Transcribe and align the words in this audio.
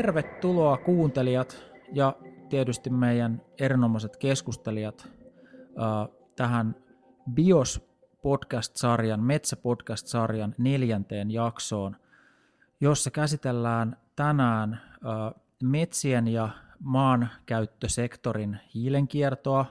Tervetuloa 0.00 0.76
kuuntelijat 0.76 1.64
ja 1.92 2.16
tietysti 2.48 2.90
meidän 2.90 3.42
erinomaiset 3.58 4.16
keskustelijat 4.16 5.08
äh, 5.08 6.08
tähän 6.36 6.76
BIOS 7.30 7.80
podcast-sarjan, 8.22 9.20
Metsä-podcast-sarjan 9.20 10.54
neljänteen 10.58 11.30
jaksoon, 11.30 11.96
jossa 12.80 13.10
käsitellään 13.10 13.96
tänään 14.16 14.80
metsien 15.62 16.28
ja 16.28 16.48
maankäyttösektorin 16.78 18.58
hiilenkiertoa 18.74 19.66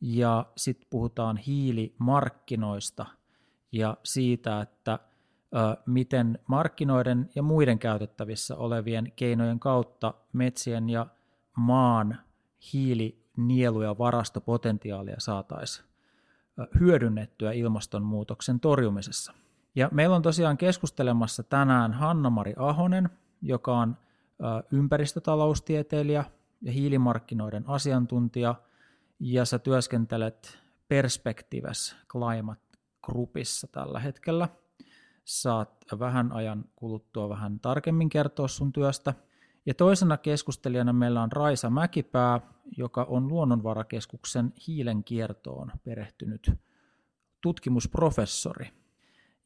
ja 0.00 0.46
sitten 0.56 0.86
puhutaan 0.90 1.36
hiilimarkkinoista 1.36 3.06
ja 3.72 3.96
siitä, 4.02 4.60
että 4.60 4.98
miten 5.86 6.38
markkinoiden 6.46 7.30
ja 7.34 7.42
muiden 7.42 7.78
käytettävissä 7.78 8.56
olevien 8.56 9.12
keinojen 9.16 9.60
kautta 9.60 10.14
metsien 10.32 10.90
ja 10.90 11.06
maan 11.56 12.18
hiilinielu- 12.72 13.82
ja 13.82 13.98
varastopotentiaalia 13.98 15.16
saataisiin 15.18 15.86
hyödynnettyä 16.80 17.52
ilmastonmuutoksen 17.52 18.60
torjumisessa. 18.60 19.32
Ja 19.74 19.88
meillä 19.92 20.16
on 20.16 20.22
tosiaan 20.22 20.56
keskustelemassa 20.56 21.42
tänään 21.42 21.92
Hanna-Mari 21.92 22.54
Ahonen, 22.56 23.10
joka 23.42 23.78
on 23.78 23.96
ympäristötaloustieteilijä 24.72 26.24
ja 26.62 26.72
hiilimarkkinoiden 26.72 27.64
asiantuntija, 27.66 28.54
ja 29.20 29.44
sä 29.44 29.58
työskentelet 29.58 30.58
Perspectives 30.88 31.96
Climate 32.08 32.78
Groupissa 33.02 33.66
tällä 33.66 34.00
hetkellä. 34.00 34.48
Saat 35.24 35.84
vähän 35.98 36.32
ajan 36.32 36.64
kuluttua 36.76 37.28
vähän 37.28 37.60
tarkemmin 37.60 38.08
kertoa 38.08 38.48
sun 38.48 38.72
työstä. 38.72 39.14
Ja 39.66 39.74
toisena 39.74 40.16
keskustelijana 40.16 40.92
meillä 40.92 41.22
on 41.22 41.32
Raisa 41.32 41.70
Mäkipää, 41.70 42.40
joka 42.76 43.04
on 43.04 43.28
Luonnonvarakeskuksen 43.28 44.52
hiilen 44.66 45.04
kiertoon 45.04 45.72
perehtynyt 45.84 46.52
tutkimusprofessori. 47.40 48.70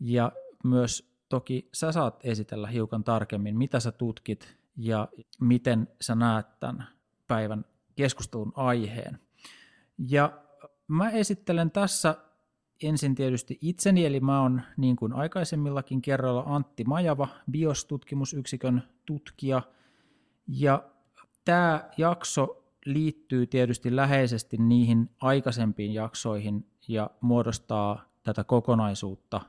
Ja 0.00 0.33
myös 0.64 1.14
toki 1.28 1.69
sä 1.75 1.92
saat 1.92 2.20
esitellä 2.25 2.69
hiukan 2.69 3.05
tarkemmin, 3.05 3.58
mitä 3.58 3.80
sä 3.80 3.92
tutkit 3.92 4.56
ja 4.77 5.08
miten 5.41 5.89
sä 6.00 6.14
näet 6.14 6.61
tämän 6.61 6.89
päivän 7.27 7.64
keskustelun 7.97 8.52
aiheen. 8.55 9.19
Ja 9.98 10.42
mä 10.89 11.11
esittelen 11.11 11.70
tässä 11.70 12.17
ensin 12.86 13.14
tietysti 13.14 13.58
itseni, 13.60 14.06
eli 14.06 14.20
mä 14.20 14.42
oon 14.42 14.62
niin 14.77 14.96
kuin 14.96 15.12
aikaisemmillakin 15.12 16.02
kerroilla 16.02 16.42
Antti 16.46 16.84
Majava, 16.84 17.28
BIOS-tutkimusyksikön 17.50 18.82
tutkija, 19.06 19.62
ja 20.48 20.82
tämä 21.44 21.90
jakso 21.96 22.64
liittyy 22.84 23.46
tietysti 23.46 23.96
läheisesti 23.96 24.56
niihin 24.56 25.10
aikaisempiin 25.20 25.94
jaksoihin 25.94 26.66
ja 26.88 27.10
muodostaa 27.20 28.05
tätä 28.22 28.44
kokonaisuutta 28.44 29.40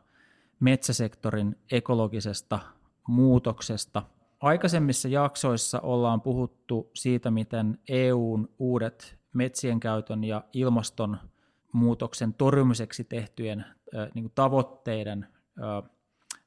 metsäsektorin 0.60 1.56
ekologisesta 1.72 2.60
muutoksesta– 3.08 4.04
Aikaisemmissa 4.46 5.08
jaksoissa 5.08 5.80
ollaan 5.80 6.22
puhuttu 6.22 6.92
siitä, 6.94 7.32
miten 7.32 7.80
EUn 7.90 8.50
uudet 8.60 9.18
metsien 9.34 9.80
käytön 9.80 10.24
ja 10.24 10.44
ilmastonmuutoksen 11.76 12.34
torjumiseksi 12.34 13.04
tehtyjen 13.04 13.66
niin 14.14 14.32
tavoitteiden 14.36 15.28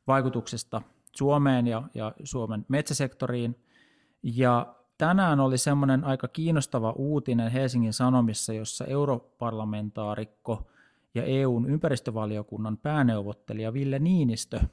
vaikutuksesta 0.07 0.83
Suomeen 1.17 1.67
ja, 1.67 1.83
ja 1.95 2.13
Suomen 2.25 2.65
metsäsektoriin. 2.69 3.57
Ja 4.23 4.75
tänään 4.99 5.41
oli 5.41 5.59
semmoinen 5.59 6.05
aika 6.05 6.29
kiinnostava 6.29 6.93
uutinen 6.93 7.51
Helsingin 7.51 7.93
Sanomissa, 7.93 8.53
jossa 8.53 8.85
europarlamentaarikko 8.85 10.67
ja 11.15 11.23
EUn 11.23 11.71
ympäristövaliokunnan 11.71 12.77
pääneuvottelija 12.77 13.73
Ville 13.73 13.99
Niinistö– 13.99 14.61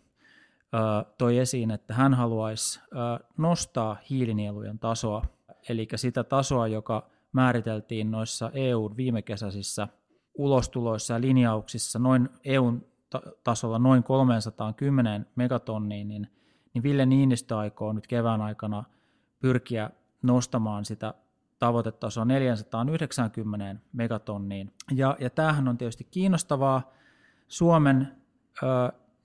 toi 1.17 1.37
esiin, 1.37 1.71
että 1.71 1.93
hän 1.93 2.13
haluaisi 2.13 2.79
nostaa 3.37 3.97
hiilinielujen 4.09 4.79
tasoa, 4.79 5.25
eli 5.69 5.87
sitä 5.95 6.23
tasoa, 6.23 6.67
joka 6.67 7.09
määriteltiin 7.31 8.11
noissa 8.11 8.51
EUn 8.53 8.97
viimekesäisissä 8.97 9.87
ulostuloissa 10.35 11.13
ja 11.13 11.21
linjauksissa 11.21 11.99
noin 11.99 12.29
EUn 12.43 12.85
tasolla 13.43 13.79
noin 13.79 14.03
310 14.03 15.25
megatonniin, 15.35 16.07
niin, 16.07 16.27
niin 16.73 16.83
Ville 16.83 17.05
Niinistö 17.05 17.57
aikoo 17.57 17.93
nyt 17.93 18.07
kevään 18.07 18.41
aikana 18.41 18.83
pyrkiä 19.39 19.89
nostamaan 20.23 20.85
sitä 20.85 21.13
tavoitetasoa 21.59 22.25
490 22.25 23.75
megatonniin. 23.93 24.73
Ja, 24.91 25.17
ja 25.19 25.29
tämähän 25.29 25.67
on 25.67 25.77
tietysti 25.77 26.03
kiinnostavaa. 26.03 26.91
Suomen 27.47 28.07
ö, 28.63 28.65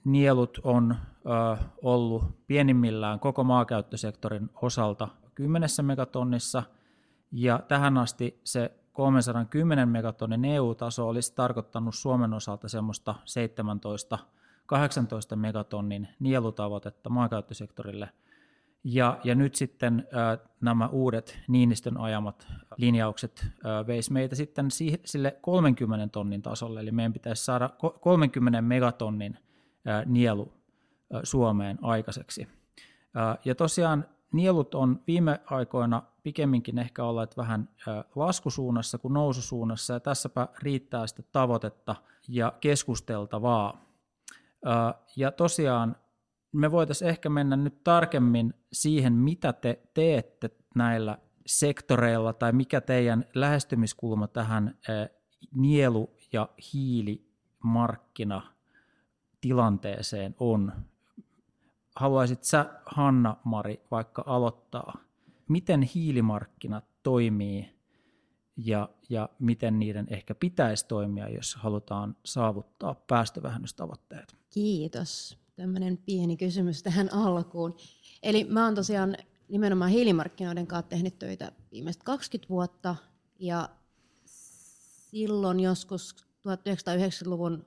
nielut 0.04 0.60
on 0.62 0.96
ö, 1.26 1.64
ollut 1.82 2.46
pienimmillään 2.46 3.20
koko 3.20 3.44
maakäyttösektorin 3.44 4.50
osalta 4.62 5.08
10 5.34 5.68
megatonnissa, 5.82 6.62
ja 7.32 7.58
tähän 7.68 7.98
asti 7.98 8.40
se 8.44 8.79
310 8.92 9.88
megatonnin 9.88 10.44
EU-taso 10.44 11.08
olisi 11.08 11.34
tarkoittanut 11.34 11.94
Suomen 11.94 12.34
osalta 12.34 12.68
semmoista 12.68 13.14
17-18 15.32 15.36
megatonnin 15.36 16.08
nielutavoitetta 16.18 17.10
maankäyttösektorille. 17.10 18.08
Ja, 18.84 19.20
ja 19.24 19.34
nyt 19.34 19.54
sitten 19.54 20.08
ö, 20.12 20.38
nämä 20.60 20.88
uudet 20.88 21.38
Niinistön 21.48 21.96
ajamat 21.96 22.46
linjaukset 22.76 23.46
veisi 23.86 24.12
meitä 24.12 24.34
sitten 24.34 24.68
sille 25.04 25.36
30 25.40 26.08
tonnin 26.12 26.42
tasolle, 26.42 26.80
eli 26.80 26.92
meidän 26.92 27.12
pitäisi 27.12 27.44
saada 27.44 27.70
30 28.00 28.62
megatonnin 28.62 29.38
nielu 30.06 30.52
Suomeen 31.22 31.78
aikaiseksi. 31.82 32.48
Ja 33.44 33.54
tosiaan 33.54 34.04
nielut 34.32 34.74
on 34.74 35.02
viime 35.06 35.40
aikoina 35.44 36.02
pikemminkin 36.22 36.78
ehkä 36.78 37.04
olleet 37.04 37.36
vähän 37.36 37.68
laskusuunnassa 38.16 38.98
kuin 38.98 39.14
noususuunnassa, 39.14 39.94
ja 39.94 40.00
tässäpä 40.00 40.48
riittää 40.62 41.06
sitten 41.06 41.24
tavoitetta 41.32 41.96
ja 42.28 42.52
keskusteltavaa. 42.60 43.84
Ja 45.16 45.32
tosiaan 45.32 45.96
me 46.52 46.70
voitaisiin 46.70 47.08
ehkä 47.08 47.28
mennä 47.28 47.56
nyt 47.56 47.84
tarkemmin 47.84 48.54
siihen, 48.72 49.12
mitä 49.12 49.52
te 49.52 49.82
teette 49.94 50.50
näillä 50.74 51.18
sektoreilla, 51.46 52.32
tai 52.32 52.52
mikä 52.52 52.80
teidän 52.80 53.24
lähestymiskulma 53.34 54.28
tähän 54.28 54.78
nielu- 55.54 56.10
ja 56.32 56.48
hiilimarkkina 56.72 58.42
tilanteeseen 59.40 60.34
on. 60.40 60.72
Haluaisit 62.00 62.44
sä, 62.44 62.66
Hanna-Mari, 62.86 63.80
vaikka 63.90 64.24
aloittaa, 64.26 64.98
miten 65.48 65.82
hiilimarkkinat 65.82 66.84
toimii 67.02 67.70
ja, 68.56 68.88
ja 69.10 69.28
miten 69.38 69.78
niiden 69.78 70.06
ehkä 70.10 70.34
pitäisi 70.34 70.86
toimia, 70.86 71.28
jos 71.28 71.54
halutaan 71.54 72.16
saavuttaa 72.24 72.94
päästövähennystavoitteet? 72.94 74.36
Kiitos. 74.50 75.38
Tämmöinen 75.56 75.98
pieni 75.98 76.36
kysymys 76.36 76.82
tähän 76.82 77.12
alkuun. 77.12 77.76
Eli 78.22 78.44
mä 78.44 78.64
oon 78.64 78.74
tosiaan 78.74 79.16
nimenomaan 79.48 79.90
hiilimarkkinoiden 79.90 80.66
kanssa 80.66 80.88
tehnyt 80.88 81.18
töitä 81.18 81.52
viimeiset 81.72 82.02
20 82.02 82.48
vuotta 82.48 82.96
ja 83.38 83.68
silloin 84.24 85.60
joskus 85.60 86.16
1990-luvun 86.48 87.66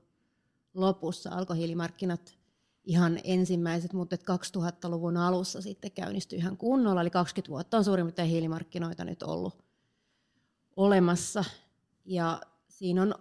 lopussa 0.74 1.29
alkohiilimarkkinat 1.29 2.43
ihan 2.85 3.19
ensimmäiset, 3.24 3.94
mutta 3.94 4.15
2000-luvun 4.15 5.18
alussa 5.18 5.62
sitten 5.62 5.91
käynnistyi 5.91 6.39
ihan 6.39 6.57
kunnolla, 6.57 7.01
eli 7.01 7.09
20 7.09 7.50
vuotta 7.50 7.77
on 7.77 7.83
suurin 7.83 8.06
piirtein 8.06 8.30
hiilimarkkinoita 8.30 9.06
nyt 9.06 9.24
ollut 9.24 9.63
olemassa. 10.75 11.44
Ja 12.06 12.41
siinä 12.69 13.01
on 13.01 13.15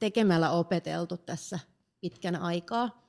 tekemällä 0.00 0.50
opeteltu 0.50 1.16
tässä 1.16 1.58
pitkän 2.00 2.36
aikaa. 2.36 3.02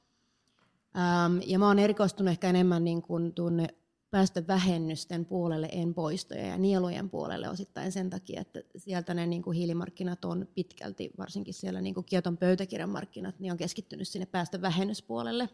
ja 1.46 1.60
mä 1.60 1.68
oon 1.68 1.80
erikoistunut 1.80 2.32
ehkä 2.32 2.50
enemmän 2.50 2.84
niin 2.84 3.02
kuin 3.02 3.34
tunne 3.34 3.68
päästövähennysten 4.12 5.26
puolelle, 5.26 5.70
en 5.72 5.94
poistoja 5.94 6.48
ja 6.48 6.58
nielujen 6.58 7.10
puolelle 7.10 7.50
osittain 7.50 7.92
sen 7.92 8.10
takia, 8.10 8.42
että 8.42 8.62
sieltä 8.78 9.14
ne 9.14 9.28
niin 9.28 9.42
kuin 9.42 9.58
hiilimarkkinat 9.58 10.26
on 10.26 10.48
pitkälti, 10.56 11.12
varsinkin 11.18 11.54
siellä 11.54 11.82
niin 11.82 11.94
kuin 11.94 12.06
Kioton 12.06 12.38
pöytäkirjan 12.38 12.90
markkinat, 12.90 13.40
niin 13.40 13.52
on 13.52 13.58
keskittynyt 13.58 14.08
sinne 14.08 14.26
päästövähennyspuolelle. 14.26 15.50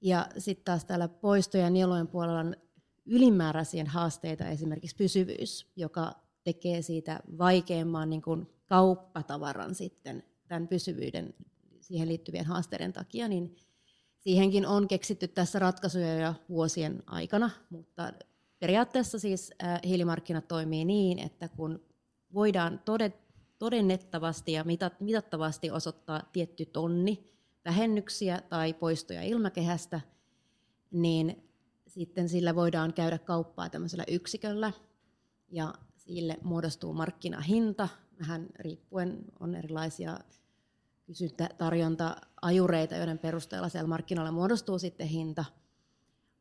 Ja 0.00 0.26
sitten 0.38 0.64
taas 0.64 0.84
täällä 0.84 1.08
poistoja 1.08 1.64
ja 1.64 1.70
nielujen 1.70 2.08
puolella 2.08 2.40
on 2.40 2.56
ylimääräisiä 3.06 3.84
haasteita, 3.88 4.48
esimerkiksi 4.48 4.96
pysyvyys, 4.96 5.72
joka 5.76 6.12
tekee 6.44 6.82
siitä 6.82 7.20
vaikeamman 7.38 8.10
niin 8.10 8.22
kuin 8.22 8.46
kauppatavaran 8.66 9.74
sitten 9.74 10.22
tämän 10.48 10.68
pysyvyyden 10.68 11.34
siihen 11.80 12.08
liittyvien 12.08 12.44
haasteiden 12.44 12.92
takia, 12.92 13.28
niin 13.28 13.56
siihenkin 14.18 14.66
on 14.66 14.88
keksitty 14.88 15.28
tässä 15.28 15.58
ratkaisuja 15.58 16.18
jo 16.18 16.34
vuosien 16.48 17.02
aikana, 17.06 17.50
mutta 17.70 18.12
periaatteessa 18.58 19.18
siis 19.18 19.50
hiilimarkkinat 19.86 20.48
toimii 20.48 20.84
niin, 20.84 21.18
että 21.18 21.48
kun 21.48 21.80
voidaan 22.34 22.80
todennettavasti 23.58 24.52
ja 24.52 24.64
mitattavasti 25.00 25.70
osoittaa 25.70 26.22
tietty 26.32 26.66
tonni 26.66 27.37
vähennyksiä 27.64 28.40
tai 28.48 28.74
poistoja 28.74 29.22
ilmakehästä, 29.22 30.00
niin 30.90 31.48
sitten 31.86 32.28
sillä 32.28 32.54
voidaan 32.54 32.92
käydä 32.92 33.18
kauppaa 33.18 33.70
tämmöisellä 33.70 34.04
yksiköllä 34.08 34.72
ja 35.48 35.74
sille 35.96 36.38
muodostuu 36.42 36.92
markkinahinta, 36.92 37.88
vähän 38.20 38.46
riippuen 38.58 39.24
on 39.40 39.54
erilaisia 39.54 40.18
kysyntä, 41.06 41.48
tarjonta, 41.58 42.16
ajureita, 42.42 42.96
joiden 42.96 43.18
perusteella 43.18 43.68
siellä 43.68 43.88
markkinoilla 43.88 44.32
muodostuu 44.32 44.78
sitten 44.78 45.06
hinta, 45.06 45.44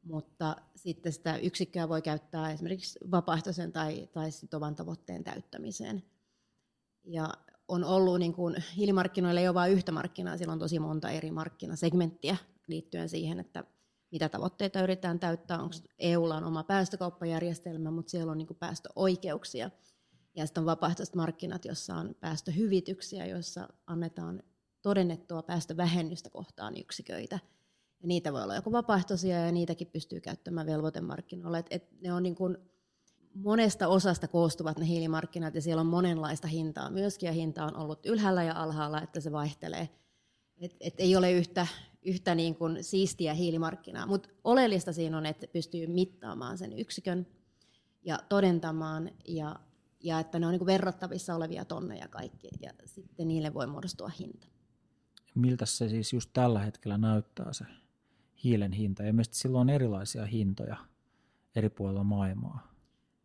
mutta 0.04 0.56
sitten 0.76 1.14
sitä 1.14 1.38
yksikköä 1.38 1.90
voi 1.90 2.02
käyttää 2.02 2.52
esimerkiksi 2.52 3.00
vapaaehtoisen 3.12 3.72
tai, 3.72 4.10
tai 4.12 4.32
sitovan 4.32 4.76
tavoitteen 4.76 5.24
täyttämiseen. 5.24 6.04
Ja 7.04 7.30
on 7.68 7.84
ollut, 7.84 8.20
niin 8.20 8.34
kuin, 8.34 8.64
hiilimarkkinoilla 8.78 9.42
ei 9.42 9.48
ole 9.48 9.54
vain 9.54 9.74
yhtä 9.74 9.92
markkinaa, 9.92 10.38
siellä 10.38 10.54
on 10.54 10.60
tosi 10.60 10.80
monta 10.80 11.10
eri 11.10 11.32
markkinasegmenttiä 11.32 12.38
liittyen 12.68 13.10
siihen, 13.10 13.40
että 13.40 13.64
mitä 14.12 14.30
tavoitteita 14.30 14.82
yritetään 14.82 15.20
täyttää. 15.20 15.62
Onko 15.62 15.76
EUlla 16.00 16.38
on 16.38 16.44
oma 16.44 16.64
päästökauppajärjestelmä, 16.64 17.92
mutta 17.92 18.10
siellä 18.10 18.32
on 18.32 18.38
niin 18.38 18.48
kuin 18.48 18.58
päästöoikeuksia. 18.58 19.72
Ja 20.36 20.46
sitten 20.46 20.62
on 20.62 20.66
vapaaehtoiset 20.66 21.16
markkinat, 21.16 21.66
jossa 21.66 21.96
on 21.96 22.16
päästöhyvityksiä, 22.20 23.26
joissa 23.26 23.68
annetaan 23.88 24.44
todennettua 24.82 25.44
päästövähennystä 25.44 26.30
kohtaan 26.30 26.78
yksiköitä. 26.78 27.40
Ja 28.02 28.08
niitä 28.08 28.34
voi 28.34 28.44
olla 28.44 28.56
joko 28.56 28.72
vapaaehtoisia 28.72 29.46
ja 29.46 29.52
niitäkin 29.52 29.88
pystyy 29.88 30.22
käyttämään 30.22 30.68
velvoitemarkkinoilla. 30.68 31.58
Et, 31.58 31.68
et 31.70 32.02
ne 32.02 32.14
on 32.14 32.24
niin 32.24 32.36
kuin 32.36 32.58
monesta 33.44 33.88
osasta 33.88 34.28
koostuvat 34.28 34.80
ne 34.80 34.88
hiilimarkkinat 34.88 35.56
ja 35.56 35.62
siellä 35.62 35.82
on 35.82 35.88
monenlaista 35.88 36.48
hintaa 36.48 36.90
myöskin 36.90 37.28
ja 37.28 37.34
hinta 37.34 37.66
on 37.66 37.76
ollut 37.76 38.06
ylhäällä 38.06 38.44
ja 38.44 38.64
alhaalla, 38.64 39.02
että 39.02 39.20
se 39.20 39.32
vaihtelee. 39.32 39.90
Et, 40.58 40.76
et 40.80 40.94
ei 40.98 41.16
ole 41.16 41.32
yhtä, 41.32 41.68
yhtä 42.06 42.36
niin 42.36 42.56
kuin 42.56 42.84
siistiä 42.84 43.34
hiilimarkkinaa, 43.34 44.06
mutta 44.06 44.30
oleellista 44.44 44.94
siinä 44.94 45.18
on, 45.18 45.26
että 45.26 45.48
pystyy 45.48 45.88
mittaamaan 45.88 46.58
sen 46.58 46.80
yksikön 46.80 47.28
ja 48.04 48.20
todentamaan 48.30 49.12
ja, 49.28 49.56
ja 50.04 50.20
että 50.20 50.40
ne 50.40 50.46
on 50.46 50.52
niin 50.52 50.60
kuin 50.60 50.68
verrattavissa 50.68 51.36
olevia 51.36 51.66
tonneja 51.66 52.08
kaikki 52.08 52.50
ja 52.62 52.74
sitten 52.86 53.28
niille 53.28 53.54
voi 53.54 53.68
muodostua 53.68 54.12
hinta. 54.20 54.48
Miltä 55.36 55.66
se 55.66 55.90
siis 55.90 56.14
just 56.14 56.30
tällä 56.34 56.60
hetkellä 56.60 56.98
näyttää 56.98 57.54
se 57.54 57.66
hiilen 58.44 58.72
hinta? 58.72 59.04
Ja 59.04 59.14
mielestäni 59.14 59.38
silloin 59.38 59.62
on 59.62 59.70
erilaisia 59.70 60.26
hintoja 60.26 60.78
eri 61.56 61.70
puolilla 61.70 62.04
maailmaa. 62.04 62.77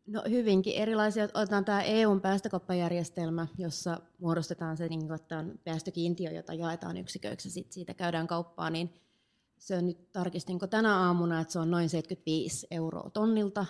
No 0.06 0.22
hyvinkin 0.30 0.74
erilaisia. 0.74 1.24
Otetaan 1.24 1.64
tämä 1.64 1.82
EUn 1.82 2.20
päästökauppajärjestelmä, 2.20 3.46
jossa 3.58 4.00
muodostetaan 4.18 4.76
se 4.76 4.88
niin 4.88 5.08
kuin, 5.08 5.20
päästökiintiö, 5.64 6.30
jota 6.30 6.54
jaetaan 6.54 6.96
yksiköiksi 6.96 7.48
ja 7.48 7.52
sit 7.52 7.72
siitä 7.72 7.94
käydään 7.94 8.26
kauppaa, 8.26 8.70
niin 8.70 8.94
se 9.58 9.76
on 9.76 9.86
nyt 9.86 10.12
tarkistinko 10.12 10.66
tänä 10.66 10.96
aamuna, 10.98 11.40
että 11.40 11.52
se 11.52 11.58
on 11.58 11.70
noin 11.70 11.88
75 11.88 12.66
euroa 12.70 13.10
tonnilta, 13.10 13.66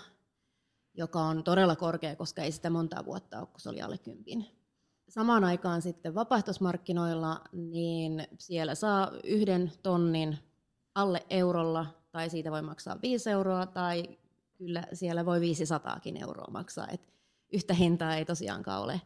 joka 0.94 1.20
on 1.20 1.44
todella 1.44 1.76
korkea, 1.76 2.16
koska 2.16 2.42
ei 2.42 2.52
sitä 2.52 2.70
monta 2.70 3.04
vuotta 3.04 3.38
ole, 3.38 3.46
kun 3.46 3.60
se 3.60 3.68
oli 3.68 3.82
alle 3.82 3.98
kympin. 3.98 4.46
Samaan 5.08 5.44
aikaan 5.44 5.82
sitten 5.82 6.14
vapaaehtoismarkkinoilla, 6.14 7.40
niin 7.52 8.28
siellä 8.38 8.74
saa 8.74 9.10
yhden 9.24 9.72
tonnin 9.82 10.38
alle 10.94 11.26
eurolla, 11.30 11.86
tai 12.12 12.30
siitä 12.30 12.50
voi 12.50 12.62
maksaa 12.62 12.98
5 13.02 13.30
euroa, 13.30 13.66
tai 13.66 14.18
kyllä 14.62 14.86
siellä 14.92 15.26
voi 15.26 15.40
500kin 15.40 16.22
euroa 16.22 16.50
maksaa, 16.50 16.88
että 16.88 17.12
yhtä 17.52 17.74
hintaa 17.74 18.16
ei 18.16 18.24
tosiaankaan 18.24 18.82
ole. 18.82 19.00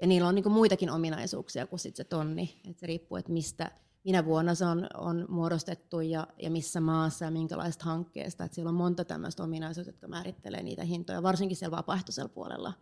Ja 0.00 0.06
niillä 0.06 0.28
on 0.28 0.34
niin 0.34 0.52
muitakin 0.52 0.90
ominaisuuksia 0.90 1.66
kuin 1.66 1.80
sit 1.80 1.96
se 1.96 2.04
tonni, 2.04 2.60
että 2.68 2.80
se 2.80 2.86
riippuu, 2.86 3.16
että 3.16 3.32
mistä, 3.32 3.70
minä 4.04 4.24
vuonna 4.24 4.54
se 4.54 4.64
on, 4.64 4.86
on 4.94 5.26
muodostettu 5.28 6.00
ja, 6.00 6.26
ja 6.42 6.50
missä 6.50 6.80
maassa 6.80 7.24
ja 7.24 7.30
minkälaista 7.30 7.84
hankkeesta. 7.84 8.44
Että 8.44 8.54
siellä 8.54 8.68
on 8.68 8.74
monta 8.74 9.04
tämmöistä 9.04 9.42
ominaisuutta, 9.42 9.88
jotka 9.88 10.08
määrittelee 10.08 10.62
niitä 10.62 10.84
hintoja, 10.84 11.22
varsinkin 11.22 11.56
siellä 11.56 11.76
vapaaehtoisella 11.76 12.28
puolella. 12.28 12.72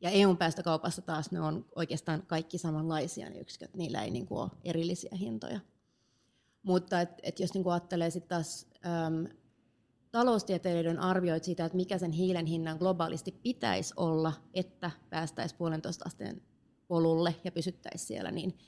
Ja 0.00 0.10
EUn 0.10 0.36
päästökaupassa 0.36 1.02
taas 1.02 1.30
ne 1.30 1.40
on 1.40 1.64
oikeastaan 1.74 2.22
kaikki 2.26 2.58
samanlaisia 2.58 3.30
ne 3.30 3.38
yksiköt, 3.38 3.76
niillä 3.76 4.02
ei 4.02 4.10
niin 4.10 4.26
kuin 4.26 4.40
ole 4.40 4.50
erillisiä 4.64 5.16
hintoja. 5.18 5.60
Mutta 6.62 7.00
et, 7.00 7.10
et 7.22 7.40
jos 7.40 7.54
niin 7.54 7.64
kuin 7.64 7.72
ajattelee 7.72 8.10
sitten 8.10 8.28
taas 8.28 8.66
äm, 8.86 9.26
taloustieteilijöiden 10.16 10.98
arvioit 10.98 11.44
siitä, 11.44 11.64
että 11.64 11.76
mikä 11.76 11.98
sen 11.98 12.12
hiilen 12.12 12.46
hinnan 12.46 12.78
globaalisti 12.78 13.32
pitäisi 13.42 13.94
olla, 13.96 14.32
että 14.54 14.90
päästäisiin 15.10 15.58
puolentoista 15.58 16.04
asteen 16.06 16.42
polulle 16.88 17.34
ja 17.44 17.52
pysyttäisiin 17.52 18.06
siellä, 18.06 18.30
niin 18.30 18.58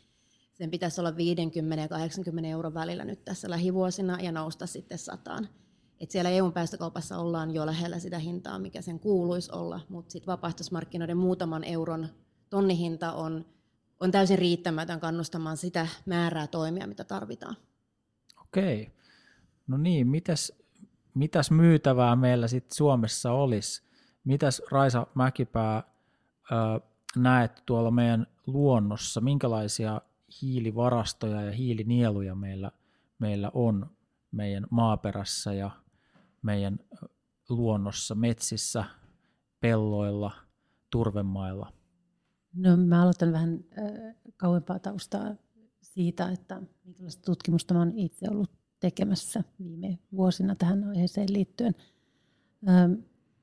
sen 0.53 0.71
pitäisi 0.71 1.01
olla 1.01 1.17
50 1.17 1.83
ja 1.83 1.89
80 1.89 2.51
euron 2.51 2.75
välillä 2.75 3.05
nyt 3.05 3.25
tässä 3.25 3.51
lähivuosina 3.51 4.21
ja 4.21 4.33
nousta 4.33 4.67
sitten 4.67 4.99
sataan. 4.99 5.49
Et 6.01 6.11
siellä 6.11 6.31
EUn 6.31 6.53
päästökaupassa 6.53 7.19
ollaan 7.19 7.55
jo 7.55 7.67
lähellä 7.67 7.99
sitä 7.99 8.19
hintaa, 8.19 8.59
mikä 8.59 8.83
sen 8.83 9.01
kuuluisi 9.01 9.53
olla, 9.53 9.81
mutta 9.89 10.13
sitten 10.13 10.33
vapaaehtoismarkkinoiden 10.33 11.17
muutaman 11.17 11.65
euron 11.65 12.09
tonnihinta 12.51 13.13
on, 13.13 13.47
on 14.01 14.11
täysin 14.11 14.39
riittämätön 14.39 15.01
kannustamaan 15.01 15.57
sitä 15.57 15.89
määrää 16.07 16.47
toimia, 16.47 16.87
mitä 16.87 17.05
tarvitaan. 17.05 17.57
Okei. 18.41 18.93
No 19.67 19.77
niin, 19.77 20.07
mitäs 20.07 20.53
mitäs 21.19 21.51
myytävää 21.51 22.17
meillä 22.17 22.49
sitten 22.49 22.77
Suomessa 22.77 23.33
olisi? 23.33 23.83
Mitäs 24.25 24.63
Raisa 24.71 25.07
Mäkipää 25.15 25.83
ö, 26.53 26.81
näet 27.17 27.63
tuolla 27.67 27.91
meidän 27.91 28.27
luonnossa, 28.47 29.21
minkälaisia 29.21 30.01
hiilivarastoja 30.43 31.43
ja 31.43 31.53
hiilinieluja 31.53 32.35
meillä, 32.35 32.73
meillä 33.19 33.51
on 33.55 33.91
meidän 34.31 34.67
maaperässä 34.71 35.53
ja 35.53 35.71
meidän 36.43 36.79
luonnossa, 37.49 38.15
metsissä, 38.15 38.85
pelloilla, 39.61 40.31
turvemailla? 40.91 41.73
No 42.55 42.77
mä 42.77 43.03
aloitan 43.03 43.33
vähän 43.33 43.65
äh, 43.79 44.15
kauempaa 44.37 44.79
taustaa 44.79 45.35
siitä, 45.83 46.29
että 46.29 46.63
minkälaista 46.85 47.23
tutkimusta 47.23 47.75
mä 47.75 47.83
olen 47.83 47.99
itse 47.99 48.27
ollut 48.31 48.58
tekemässä 48.81 49.45
viime 49.59 49.99
vuosina 50.17 50.55
tähän 50.55 50.85
aiheeseen 50.85 51.33
liittyen. 51.33 51.75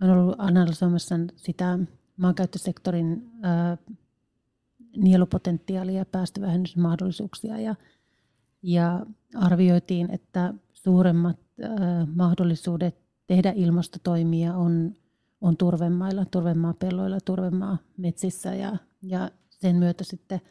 Olen 0.02 0.18
ollut 0.18 0.36
analysoimassa 0.38 1.16
sitä 1.36 1.80
maankäyttösektorin 2.18 3.32
nielupotentiaalia 4.98 5.98
ja 5.98 6.06
päästövähennysmahdollisuuksia 6.06 7.60
ja, 7.60 7.76
ja 8.64 9.06
arvioitiin, 9.36 10.12
että 10.12 10.54
suuremmat 10.74 11.40
mahdollisuudet 12.16 12.96
tehdä 13.28 13.54
ilmastotoimia 13.56 14.56
on, 14.56 14.94
on 15.42 15.58
turvemailla, 15.58 16.26
turvemaapelloilla, 16.26 17.18
turvemaa 17.26 17.78
metsissä 17.98 18.56
ja, 18.56 18.78
ja 19.02 19.32
sen 19.50 19.76
myötä 19.76 20.04
sitten 20.04 20.42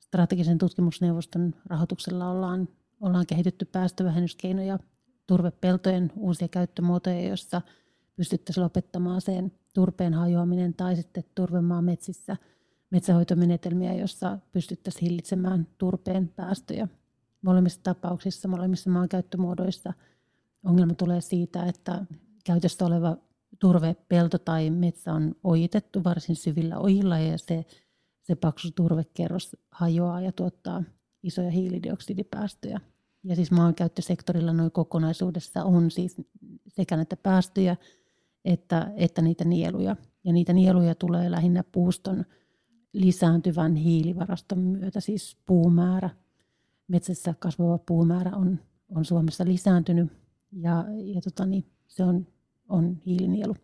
strategisen 0.00 0.58
tutkimusneuvoston 0.58 1.54
rahoituksella 1.66 2.30
ollaan 2.30 2.68
ollaan 3.00 3.26
kehitetty 3.26 3.64
päästövähennyskeinoja, 3.64 4.78
turvepeltojen 5.26 6.12
uusia 6.16 6.48
käyttömuotoja, 6.48 7.28
joissa 7.28 7.62
pystyttäisiin 8.16 8.64
lopettamaan 8.64 9.20
sen 9.20 9.52
turpeen 9.74 10.14
hajoaminen 10.14 10.74
tai 10.74 10.96
sitten 10.96 11.24
turvemaa 11.34 11.82
metsissä 11.82 12.36
metsähoitomenetelmiä, 12.90 13.94
joissa 13.94 14.38
pystyttäisiin 14.52 15.02
hillitsemään 15.02 15.66
turpeen 15.78 16.28
päästöjä. 16.28 16.88
Molemmissa 17.42 17.80
tapauksissa, 17.82 18.48
molemmissa 18.48 18.90
maankäyttömuodoissa 18.90 19.92
ongelma 20.64 20.94
tulee 20.94 21.20
siitä, 21.20 21.64
että 21.66 22.04
käytössä 22.44 22.86
oleva 22.86 23.16
turvepelto 23.58 24.38
tai 24.38 24.70
metsä 24.70 25.12
on 25.12 25.34
ojitettu 25.44 26.04
varsin 26.04 26.36
syvillä 26.36 26.78
ojilla 26.78 27.18
ja 27.18 27.38
se, 27.38 27.64
se 28.22 28.34
paksu 28.34 28.70
turvekerros 28.70 29.56
hajoaa 29.70 30.20
ja 30.20 30.32
tuottaa 30.32 30.82
isoja 31.24 31.50
hiilidioksidipäästöjä. 31.50 32.80
Ja 33.24 33.36
siis 33.36 33.50
maankäyttösektorilla 33.50 34.52
noin 34.52 34.70
kokonaisuudessa 34.70 35.64
on 35.64 35.90
siis 35.90 36.16
sekä 36.68 36.96
näitä 36.96 37.16
päästöjä 37.16 37.76
että, 38.44 38.92
että 38.96 39.22
niitä 39.22 39.44
nieluja. 39.44 39.96
Ja 40.24 40.32
niitä 40.32 40.52
nieluja 40.52 40.94
tulee 40.94 41.30
lähinnä 41.30 41.64
puuston 41.72 42.24
lisääntyvän 42.92 43.76
hiilivaraston 43.76 44.58
myötä, 44.58 45.00
siis 45.00 45.36
puumäärä. 45.46 46.10
Metsässä 46.88 47.34
kasvava 47.38 47.78
puumäärä 47.78 48.30
on, 48.36 48.58
on 48.88 49.04
Suomessa 49.04 49.44
lisääntynyt 49.44 50.12
ja, 50.52 50.84
ja 50.88 51.20
tota 51.20 51.46
niin, 51.46 51.64
se 51.86 52.04
on, 52.04 52.26
on 52.68 52.96
hiilinielu. 53.06 53.56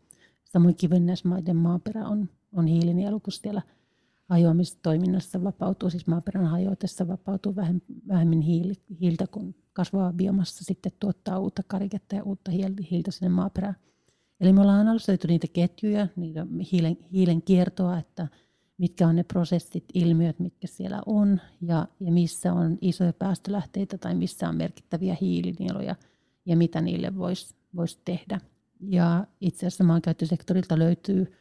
Samoin 0.45 0.75
kivennäismaiden 0.75 1.57
maaperä 1.57 2.09
on, 2.09 2.29
on 2.53 2.67
hiilinielu, 2.67 3.21
kun 3.21 3.33
siellä 3.33 3.63
hajoamistoiminnassa 4.31 5.45
vapautuu, 5.45 5.91
siis 5.91 6.07
maaperän 6.07 6.47
hajoitessa 6.47 7.09
vapautuu 7.09 7.57
vähemmän 8.09 8.41
hiiltä, 9.01 9.27
kun 9.31 9.55
kasvava 9.73 10.13
biomassa 10.13 10.65
sitten 10.65 10.93
tuottaa 11.01 11.39
uutta 11.39 11.63
kariketta 11.67 12.17
ja 12.17 12.23
uutta 12.23 12.51
hiiltä 12.91 13.11
sinne 13.11 13.29
maaperään. 13.29 13.77
Eli 14.41 14.53
me 14.53 14.61
ollaan 14.61 14.81
analysoitu 14.81 15.27
niitä 15.27 15.47
ketjuja, 15.53 16.09
niitä 16.17 16.47
hiilen, 16.73 16.99
hiilen 17.13 17.43
kiertoa, 17.43 17.99
että 17.99 18.29
mitkä 18.79 19.07
on 19.07 19.17
ne 19.17 19.23
prosessit, 19.23 19.85
ilmiöt, 19.95 20.39
mitkä 20.39 20.67
siellä 20.67 21.03
on 21.07 21.41
ja, 21.63 21.89
ja 22.01 22.13
missä 22.13 22.53
on 22.53 22.79
isoja 22.81 23.13
päästölähteitä 23.13 23.99
tai 23.99 24.15
missä 24.15 24.49
on 24.49 24.57
merkittäviä 24.57 25.17
hiilinieluja 25.21 25.97
ja 26.47 26.57
mitä 26.57 26.81
niille 26.81 27.17
voisi 27.17 27.55
vois 27.77 27.97
tehdä. 28.05 28.41
Ja 28.81 29.27
itse 29.41 29.59
asiassa 29.67 29.85
maankäyttösektorilta 29.85 30.79
löytyy 30.79 31.33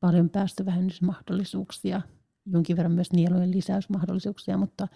paljon 0.00 0.30
päästövähennysmahdollisuuksia, 0.30 2.02
jonkin 2.46 2.76
verran 2.76 2.92
myös 2.92 3.12
nielujen 3.12 3.50
lisäysmahdollisuuksia, 3.50 4.56
mutta, 4.56 4.88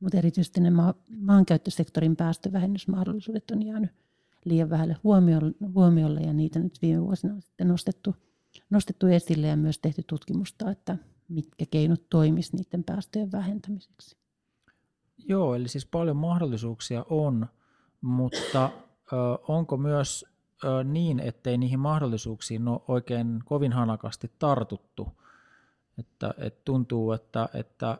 mutta 0.00 0.18
erityisesti 0.18 0.60
ne 0.60 0.70
maa, 0.70 0.94
maankäyttösektorin 1.20 2.16
päästövähennysmahdollisuudet 2.16 3.50
on 3.50 3.66
jäänyt 3.66 3.90
liian 4.44 4.70
vähälle 4.70 4.96
huomiolle 5.74 6.20
ja 6.20 6.32
niitä 6.32 6.58
nyt 6.58 6.78
viime 6.82 7.02
vuosina 7.02 7.34
on 7.34 7.42
sitten 7.42 7.68
nostettu, 7.68 8.16
nostettu 8.70 9.06
esille 9.06 9.46
ja 9.46 9.56
myös 9.56 9.78
tehty 9.78 10.02
tutkimusta, 10.06 10.70
että 10.70 10.96
mitkä 11.28 11.64
keinot 11.70 12.02
toimisi 12.10 12.56
niiden 12.56 12.84
päästöjen 12.84 13.32
vähentämiseksi. 13.32 14.16
Joo, 15.28 15.54
eli 15.54 15.68
siis 15.68 15.86
paljon 15.86 16.16
mahdollisuuksia 16.16 17.04
on, 17.10 17.46
mutta 18.00 18.70
ö, 19.12 19.16
onko 19.48 19.76
myös 19.76 20.24
ö, 20.64 20.84
niin, 20.84 21.20
ettei 21.20 21.58
niihin 21.58 21.80
mahdollisuuksiin 21.80 22.68
ole 22.68 22.80
oikein 22.88 23.40
kovin 23.44 23.72
hanakasti 23.72 24.30
tartuttu? 24.38 25.08
Että, 25.98 26.34
että 26.38 26.60
tuntuu, 26.64 27.12
että, 27.12 27.48
että 27.54 27.98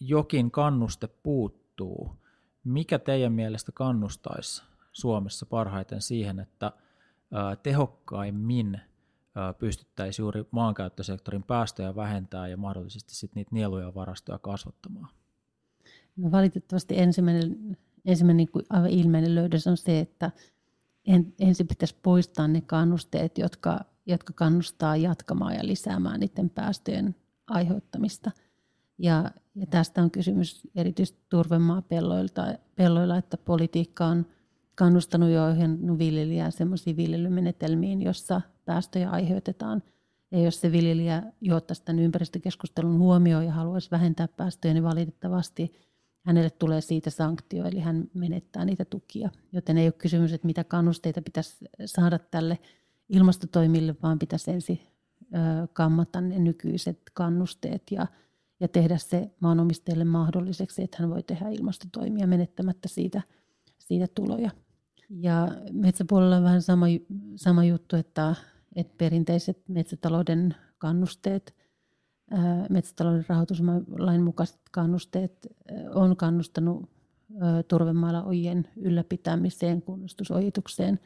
jokin 0.00 0.50
kannuste 0.50 1.06
puuttuu. 1.06 2.16
Mikä 2.64 2.98
teidän 2.98 3.32
mielestä 3.32 3.72
kannustaisi 3.72 4.62
Suomessa 4.92 5.46
parhaiten 5.46 6.02
siihen, 6.02 6.40
että 6.40 6.72
tehokkaimmin 7.62 8.80
pystyttäisiin 9.58 10.24
juuri 10.24 10.44
maankäyttösektorin 10.50 11.42
päästöjä 11.42 11.96
vähentää 11.96 12.48
ja 12.48 12.56
mahdollisesti 12.56 13.14
sitten 13.14 13.40
niitä 13.40 13.50
nieluja 13.54 13.86
ja 13.86 13.94
varastoja 13.94 14.38
kasvattamaan? 14.38 15.08
No 16.16 16.30
valitettavasti 16.30 16.98
ensimmäinen, 16.98 17.76
ensimmäinen 18.04 18.48
niin 18.54 18.66
aivan 18.70 18.90
ilmeinen 18.90 19.34
löydös 19.34 19.66
on 19.66 19.76
se, 19.76 20.00
että 20.00 20.30
en, 21.06 21.34
ensin 21.38 21.68
pitäisi 21.68 21.96
poistaa 22.02 22.48
ne 22.48 22.60
kannusteet, 22.60 23.38
jotka, 23.38 23.80
jotka 24.10 24.32
kannustaa 24.32 24.96
jatkamaan 24.96 25.54
ja 25.54 25.66
lisäämään 25.66 26.20
niiden 26.20 26.50
päästöjen 26.50 27.14
aiheuttamista. 27.46 28.30
Ja, 28.98 29.30
ja 29.54 29.66
tästä 29.66 30.02
on 30.02 30.10
kysymys 30.10 30.68
erityisesti 30.74 31.20
turvemaapelloilla, 31.28 33.16
että 33.16 33.36
politiikka 33.36 34.06
on– 34.06 34.26
kannustanut 34.80 35.30
jo 35.30 35.44
ohjannut 35.44 35.98
viljelijää 35.98 36.50
sellaisiin 36.50 36.96
viljelymenetelmiin, 36.96 38.02
jossa 38.02 38.40
päästöjä 38.64 39.10
aiheutetaan. 39.10 39.82
Ja 40.30 40.38
jos 40.38 40.60
se 40.60 40.72
viljelijä 40.72 41.22
jo 41.40 41.56
ottaisi 41.56 41.84
tämän 41.84 42.02
ympäristökeskustelun 42.02 42.98
huomioon 42.98 43.44
ja 43.44 43.52
haluaisi 43.52 43.90
vähentää 43.90 44.28
päästöjä, 44.28 44.74
niin 44.74 44.84
valitettavasti 44.84 45.72
hänelle 46.22 46.50
tulee 46.50 46.80
siitä 46.80 47.10
sanktio, 47.10 47.64
eli 47.64 47.80
hän 47.80 48.04
menettää 48.14 48.64
niitä 48.64 48.84
tukia. 48.84 49.30
Joten 49.52 49.78
ei 49.78 49.86
ole 49.86 49.92
kysymys, 49.92 50.32
että 50.32 50.46
mitä 50.46 50.64
kannusteita 50.64 51.22
pitäisi 51.22 51.64
saada 51.84 52.18
tälle 52.18 52.58
ilmastotoimille, 53.10 53.94
vaan 54.02 54.18
pitäisi 54.18 54.50
ensin 54.50 54.80
kammata 55.72 56.20
ne 56.20 56.38
nykyiset 56.38 57.00
kannusteet 57.14 57.82
ja, 57.90 58.06
ja 58.60 58.68
tehdä 58.68 58.98
se 58.98 59.30
maanomistajalle 59.40 60.04
mahdolliseksi, 60.04 60.82
että 60.82 60.96
hän 61.00 61.10
voi 61.10 61.22
tehdä 61.22 61.48
ilmastotoimia 61.48 62.26
menettämättä 62.26 62.88
siitä, 62.88 63.22
siitä 63.78 64.06
tuloja. 64.14 64.50
Ja 65.10 65.48
metsäpuolella 65.72 66.36
on 66.36 66.44
vähän 66.44 66.62
sama, 66.62 66.86
sama 67.36 67.64
juttu, 67.64 67.96
että, 67.96 68.34
että 68.76 68.94
perinteiset 68.98 69.68
metsätalouden 69.68 70.54
kannusteet, 70.78 71.54
metsätalouden 72.70 73.24
rahoituslain 73.28 74.22
mukaiset 74.22 74.60
kannusteet 74.70 75.46
on 75.94 76.16
kannustanut 76.16 76.90
turvemailla 77.68 78.22
ojien 78.22 78.68
ylläpitämiseen, 78.76 79.82
kunnostusojitukseen 79.82 81.00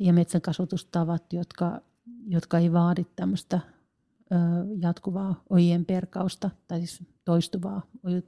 ja 0.00 0.12
metsänkasvatustavat, 0.12 1.32
jotka, 1.32 1.80
jotka 2.26 2.58
ei 2.58 2.72
vaadi 2.72 3.06
tämmöistä 3.16 3.60
jatkuvaa 4.80 5.42
ojien 5.50 5.84
perkausta 5.84 6.50
tai 6.68 6.78
siis 6.78 7.08
toistuvaa 7.24 7.82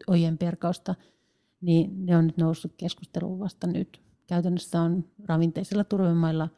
ojien 0.07 0.39
perkausta, 0.39 0.95
niin 1.61 2.07
ne 2.07 2.17
on 2.17 2.27
nyt 2.27 2.37
noussut 2.37 2.73
keskusteluun 2.77 3.39
vasta 3.39 3.67
nyt. 3.67 4.01
Käytännössä 4.27 4.81
on 4.81 5.05
ravinteisilla 5.25 5.85
turvemailla 5.85 6.49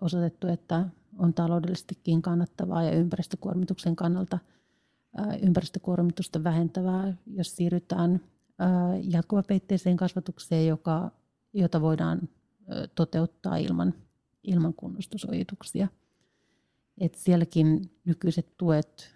osoitettu, 0.00 0.46
että 0.46 0.88
on 1.18 1.34
taloudellisestikin 1.34 2.22
kannattavaa 2.22 2.82
ja 2.82 2.90
ympäristökuormituksen 2.90 3.96
kannalta 3.96 4.38
ympäristökuormitusta 5.42 6.44
vähentävää, 6.44 7.16
jos 7.26 7.56
siirrytään 7.56 8.20
jatkuvapeitteiseen 9.02 9.96
kasvatukseen, 9.96 10.66
joka, 10.66 11.10
jota 11.52 11.80
voidaan 11.80 12.28
toteuttaa 12.94 13.56
ilman, 13.56 13.94
ilman 14.42 14.74
kunnostusojituksia. 14.74 15.88
Et 17.00 17.14
sielläkin 17.14 17.90
nykyiset 18.04 18.56
tuet 18.56 19.14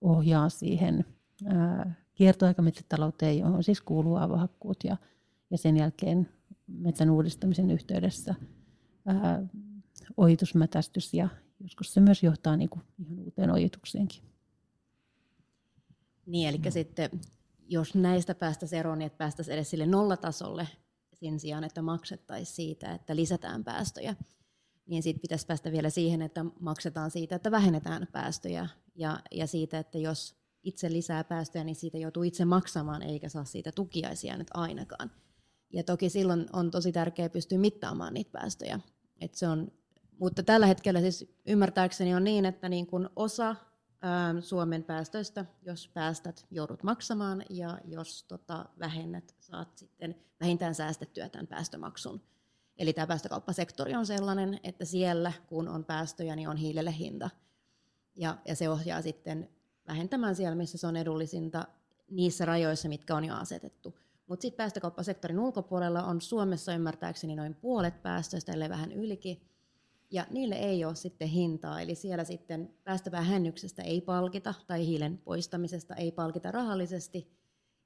ohjaa 0.00 0.48
siihen 0.48 1.04
kiertoaikametsätalouteen, 2.14 3.38
johon 3.38 3.64
siis 3.64 3.80
kuuluu 3.80 4.16
avohakkuut 4.16 4.84
ja, 4.84 4.96
ja 5.50 5.58
sen 5.58 5.76
jälkeen 5.76 6.28
metsän 6.66 7.10
uudistamisen 7.10 7.70
yhteydessä 7.70 8.34
ää, 9.06 9.46
ojitusmätästys 10.16 11.14
ja 11.14 11.28
joskus 11.60 11.94
se 11.94 12.00
myös 12.00 12.22
johtaa 12.22 12.56
niin 12.56 12.68
kuin 12.68 12.82
ihan 12.98 13.18
uuteen 13.18 13.50
ojitukseenkin. 13.50 14.22
Niin, 16.26 16.48
eli 16.48 16.58
mm. 16.58 16.70
sitten 16.70 17.10
jos 17.68 17.94
näistä 17.94 18.34
päästäisiin 18.34 18.78
eroon, 18.78 18.98
niin 18.98 19.06
että 19.06 19.18
päästäisiin 19.18 19.54
edes 19.54 19.70
sille 19.70 19.86
nollatasolle 19.86 20.68
sen 21.12 21.40
sijaan, 21.40 21.64
että 21.64 21.82
maksettaisiin 21.82 22.56
siitä, 22.56 22.94
että 22.94 23.16
lisätään 23.16 23.64
päästöjä, 23.64 24.16
niin 24.86 25.02
sitten 25.02 25.20
pitäisi 25.20 25.46
päästä 25.46 25.72
vielä 25.72 25.90
siihen, 25.90 26.22
että 26.22 26.44
maksetaan 26.60 27.10
siitä, 27.10 27.36
että 27.36 27.50
vähennetään 27.50 28.06
päästöjä 28.12 28.68
ja, 28.94 29.20
ja 29.30 29.46
siitä, 29.46 29.78
että 29.78 29.98
jos 29.98 30.36
itse 30.62 30.92
lisää 30.92 31.24
päästöjä, 31.24 31.64
niin 31.64 31.76
siitä 31.76 31.98
joutuu 31.98 32.22
itse 32.22 32.44
maksamaan 32.44 33.02
eikä 33.02 33.28
saa 33.28 33.44
siitä 33.44 33.72
tukiaisia 33.72 34.36
nyt 34.36 34.48
ainakaan. 34.54 35.10
Ja 35.72 35.84
toki 35.84 36.08
silloin 36.08 36.46
on 36.52 36.70
tosi 36.70 36.92
tärkeää 36.92 37.28
pystyä 37.28 37.58
mittaamaan 37.58 38.14
niitä 38.14 38.30
päästöjä. 38.32 38.80
Et 39.20 39.34
se 39.34 39.48
on, 39.48 39.72
mutta 40.18 40.42
tällä 40.42 40.66
hetkellä 40.66 41.00
siis 41.00 41.34
ymmärtääkseni 41.46 42.14
on 42.14 42.24
niin, 42.24 42.44
että 42.44 42.68
niin 42.68 42.86
kun 42.86 43.10
osa 43.16 43.56
Suomen 44.40 44.84
päästöistä, 44.84 45.44
jos 45.62 45.88
päästät, 45.88 46.46
joudut 46.50 46.82
maksamaan, 46.82 47.44
ja 47.50 47.78
jos 47.84 48.22
tota, 48.22 48.64
vähennät, 48.78 49.34
saat 49.40 49.78
sitten 49.78 50.14
vähintään 50.40 50.74
säästettyä 50.74 51.28
tämän 51.28 51.46
päästömaksun. 51.46 52.20
Eli 52.78 52.92
tämä 52.92 53.06
päästökauppasektori 53.06 53.94
on 53.94 54.06
sellainen, 54.06 54.60
että 54.64 54.84
siellä 54.84 55.32
kun 55.46 55.68
on 55.68 55.84
päästöjä, 55.84 56.36
niin 56.36 56.48
on 56.48 56.56
hiilelle 56.56 56.94
hinta. 56.98 57.30
Ja, 58.16 58.38
ja 58.48 58.54
se 58.54 58.68
ohjaa 58.68 59.02
sitten 59.02 59.48
vähentämään 59.88 60.36
siellä, 60.36 60.56
missä 60.56 60.78
se 60.78 60.86
on 60.86 60.96
edullisinta, 60.96 61.64
niissä 62.10 62.44
rajoissa, 62.44 62.88
mitkä 62.88 63.16
on 63.16 63.24
jo 63.24 63.34
asetettu. 63.34 63.98
Mutta 64.26 64.42
sitten 64.42 64.56
päästökauppasektorin 64.56 65.38
ulkopuolella 65.38 66.02
on 66.02 66.20
Suomessa 66.20 66.74
ymmärtääkseni 66.74 67.36
noin 67.36 67.54
puolet 67.54 68.02
päästöistä, 68.02 68.52
ellei 68.52 68.68
vähän 68.68 68.92
ylikin, 68.92 69.40
ja 70.10 70.26
niille 70.30 70.54
ei 70.54 70.84
ole 70.84 70.94
sitten 70.94 71.28
hintaa, 71.28 71.80
eli 71.80 71.94
siellä 71.94 72.24
sitten 72.24 72.74
päästövähennyksestä 72.84 73.82
ei 73.82 74.00
palkita 74.00 74.54
tai 74.66 74.86
hiilen 74.86 75.18
poistamisesta 75.18 75.94
ei 75.94 76.12
palkita 76.12 76.50
rahallisesti, 76.50 77.36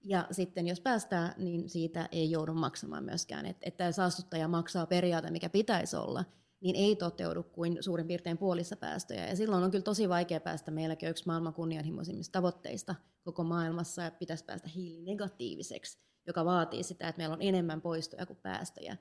ja 0.04 0.26
sitten 0.30 0.68
jos 0.68 0.80
päästään, 0.80 1.34
niin 1.38 1.68
siitä 1.68 2.08
ei 2.12 2.30
joudu 2.30 2.54
maksamaan 2.54 3.04
myöskään. 3.04 3.46
Että 3.46 3.66
et 3.84 3.94
saastuttaja 3.94 4.48
maksaa 4.48 4.86
periaate, 4.86 5.30
mikä 5.30 5.48
pitäisi 5.48 5.96
olla, 5.96 6.24
niin 6.60 6.76
ei 6.76 6.96
toteudu 6.96 7.42
kuin 7.42 7.76
suurin 7.80 8.06
piirtein 8.06 8.38
puolissa 8.38 8.76
päästöjä. 8.76 9.26
Ja 9.26 9.36
silloin 9.36 9.64
on 9.64 9.70
kyllä 9.70 9.82
tosi 9.82 10.08
vaikea 10.08 10.40
päästä 10.40 10.70
meilläkin 10.70 11.08
yksi 11.08 11.26
maailman 11.26 11.54
kunnianhimoisimmista 11.54 12.32
tavoitteista 12.32 12.94
koko 13.24 13.44
maailmassa, 13.44 14.02
ja 14.02 14.10
pitäisi 14.10 14.44
päästä 14.44 14.68
hiilinegatiiviseksi 14.68 15.98
joka 16.26 16.44
vaatii 16.44 16.82
sitä, 16.82 17.08
että 17.08 17.18
meillä 17.18 17.34
on 17.34 17.42
enemmän 17.42 17.80
poistoja 17.80 18.26
kuin 18.26 18.38
päästöjä. 18.42 18.96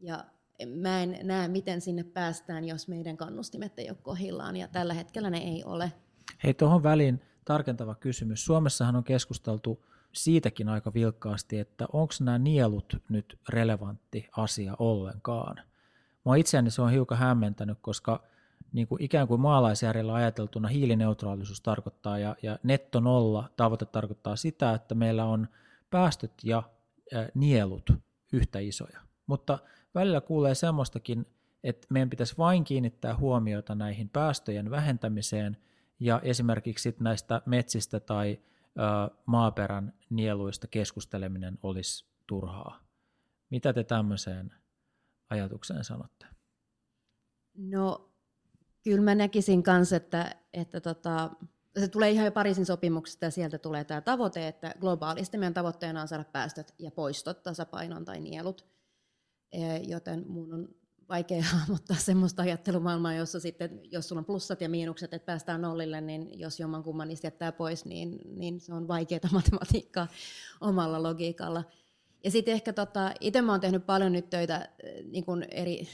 Ja 0.00 0.24
mä 0.66 1.02
en 1.02 1.18
näe, 1.22 1.48
miten 1.48 1.80
sinne 1.80 2.04
päästään, 2.04 2.64
jos 2.64 2.88
meidän 2.88 3.16
kannustimet 3.16 3.78
ei 3.78 3.90
ole 3.90 3.98
kohillaan, 4.02 4.56
ja 4.56 4.68
tällä 4.68 4.94
hetkellä 4.94 5.30
ne 5.30 5.38
ei 5.38 5.64
ole. 5.64 5.92
Hei, 6.44 6.54
tuohon 6.54 6.82
väliin 6.82 7.20
tarkentava 7.44 7.94
kysymys. 7.94 8.44
Suomessahan 8.44 8.96
on 8.96 9.04
keskusteltu 9.04 9.86
siitäkin 10.12 10.68
aika 10.68 10.94
vilkkaasti, 10.94 11.58
että 11.58 11.86
onko 11.92 12.14
nämä 12.20 12.38
nielut 12.38 12.96
nyt 13.08 13.38
relevantti 13.48 14.28
asia 14.36 14.76
ollenkaan. 14.78 15.56
Mua 16.24 16.36
itseäni 16.36 16.70
se 16.70 16.82
on 16.82 16.90
hiukan 16.90 17.18
hämmentänyt, 17.18 17.78
koska 17.80 18.22
niin 18.72 18.86
kuin 18.86 19.02
ikään 19.02 19.28
kuin 19.28 19.40
maalaisjärjellä 19.40 20.14
ajateltuna 20.14 20.68
hiilineutraalisuus 20.68 21.60
tarkoittaa 21.60 22.18
ja, 22.18 22.36
ja 22.42 22.58
netto 22.62 23.00
nolla 23.00 23.50
tavoite 23.56 23.84
tarkoittaa 23.86 24.36
sitä, 24.36 24.74
että 24.74 24.94
meillä 24.94 25.24
on 25.24 25.48
päästöt 25.90 26.32
ja 26.44 26.62
ä, 27.14 27.28
nielut 27.34 27.90
yhtä 28.32 28.58
isoja. 28.58 29.00
Mutta 29.26 29.58
välillä 29.96 30.20
kuulee 30.20 30.54
semmoistakin, 30.54 31.26
että 31.64 31.86
meidän 31.90 32.10
pitäisi 32.10 32.34
vain 32.38 32.64
kiinnittää 32.64 33.16
huomiota 33.16 33.74
näihin 33.74 34.08
päästöjen 34.08 34.70
vähentämiseen 34.70 35.56
ja 36.00 36.20
esimerkiksi 36.24 36.96
näistä 37.00 37.42
metsistä 37.46 38.00
tai 38.00 38.38
ä, 38.78 39.10
maaperän 39.26 39.92
nieluista 40.10 40.66
keskusteleminen 40.66 41.58
olisi 41.62 42.06
turhaa. 42.26 42.80
Mitä 43.50 43.72
te 43.72 43.84
tämmöiseen 43.84 44.54
ajatukseen 45.30 45.84
sanotte? 45.84 46.26
No 47.54 48.10
kyllä 48.84 49.02
mä 49.02 49.14
näkisin 49.14 49.62
kanssa, 49.62 49.96
että, 49.96 50.36
että 50.52 50.80
tota, 50.80 51.30
se 51.78 51.88
tulee 51.88 52.10
ihan 52.10 52.24
jo 52.24 52.32
Pariisin 52.32 52.66
sopimuksesta 52.66 53.24
ja 53.24 53.30
sieltä 53.30 53.58
tulee 53.58 53.84
tämä 53.84 54.00
tavoite, 54.00 54.48
että 54.48 54.74
globaalisti 54.80 55.38
meidän 55.38 55.54
tavoitteena 55.54 56.00
on 56.00 56.08
saada 56.08 56.24
päästöt 56.24 56.74
ja 56.78 56.90
poistot 56.90 57.42
tasapainon 57.42 58.04
tai 58.04 58.20
nielut, 58.20 58.75
joten 59.88 60.24
mun 60.28 60.54
on 60.54 60.68
vaikea 61.08 61.42
hahmottaa 61.52 61.96
semmoista 61.96 62.42
ajattelumaailmaa, 62.42 63.14
jossa 63.14 63.40
sitten, 63.40 63.80
jos 63.90 64.08
sulla 64.08 64.20
on 64.20 64.24
plussat 64.24 64.60
ja 64.60 64.68
miinukset, 64.68 65.14
että 65.14 65.26
päästään 65.26 65.62
nollille, 65.62 66.00
niin 66.00 66.40
jos 66.40 66.60
jommankumman 66.60 67.08
niistä 67.08 67.26
jättää 67.26 67.52
pois, 67.52 67.84
niin, 67.84 68.20
niin 68.40 68.60
se 68.60 68.74
on 68.74 68.88
vaikeaa 68.88 69.20
matematiikkaa 69.32 70.08
omalla 70.60 71.02
logiikalla. 71.02 71.64
Ja 72.24 72.30
sitten 72.30 72.54
ehkä 72.54 72.72
tota, 72.72 73.12
itse 73.20 73.42
mä 73.42 73.52
oon 73.52 73.60
tehnyt 73.60 73.86
paljon 73.86 74.12
nyt 74.12 74.30
töitä 74.30 74.68
niin 75.10 75.24
kuin 75.24 75.46
eri 75.50 75.88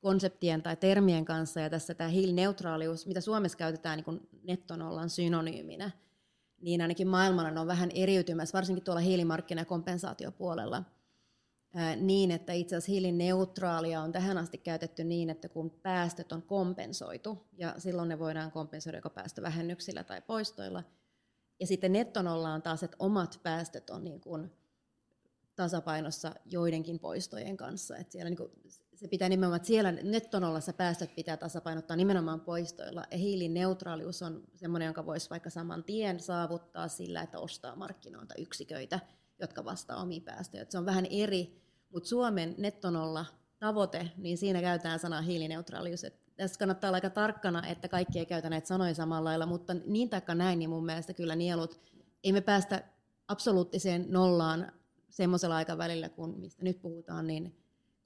konseptien 0.00 0.62
tai 0.62 0.76
termien 0.76 1.24
kanssa, 1.24 1.60
ja 1.60 1.70
tässä 1.70 1.94
tämä 1.94 2.10
hiilineutraalius, 2.10 3.06
mitä 3.06 3.20
Suomessa 3.20 3.58
käytetään 3.58 4.02
niin 4.06 4.28
nettonollan 4.42 5.10
synonyyminä, 5.10 5.90
niin 6.60 6.80
ainakin 6.80 7.08
maailmalla 7.08 7.50
ne 7.50 7.60
on 7.60 7.66
vähän 7.66 7.90
eriytymässä, 7.94 8.56
varsinkin 8.56 8.84
tuolla 8.84 9.00
hiilimarkkina- 9.00 9.60
ja 9.60 9.64
kompensaatiopuolella, 9.64 10.82
niin, 11.96 12.30
että 12.30 12.52
itse 12.52 12.76
asiassa 12.76 12.92
hiilineutraalia 12.92 14.00
on 14.00 14.12
tähän 14.12 14.38
asti 14.38 14.58
käytetty 14.58 15.04
niin, 15.04 15.30
että 15.30 15.48
kun 15.48 15.70
päästöt 15.70 16.32
on 16.32 16.42
kompensoitu, 16.42 17.46
ja 17.58 17.74
silloin 17.78 18.08
ne 18.08 18.18
voidaan 18.18 18.52
kompensoida 18.52 18.98
joko 18.98 19.10
päästövähennyksillä 19.10 20.04
tai 20.04 20.22
poistoilla, 20.22 20.84
ja 21.60 21.66
sitten 21.66 21.92
nettonolla 21.92 22.54
on 22.54 22.62
taas, 22.62 22.82
että 22.82 22.96
omat 22.98 23.40
päästöt 23.42 23.90
on 23.90 24.04
niin 24.04 24.20
kuin 24.20 24.52
tasapainossa 25.56 26.34
joidenkin 26.44 26.98
poistojen 26.98 27.56
kanssa. 27.56 27.96
Että 27.96 28.12
siellä 28.12 28.30
niin 28.30 28.36
kuin 28.36 28.50
se 28.94 29.08
pitää 29.08 29.28
nimenomaan, 29.28 29.56
että 29.56 29.66
siellä 29.66 29.92
nettonollassa 29.92 30.72
päästöt 30.72 31.14
pitää 31.14 31.36
tasapainottaa 31.36 31.96
nimenomaan 31.96 32.40
poistoilla. 32.40 33.04
Ja 33.10 33.18
hiilineutraalius 33.18 34.22
on 34.22 34.44
semmoinen, 34.54 34.86
jonka 34.86 35.06
voisi 35.06 35.30
vaikka 35.30 35.50
saman 35.50 35.84
tien 35.84 36.20
saavuttaa 36.20 36.88
sillä, 36.88 37.22
että 37.22 37.38
ostaa 37.38 37.76
markkinoilta 37.76 38.34
yksiköitä, 38.38 39.00
jotka 39.40 39.64
vastaa 39.64 40.02
omiin 40.02 40.22
päästöjä. 40.22 40.66
Se 40.68 40.78
on 40.78 40.86
vähän 40.86 41.06
eri, 41.10 41.63
mutta 41.94 42.08
Suomen 42.08 42.54
nettonolla 42.58 43.26
tavoite, 43.58 44.10
niin 44.16 44.38
siinä 44.38 44.60
käytetään 44.60 44.98
sanaa 44.98 45.22
hiilineutraalius. 45.22 46.04
Et 46.04 46.36
tässä 46.36 46.58
kannattaa 46.58 46.88
olla 46.88 46.96
aika 46.96 47.10
tarkkana, 47.10 47.66
että 47.66 47.88
kaikki 47.88 48.18
ei 48.18 48.26
käytä 48.26 48.50
näitä 48.50 48.68
sanoja 48.68 48.94
samalla 48.94 49.28
lailla, 49.28 49.46
mutta 49.46 49.74
niin 49.86 50.10
taikka 50.10 50.34
näin, 50.34 50.58
niin 50.58 50.70
mun 50.70 50.86
mielestä 50.86 51.12
kyllä 51.12 51.36
nielut, 51.36 51.80
ei 52.24 52.32
me 52.32 52.40
päästä 52.40 52.84
absoluuttiseen 53.28 54.06
nollaan 54.08 54.72
semmoisella 55.10 55.56
aikavälillä, 55.56 56.08
kun 56.08 56.40
mistä 56.40 56.64
nyt 56.64 56.82
puhutaan, 56.82 57.26
niin 57.26 57.56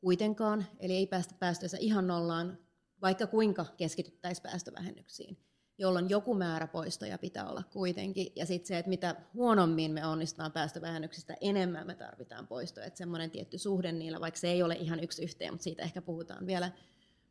kuitenkaan, 0.00 0.66
eli 0.78 0.92
ei 0.92 1.06
päästä 1.06 1.34
päästöissä 1.38 1.76
ihan 1.80 2.06
nollaan, 2.06 2.58
vaikka 3.02 3.26
kuinka 3.26 3.66
keskityttäisiin 3.76 4.42
päästövähennyksiin, 4.42 5.38
jolloin 5.78 6.10
joku 6.10 6.34
määrä 6.34 6.66
poistoja 6.66 7.18
pitää 7.18 7.48
olla 7.48 7.62
kuitenkin. 7.72 8.32
Ja 8.36 8.46
sitten 8.46 8.68
se, 8.68 8.78
että 8.78 8.88
mitä 8.88 9.16
huonommin 9.34 9.92
me 9.92 10.06
onnistutaan 10.06 10.52
päästövähennyksistä, 10.52 11.36
enemmän 11.40 11.86
me 11.86 11.94
tarvitaan 11.94 12.46
poistoja. 12.46 12.86
Että 12.86 12.98
semmoinen 12.98 13.30
tietty 13.30 13.58
suhde 13.58 13.92
niillä, 13.92 14.20
vaikka 14.20 14.40
se 14.40 14.48
ei 14.48 14.62
ole 14.62 14.74
ihan 14.74 15.00
yksi 15.00 15.22
yhteen, 15.22 15.52
mutta 15.52 15.64
siitä 15.64 15.82
ehkä 15.82 16.02
puhutaan 16.02 16.46
vielä 16.46 16.72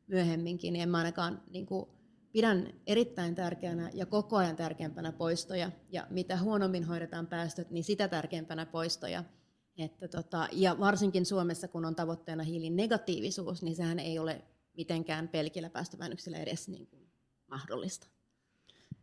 myöhemminkin, 0.07 0.73
niin 0.73 0.83
en 0.83 0.89
mä 0.89 0.97
ainakaan 0.97 1.41
niin 1.49 1.65
kuin, 1.65 1.89
pidän 2.31 2.73
erittäin 2.87 3.35
tärkeänä 3.35 3.89
ja 3.93 4.05
koko 4.05 4.37
ajan 4.37 4.55
tärkeämpänä 4.55 5.11
poistoja. 5.11 5.71
Ja 5.89 6.07
mitä 6.09 6.37
huonommin 6.37 6.83
hoidetaan 6.83 7.27
päästöt, 7.27 7.71
niin 7.71 7.83
sitä 7.83 8.07
tärkeämpänä 8.07 8.65
poistoja– 8.65 9.23
että 9.77 10.07
tota, 10.07 10.47
ja 10.51 10.79
varsinkin 10.79 11.25
Suomessa, 11.25 11.67
kun 11.67 11.85
on 11.85 11.95
tavoitteena 11.95 12.43
hiilinegatiivisuus, 12.43 13.63
niin 13.63 13.75
sehän 13.75 13.99
ei 13.99 14.19
ole 14.19 14.41
mitenkään 14.77 15.27
pelkillä 15.27 15.69
päästövähennyksillä 15.69 16.37
edes 16.37 16.67
niin 16.67 16.87
kuin 16.87 17.11
mahdollista. 17.47 18.07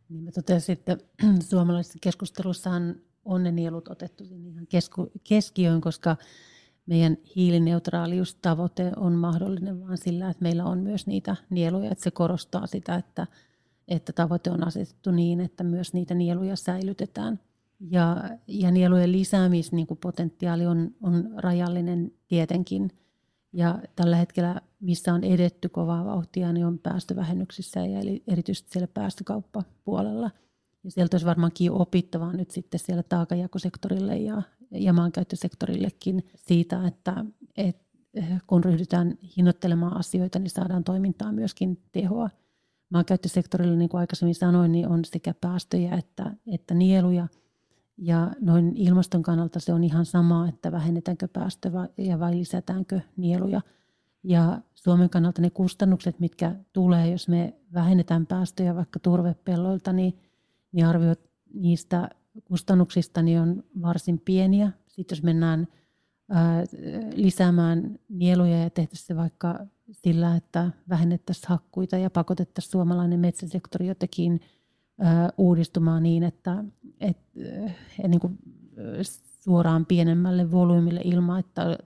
Niin 0.09 0.23
mä 0.23 0.31
totesin, 0.31 0.73
että 0.73 0.97
suomalaisessa 1.49 1.99
keskustelussahan 2.01 2.95
on 3.25 3.43
ne 3.43 3.51
nielut 3.51 3.87
otettu 3.87 4.23
ihan 4.23 4.67
kesku, 4.67 5.11
keskiöön, 5.23 5.81
koska 5.81 6.17
meidän 6.85 7.17
hiilineutraaliustavoite 7.35 8.91
on 8.95 9.13
mahdollinen 9.13 9.87
vain 9.87 9.97
sillä, 9.97 10.29
että 10.29 10.43
meillä 10.43 10.65
on 10.65 10.79
myös 10.79 11.07
niitä 11.07 11.35
nieluja, 11.49 11.91
että 11.91 12.03
se 12.03 12.11
korostaa 12.11 12.67
sitä, 12.67 12.95
että, 12.95 13.27
että 13.87 14.13
tavoite 14.13 14.51
on 14.51 14.67
asetettu 14.67 15.11
niin, 15.11 15.39
että 15.39 15.63
myös 15.63 15.93
niitä 15.93 16.13
nieluja 16.13 16.55
säilytetään– 16.55 17.39
ja, 17.79 18.17
ja 18.47 18.71
nielujen 18.71 19.11
lisäämispotentiaali 19.11 20.63
niin 20.63 20.69
on, 20.69 20.91
on 21.01 21.29
rajallinen 21.37 22.11
tietenkin. 22.27 22.91
Ja 23.55 23.79
tällä 23.95 24.15
hetkellä, 24.15 24.61
missä 24.79 25.13
on 25.13 25.23
edetty 25.23 25.69
kovaa 25.69 26.05
vauhtia, 26.05 26.53
niin 26.53 26.65
on 26.65 26.79
päästövähennyksissä 26.79 27.79
ja 27.79 27.99
erityisesti 28.27 28.71
siellä 28.71 28.87
päästökauppapuolella. 28.87 30.31
Ja 30.83 30.91
sieltä 30.91 31.15
olisi 31.15 31.25
varmaankin 31.25 31.71
opittavaa 31.71 32.33
nyt 32.33 32.51
sitten 32.51 32.79
siellä 32.79 33.03
taakajakosektorille 33.03 34.17
ja, 34.17 34.41
ja 34.71 34.93
maankäyttösektorillekin 34.93 36.23
siitä, 36.35 36.87
että, 36.87 37.25
että 37.57 37.85
kun 38.47 38.63
ryhdytään 38.63 39.17
hinnoittelemaan 39.37 39.97
asioita, 39.97 40.39
niin 40.39 40.49
saadaan 40.49 40.83
toimintaa 40.83 41.31
myöskin 41.31 41.81
tehoa. 41.91 42.29
Maankäyttösektorilla, 42.89 43.75
niin 43.75 43.89
kuin 43.89 43.99
aikaisemmin 43.99 44.35
sanoin, 44.35 44.71
niin 44.71 44.87
on 44.87 45.05
sekä 45.05 45.33
päästöjä 45.41 45.95
että, 45.95 46.31
että 46.47 46.73
nieluja– 46.73 47.27
ja 47.97 48.31
noin 48.41 48.75
ilmaston 48.75 49.23
kannalta 49.23 49.59
se 49.59 49.73
on 49.73 49.83
ihan 49.83 50.05
sama, 50.05 50.47
että 50.47 50.71
vähennetäänkö 50.71 51.27
päästöjä 51.27 52.19
vai 52.19 52.37
lisätäänkö 52.37 52.99
nieluja. 53.17 53.61
Ja 54.23 54.61
Suomen 54.73 55.09
kannalta 55.09 55.41
ne 55.41 55.49
kustannukset, 55.49 56.19
mitkä 56.19 56.55
tulee, 56.73 57.11
jos 57.11 57.27
me 57.27 57.53
vähennetään 57.73 58.25
päästöjä 58.25 58.75
vaikka 58.75 58.99
turvepelloilta, 58.99 59.93
niin, 59.93 60.17
niin 60.71 60.85
arviot 60.85 61.19
niistä 61.53 62.09
kustannuksista 62.43 63.21
niin 63.21 63.39
on 63.39 63.63
varsin 63.81 64.19
pieniä. 64.19 64.71
Sitten 64.87 65.15
jos 65.15 65.23
mennään 65.23 65.67
ää, 66.29 66.63
lisäämään 67.15 67.99
nieluja 68.09 68.63
ja 68.63 68.69
tehtäisiin 68.69 69.07
se 69.07 69.15
vaikka 69.15 69.59
sillä, 69.91 70.35
että 70.35 70.71
vähennettäisiin 70.89 71.49
hakkuita 71.49 71.97
ja 71.97 72.09
pakotettaisiin 72.09 72.71
suomalainen 72.71 73.19
metsäsektori 73.19 73.87
jotenkin– 73.87 74.41
uudistumaan 75.37 76.03
niin, 76.03 76.23
että, 76.23 76.63
että, 76.99 77.39
että 77.99 78.07
niin 78.07 78.19
kuin 78.19 78.37
suoraan 79.43 79.85
pienemmälle 79.85 80.51
volyymille 80.51 81.01
ilman, 81.03 81.39
että, 81.39 81.77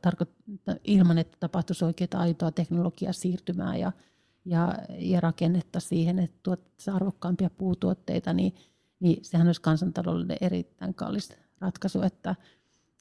ilman, 0.83 1.17
että 1.17 1.37
tapahtuisi 1.39 1.85
oikeaa 1.85 2.21
aitoa 2.21 2.51
teknologiaa 2.51 3.13
siirtymää 3.13 3.77
ja, 3.77 3.91
ja, 4.45 4.75
ja 4.97 5.21
rakennetta 5.21 5.79
siihen, 5.79 6.19
että 6.19 6.39
tuottaisiin 6.43 6.95
arvokkaampia 6.95 7.49
puutuotteita, 7.49 8.33
niin, 8.33 8.55
niin 8.99 9.25
sehän 9.25 9.47
olisi 9.47 9.61
kansantaloudelle 9.61 10.37
erittäin 10.41 10.93
kallis 10.93 11.33
ratkaisu, 11.59 12.01
että, 12.01 12.35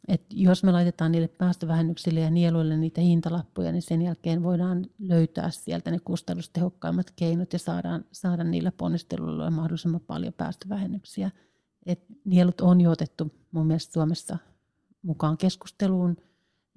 et 0.08 0.22
jos 0.30 0.64
me 0.64 0.72
laitetaan 0.72 1.12
niille 1.12 1.28
päästövähennyksille 1.28 2.20
ja 2.20 2.30
nieluille 2.30 2.76
niitä 2.76 3.00
hintalappuja, 3.00 3.72
niin 3.72 3.82
sen 3.82 4.02
jälkeen 4.02 4.42
voidaan 4.42 4.86
löytää 4.98 5.50
sieltä 5.50 5.90
ne 5.90 5.98
kustannustehokkaimmat 5.98 7.12
keinot 7.16 7.52
ja 7.52 7.58
saadaan, 7.58 8.04
saada 8.12 8.44
niillä 8.44 8.72
ponnisteluilla 8.72 9.50
mahdollisimman 9.50 10.00
paljon 10.00 10.32
päästövähennyksiä. 10.32 11.30
Et 11.86 12.04
nielut 12.24 12.60
on 12.60 12.80
jo 12.80 12.90
otettu 12.90 13.32
mun 13.52 13.66
mielestä 13.66 13.92
Suomessa 13.92 14.38
mukaan 15.02 15.38
keskusteluun 15.38 16.16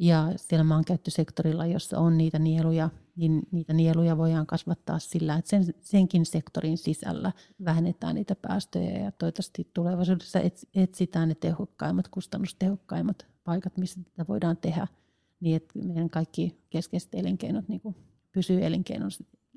ja 0.01 0.31
siellä 0.35 0.63
maankäyttösektorilla, 0.63 1.65
jossa 1.65 1.99
on 1.99 2.17
niitä 2.17 2.39
nieluja, 2.39 2.89
niin 3.15 3.41
niitä 3.51 3.73
nieluja 3.73 4.17
voidaan 4.17 4.45
kasvattaa 4.45 4.99
sillä, 4.99 5.35
että 5.35 5.49
sen, 5.49 5.65
senkin 5.81 6.25
sektorin 6.25 6.77
sisällä 6.77 7.31
vähennetään 7.65 8.15
niitä 8.15 8.35
päästöjä 8.35 9.03
ja 9.03 9.11
toivottavasti 9.11 9.69
tulevaisuudessa 9.73 10.39
etsitään 10.75 11.29
ne 11.29 11.35
tehokkaimmat, 11.35 12.07
kustannustehokkaimmat 12.07 13.27
paikat, 13.43 13.77
missä 13.77 13.99
tätä 14.03 14.25
voidaan 14.27 14.57
tehdä 14.57 14.87
niin, 15.39 15.55
että 15.55 15.79
meidän 15.79 16.09
kaikki 16.09 16.59
keskeiset 16.69 17.15
elinkeinot 17.15 17.67
niin 17.67 17.81
kuin 17.81 17.95
pysyy 18.31 18.65
elinkeinon 18.65 19.11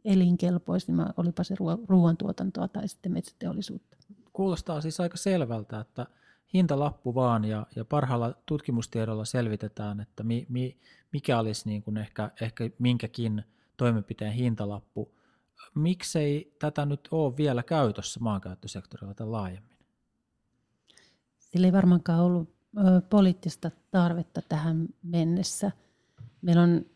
elinkelpoisina, 0.04 1.14
olipa 1.16 1.44
se 1.44 1.54
ruoantuotantoa 1.88 2.68
tai 2.68 2.88
sitten 2.88 3.12
metsäteollisuutta. 3.12 3.96
Kuulostaa 4.32 4.80
siis 4.80 5.00
aika 5.00 5.16
selvältä, 5.16 5.80
että 5.80 6.06
hintalappu 6.54 7.14
vaan 7.14 7.44
ja, 7.44 7.66
ja 7.76 7.84
parhaalla 7.84 8.34
tutkimustiedolla 8.46 9.24
selvitetään, 9.24 10.00
että 10.00 10.22
mi, 10.22 10.46
mi, 10.48 10.76
mikä 11.12 11.38
olisi 11.38 11.68
niin 11.68 11.82
kuin 11.82 11.96
ehkä, 11.96 12.30
ehkä 12.40 12.70
minkäkin 12.78 13.44
toimenpiteen 13.76 14.32
hintalappu 14.32 15.14
miksei 15.74 16.56
tätä 16.58 16.86
nyt 16.86 17.08
ole 17.10 17.36
vielä 17.36 17.62
käytössä 17.62 18.20
maankäyttösektorilla 18.20 19.14
tai 19.14 19.26
laajemmin? 19.26 19.76
Sillä 21.38 21.66
ei 21.66 21.72
varmaankaan 21.72 22.20
ollut 22.20 22.54
ö, 22.78 23.00
poliittista 23.10 23.70
tarvetta 23.90 24.40
tähän 24.48 24.88
mennessä. 25.02 25.72
Meillä 26.42 26.62
on 26.62 26.86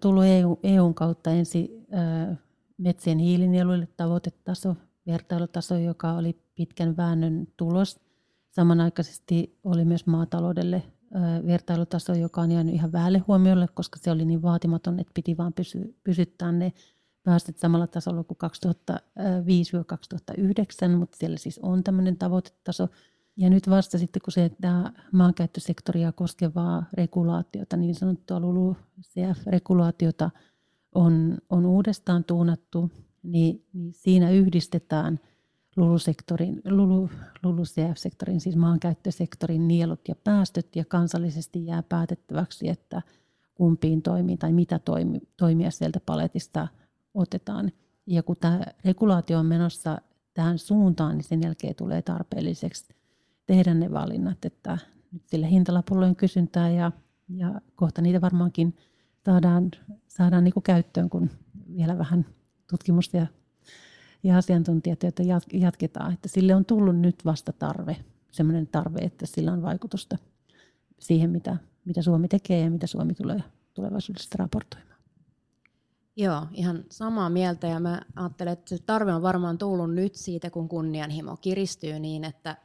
tullut 0.00 0.24
EU, 0.24 0.58
EUn 0.62 0.94
kautta 0.94 1.30
ensi 1.30 1.86
ö, 2.30 2.34
metsien 2.78 3.18
hiilinieluille 3.18 3.88
tavoitetaso, 3.96 4.76
vertailutaso, 5.06 5.76
joka 5.76 6.12
oli 6.12 6.42
pitkän 6.54 6.96
väännön 6.96 7.48
tulos. 7.56 8.00
Samanaikaisesti 8.50 9.58
oli 9.64 9.84
myös 9.84 10.06
maataloudelle 10.06 10.82
vertailutaso, 11.46 12.14
joka 12.14 12.40
on 12.40 12.52
jäänyt 12.52 12.74
ihan 12.74 12.92
vähälle 12.92 13.18
huomiolle, 13.18 13.68
koska 13.74 13.98
se 14.02 14.10
oli 14.10 14.24
niin 14.24 14.42
vaatimaton, 14.42 15.00
että 15.00 15.12
piti 15.14 15.36
vaan 15.36 15.52
pysy, 15.52 15.94
pysyttää 16.04 16.52
ne 16.52 16.72
päästöt 17.22 17.58
samalla 17.58 17.86
tasolla 17.86 18.24
kuin 18.24 18.38
2005-2009, 20.92 20.96
mutta 20.96 21.16
siellä 21.16 21.36
siis 21.36 21.58
on 21.62 21.84
tämmöinen 21.84 22.16
tavoitetaso. 22.16 22.88
Ja 23.36 23.50
nyt 23.50 23.70
vasta 23.70 23.98
sitten, 23.98 24.22
kun 24.24 24.32
se 24.32 24.50
tämä 24.60 24.92
maankäyttösektoria 25.12 26.12
koskevaa 26.12 26.84
regulaatiota, 26.92 27.76
niin 27.76 27.94
sanottua 27.94 28.40
LULU-CF-regulaatiota 28.40 30.30
on, 30.94 31.38
on 31.50 31.66
uudestaan 31.66 32.24
tuunattu, 32.24 32.90
niin, 33.22 33.66
niin 33.72 33.92
siinä 33.92 34.30
yhdistetään 34.30 35.20
LULU-sektorin, 35.78 36.62
LULU, 36.64 37.10
LULU-CF-sektorin, 37.42 38.40
siis 38.40 38.56
maankäyttösektorin 38.56 39.68
nielut 39.68 40.08
ja 40.08 40.14
päästöt, 40.24 40.76
ja 40.76 40.84
kansallisesti 40.84 41.66
jää 41.66 41.82
päätettäväksi, 41.82 42.68
että 42.68 43.02
kumpiin 43.54 44.02
toimii 44.02 44.36
tai 44.36 44.52
mitä 44.52 44.78
toimi, 44.78 45.20
toimia 45.36 45.70
sieltä 45.70 46.00
paletista 46.06 46.68
otetaan. 47.14 47.72
Ja 48.06 48.22
kun 48.22 48.36
tämä 48.40 48.60
regulaatio 48.84 49.38
on 49.38 49.46
menossa 49.46 49.98
tähän 50.34 50.58
suuntaan, 50.58 51.16
niin 51.16 51.24
sen 51.24 51.42
jälkeen 51.42 51.74
tulee 51.74 52.02
tarpeelliseksi 52.02 52.94
tehdä 53.46 53.74
ne 53.74 53.90
valinnat, 53.90 54.44
että 54.44 54.78
nyt 55.12 55.22
sille 55.26 55.50
hintalapulle 55.50 56.06
on 56.06 56.16
kysyntää 56.16 56.70
ja, 56.70 56.92
ja 57.28 57.60
kohta 57.76 58.02
niitä 58.02 58.20
varmaankin 58.20 58.76
saadaan, 59.24 59.70
saadaan 60.08 60.44
niin 60.44 60.54
kuin 60.54 60.62
käyttöön, 60.62 61.10
kun 61.10 61.30
vielä 61.76 61.98
vähän 61.98 62.26
tutkimusta 62.70 63.16
ja, 63.16 63.26
ja 64.22 64.38
asiantuntijatyötä 64.38 65.22
jatketaan. 65.52 66.12
Että 66.12 66.28
sille 66.28 66.54
on 66.54 66.64
tullut 66.64 66.96
nyt 66.96 67.24
vasta 67.24 67.52
tarve, 67.52 67.96
sellainen 68.30 68.66
tarve, 68.66 68.98
että 68.98 69.26
sillä 69.26 69.52
on 69.52 69.62
vaikutusta 69.62 70.16
siihen, 70.98 71.30
mitä, 71.30 71.56
mitä 71.84 72.02
Suomi 72.02 72.28
tekee 72.28 72.60
ja 72.60 72.70
mitä 72.70 72.86
Suomi 72.86 73.14
tulee 73.14 73.42
tulevaisuudessa 73.74 74.36
raportoimaan. 74.38 74.98
Joo, 76.16 76.46
ihan 76.52 76.84
samaa 76.90 77.30
mieltä 77.30 77.66
ja 77.66 77.80
mä 77.80 78.02
ajattelen, 78.16 78.52
että 78.52 78.68
se 78.68 78.82
tarve 78.86 79.14
on 79.14 79.22
varmaan 79.22 79.58
tullut 79.58 79.94
nyt 79.94 80.14
siitä, 80.14 80.50
kun 80.50 80.68
kunnianhimo 80.68 81.36
kiristyy 81.36 81.98
niin, 81.98 82.24
että 82.24 82.56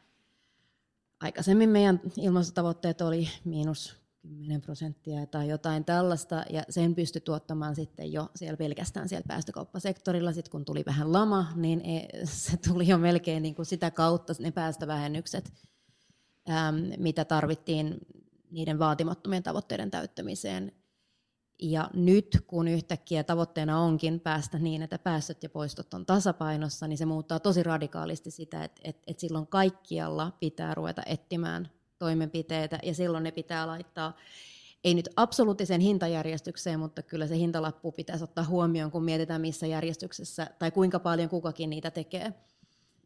aikaisemmin 1.20 1.70
meidän 1.70 2.02
ilmastotavoitteet 2.18 3.02
oli 3.02 3.28
miinus 3.46 4.03
10 4.24 4.62
prosenttia 4.62 5.26
tai 5.26 5.50
jotain 5.50 5.86
tällaista, 5.86 6.44
ja 6.50 6.64
sen 6.70 6.96
pystyi 6.96 7.22
tuottamaan 7.22 7.76
sitten 7.76 8.14
jo 8.14 8.30
siellä 8.36 8.58
pelkästään 8.58 9.10
siellä 9.10 9.26
päästökauppasektorilla. 9.28 10.34
Sitten 10.34 10.52
kun 10.52 10.66
tuli 10.66 10.84
vähän 10.86 11.14
lama, 11.14 11.52
niin 11.56 11.82
e, 11.82 12.08
se 12.26 12.58
tuli 12.58 12.88
jo 12.88 12.98
melkein 12.98 13.44
niin 13.44 13.56
kuin 13.56 13.66
sitä 13.66 13.92
kautta 13.92 14.34
ne 14.40 14.52
päästövähennykset, 14.52 15.54
mitä 16.98 17.26
tarvittiin 17.26 17.98
niiden 18.52 18.80
vaatimattomien 18.80 19.44
tavoitteiden 19.44 19.92
täyttämiseen. 19.92 20.72
Ja 21.62 21.90
nyt 21.94 22.38
kun 22.48 22.68
yhtäkkiä 22.68 23.24
tavoitteena 23.24 23.80
onkin 23.80 24.20
päästä 24.20 24.60
niin, 24.60 24.82
että 24.82 25.00
päästöt 25.00 25.44
ja 25.44 25.50
poistot 25.50 25.94
on 25.94 26.06
tasapainossa, 26.06 26.88
niin 26.88 26.98
se 26.98 27.06
muuttaa 27.06 27.40
tosi 27.40 27.64
radikaalisti 27.64 28.32
sitä, 28.32 28.64
että, 28.64 28.82
että, 28.84 29.04
että 29.08 29.22
silloin 29.22 29.48
kaikkialla 29.48 30.38
pitää 30.40 30.74
ruveta 30.76 31.04
etsimään 31.06 31.70
toimenpiteitä 32.04 32.80
ja 32.84 32.94
silloin 32.94 33.24
ne 33.24 33.32
pitää 33.32 33.68
laittaa 33.68 34.18
ei 34.84 34.94
nyt 34.94 35.10
absoluuttiseen 35.16 35.82
hintajärjestykseen, 35.82 36.80
mutta 36.80 37.02
kyllä 37.02 37.28
se 37.28 37.38
hintalappu 37.38 37.92
pitäisi 37.92 38.24
ottaa 38.24 38.44
huomioon, 38.44 38.92
kun 38.92 39.04
mietitään 39.04 39.42
missä 39.42 39.68
järjestyksessä 39.68 40.48
tai 40.60 40.72
kuinka 40.72 41.00
paljon 41.00 41.30
kukakin 41.30 41.70
niitä 41.70 41.92
tekee 41.92 42.34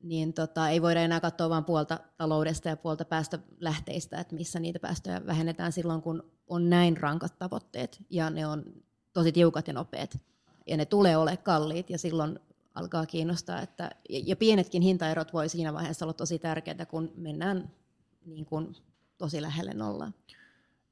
niin 0.03 0.33
tota, 0.33 0.69
ei 0.69 0.81
voida 0.81 1.01
enää 1.01 1.19
katsoa 1.19 1.49
vain 1.49 1.63
puolta 1.63 1.99
taloudesta 2.17 2.69
ja 2.69 2.77
puolta 2.77 3.05
päästölähteistä, 3.05 4.19
että 4.19 4.35
missä 4.35 4.59
niitä 4.59 4.79
päästöjä 4.79 5.25
vähennetään 5.25 5.71
silloin, 5.71 6.01
kun 6.01 6.31
on 6.47 6.69
näin 6.69 6.97
rankat 6.97 7.39
tavoitteet 7.39 8.03
ja 8.09 8.29
ne 8.29 8.47
on 8.47 8.63
tosi 9.13 9.31
tiukat 9.31 9.67
ja 9.67 9.73
nopeat. 9.73 10.19
Ja 10.67 10.77
ne 10.77 10.85
tulee 10.85 11.17
olemaan 11.17 11.43
kalliit 11.43 11.89
ja 11.89 11.97
silloin 11.97 12.39
alkaa 12.75 13.05
kiinnostaa, 13.05 13.61
että, 13.61 13.89
ja 14.09 14.35
pienetkin 14.35 14.81
hintaerot 14.81 15.33
voi 15.33 15.49
siinä 15.49 15.73
vaiheessa 15.73 16.05
olla 16.05 16.13
tosi 16.13 16.39
tärkeitä, 16.39 16.85
kun 16.85 17.11
mennään 17.15 17.71
niin 18.27 18.45
kuin 18.45 18.75
tosi 19.17 19.41
lähelle 19.41 19.73
nollaa. 19.73 20.11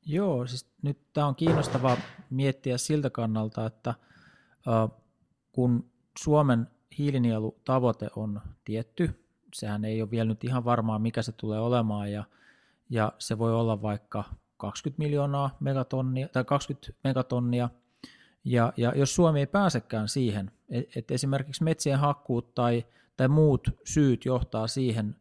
Joo, 0.06 0.48
siis 0.48 0.68
nyt 0.82 0.98
tämä 1.14 1.28
on 1.28 1.36
kiinnostavaa 1.36 1.98
miettiä 2.30 2.78
siltä 2.78 3.10
kannalta, 3.10 3.66
että 3.66 3.90
äh, 3.90 5.00
kun 5.52 5.92
Suomen 6.20 6.68
hiilinielutavoite 6.98 8.10
on 8.16 8.42
tietty. 8.66 9.26
Sehän 9.54 9.86
ei 9.86 10.02
ole 10.02 10.12
vielä 10.12 10.30
nyt 10.30 10.44
ihan 10.44 10.66
varmaa, 10.66 11.00
mikä 11.00 11.22
se 11.22 11.32
tulee 11.32 11.60
olemaan, 11.60 12.12
ja, 12.12 12.24
ja 12.90 13.14
se 13.20 13.38
voi 13.38 13.54
olla 13.54 13.82
vaikka 13.82 14.24
20 14.58 15.04
miljoonaa 15.04 15.58
megatonnia 15.60 16.28
tai 16.28 16.44
20 16.44 17.00
megatonnia. 17.04 17.70
Ja, 18.44 18.74
ja 18.78 18.94
jos 18.96 19.16
Suomi 19.16 19.40
ei 19.40 19.48
pääsekään 19.48 20.10
siihen, 20.10 20.52
että 20.96 21.14
esimerkiksi 21.14 21.64
metsien 21.64 22.00
hakkuut 22.00 22.56
tai, 22.56 22.86
tai 23.18 23.28
muut 23.28 23.68
syyt 23.84 24.26
johtaa 24.26 24.68
siihen, 24.68 25.16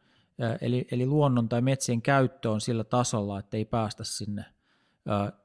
eli, 0.60 0.86
eli 0.90 1.06
luonnon 1.06 1.48
tai 1.48 1.60
metsien 1.60 2.02
käyttö 2.02 2.50
on 2.50 2.60
sillä 2.60 2.84
tasolla, 2.84 3.38
että 3.38 3.56
ei 3.56 3.64
päästä 3.64 4.04
sinne 4.04 4.44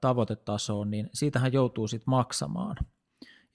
tavoitetasoon, 0.01 0.91
niin 0.91 1.09
siitähän 1.13 1.53
joutuu 1.53 1.87
sitten 1.87 2.09
maksamaan. 2.09 2.75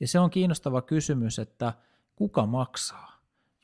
Ja 0.00 0.08
se 0.08 0.18
on 0.18 0.30
kiinnostava 0.30 0.82
kysymys, 0.82 1.38
että 1.38 1.72
kuka 2.16 2.46
maksaa? 2.46 3.14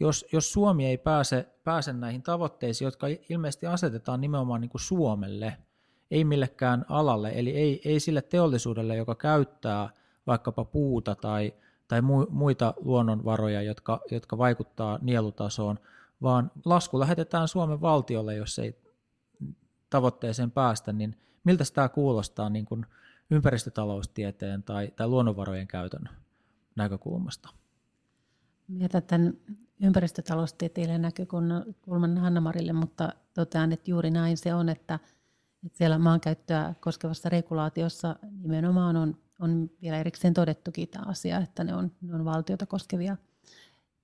Jos, 0.00 0.26
jos 0.32 0.52
Suomi 0.52 0.86
ei 0.86 0.98
pääse, 0.98 1.48
pääse 1.64 1.92
näihin 1.92 2.22
tavoitteisiin, 2.22 2.86
jotka 2.86 3.06
ilmeisesti 3.28 3.66
asetetaan 3.66 4.20
nimenomaan 4.20 4.60
niin 4.60 4.68
kuin 4.68 4.80
Suomelle, 4.80 5.56
ei 6.10 6.24
millekään 6.24 6.84
alalle, 6.88 7.32
eli 7.34 7.50
ei, 7.50 7.80
ei 7.84 8.00
sille 8.00 8.22
teollisuudelle, 8.22 8.96
joka 8.96 9.14
käyttää 9.14 9.90
vaikkapa 10.26 10.64
puuta 10.64 11.14
tai, 11.14 11.54
tai 11.88 12.00
muita 12.30 12.74
luonnonvaroja, 12.76 13.62
jotka, 13.62 14.00
jotka 14.10 14.38
vaikuttaa 14.38 14.98
nielutasoon, 15.02 15.78
vaan 16.22 16.50
lasku 16.64 17.00
lähetetään 17.00 17.48
Suomen 17.48 17.80
valtiolle, 17.80 18.34
jos 18.34 18.58
ei 18.58 18.82
tavoitteeseen 19.90 20.50
päästä, 20.50 20.92
niin 20.92 21.16
miltä 21.44 21.64
tämä 21.74 21.88
kuulostaa 21.88 22.48
niin 22.48 22.64
kuin 22.64 22.86
ympäristötaloustieteen 23.30 24.62
tai, 24.62 24.92
tai 24.96 25.08
luonnonvarojen 25.08 25.66
käytön 25.66 26.08
näkökulmasta? 26.76 27.48
Jätän 28.68 29.02
tämän 29.02 29.34
ympäristötaloustieteilijän 29.82 31.02
näkökulman 31.02 32.18
Hanna-Marille, 32.18 32.72
mutta 32.72 33.12
totean, 33.34 33.72
että 33.72 33.90
juuri 33.90 34.10
näin 34.10 34.36
se 34.36 34.54
on, 34.54 34.68
että, 34.68 34.98
että 35.66 35.78
siellä 35.78 35.98
maankäyttöä 35.98 36.74
koskevassa 36.80 37.28
regulaatiossa 37.28 38.16
nimenomaan 38.42 38.96
on, 38.96 39.16
on 39.40 39.70
vielä 39.82 39.98
erikseen 39.98 40.34
todettukin 40.34 40.88
tämä 40.88 41.04
asia, 41.08 41.38
että 41.38 41.64
ne 41.64 41.74
on, 41.74 41.92
ne 42.00 42.14
on 42.14 42.24
valtiota 42.24 42.66
koskevia, 42.66 43.16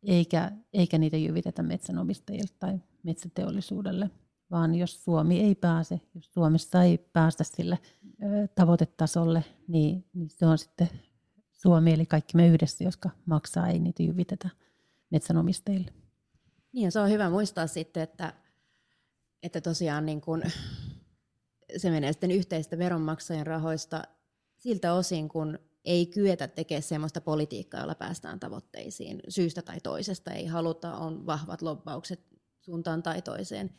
eikä, 0.02 0.52
eikä 0.72 0.98
niitä 0.98 1.16
jyvitetä 1.16 1.62
metsänomistajille 1.62 2.54
tai 2.58 2.78
metsäteollisuudelle, 3.02 4.10
vaan 4.50 4.74
jos 4.74 5.04
Suomi 5.04 5.40
ei 5.40 5.54
pääse, 5.54 6.00
jos 6.14 6.32
Suomessa 6.32 6.82
ei 6.82 6.98
päästä 6.98 7.44
sille 7.44 7.78
ö, 8.22 8.48
tavoitetasolle, 8.54 9.44
niin, 9.68 10.04
niin 10.14 10.30
se 10.30 10.46
on 10.46 10.58
sitten 10.58 10.88
Suomi, 11.52 11.92
eli 11.92 12.06
kaikki 12.06 12.36
me 12.36 12.48
yhdessä, 12.48 12.84
jotka 12.84 13.10
maksaa, 13.26 13.68
ei 13.68 13.78
niitä 13.78 14.02
jyvitetä 14.02 14.48
metsänomistajille. 15.10 15.92
Niin, 16.72 16.92
se 16.92 17.00
on 17.00 17.10
hyvä 17.10 17.30
muistaa 17.30 17.66
sitten, 17.66 18.02
että, 18.02 18.32
että 19.42 19.60
tosiaan 19.60 20.06
niin 20.06 20.20
kun 20.20 20.42
se 21.76 21.90
menee 21.90 22.12
sitten 22.12 22.30
yhteistä 22.30 22.78
veronmaksajien 22.78 23.46
rahoista 23.46 24.02
siltä 24.56 24.92
osin, 24.94 25.28
kun 25.28 25.58
ei 25.86 26.06
kyetä 26.06 26.48
tekemään 26.48 26.82
sellaista 26.82 27.20
politiikkaa, 27.20 27.80
jolla 27.80 27.94
päästään 27.94 28.40
tavoitteisiin 28.40 29.20
syystä 29.28 29.62
tai 29.62 29.80
toisesta. 29.80 30.32
Ei 30.32 30.46
haluta, 30.46 30.96
on 30.96 31.26
vahvat 31.26 31.62
lobbaukset 31.62 32.20
suuntaan 32.60 33.02
tai 33.02 33.22
toiseen. 33.22 33.70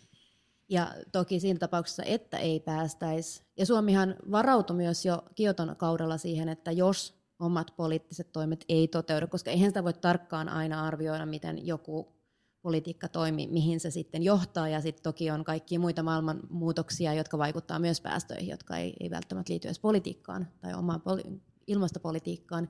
Ja 0.70 0.94
toki 1.12 1.40
siinä 1.40 1.60
tapauksessa, 1.60 2.04
että 2.04 2.38
ei 2.38 2.60
päästäisi. 2.60 3.44
Ja 3.58 3.66
Suomihan 3.66 4.16
varautui 4.32 4.76
myös 4.76 5.06
jo 5.06 5.24
Kioton 5.36 5.76
kaudella 5.78 6.18
siihen, 6.18 6.50
että 6.50 6.72
jos 6.72 7.18
omat 7.40 7.74
poliittiset 7.76 8.32
toimet 8.32 8.66
ei 8.70 8.88
toteudu, 8.88 9.28
koska 9.28 9.52
eihän 9.52 9.70
sitä 9.70 9.84
voi 9.84 9.94
tarkkaan 9.94 10.50
aina 10.50 10.86
arvioida, 10.86 11.26
miten 11.26 11.68
joku 11.68 12.18
politiikka 12.62 13.08
toimii, 13.08 13.48
mihin 13.48 13.80
se 13.80 13.92
sitten 13.92 14.24
johtaa, 14.24 14.68
ja 14.68 14.82
sitten 14.82 15.04
toki 15.04 15.32
on 15.32 15.44
kaikkia 15.44 15.80
muita 15.80 16.04
maailman 16.04 16.40
muutoksia, 16.50 17.14
jotka 17.14 17.38
vaikuttavat 17.38 17.82
myös 17.82 18.02
päästöihin, 18.02 18.50
jotka 18.50 18.78
ei, 18.78 18.94
ei 19.00 19.10
välttämättä 19.10 19.54
liity 19.54 19.68
edes 19.68 19.80
politiikkaan 19.80 20.48
tai 20.62 20.74
omaan 20.74 21.02
poli- 21.02 21.42
ilmastopolitiikkaan, 21.68 22.70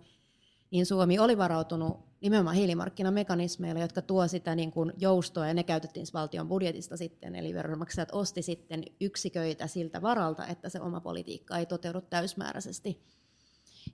niin 0.71 0.85
Suomi 0.85 1.19
oli 1.19 1.37
varautunut 1.37 2.07
nimenomaan 2.21 2.55
hiilimarkkinamekanismeilla, 2.55 3.81
jotka 3.81 4.01
tuo 4.01 4.27
sitä 4.27 4.55
niin 4.55 4.71
kuin 4.71 4.93
joustoa, 4.97 5.47
ja 5.47 5.53
ne 5.53 5.63
käytettiin 5.63 6.05
siis 6.05 6.13
valtion 6.13 6.47
budjetista 6.47 6.97
sitten, 6.97 7.35
eli 7.35 7.53
veronmaksajat 7.53 8.09
osti 8.11 8.41
sitten 8.41 8.83
yksiköitä 9.01 9.67
siltä 9.67 10.01
varalta, 10.01 10.47
että 10.47 10.69
se 10.69 10.81
oma 10.81 11.01
politiikka 11.01 11.57
ei 11.57 11.65
toteudu 11.65 12.01
täysmääräisesti. 12.01 13.03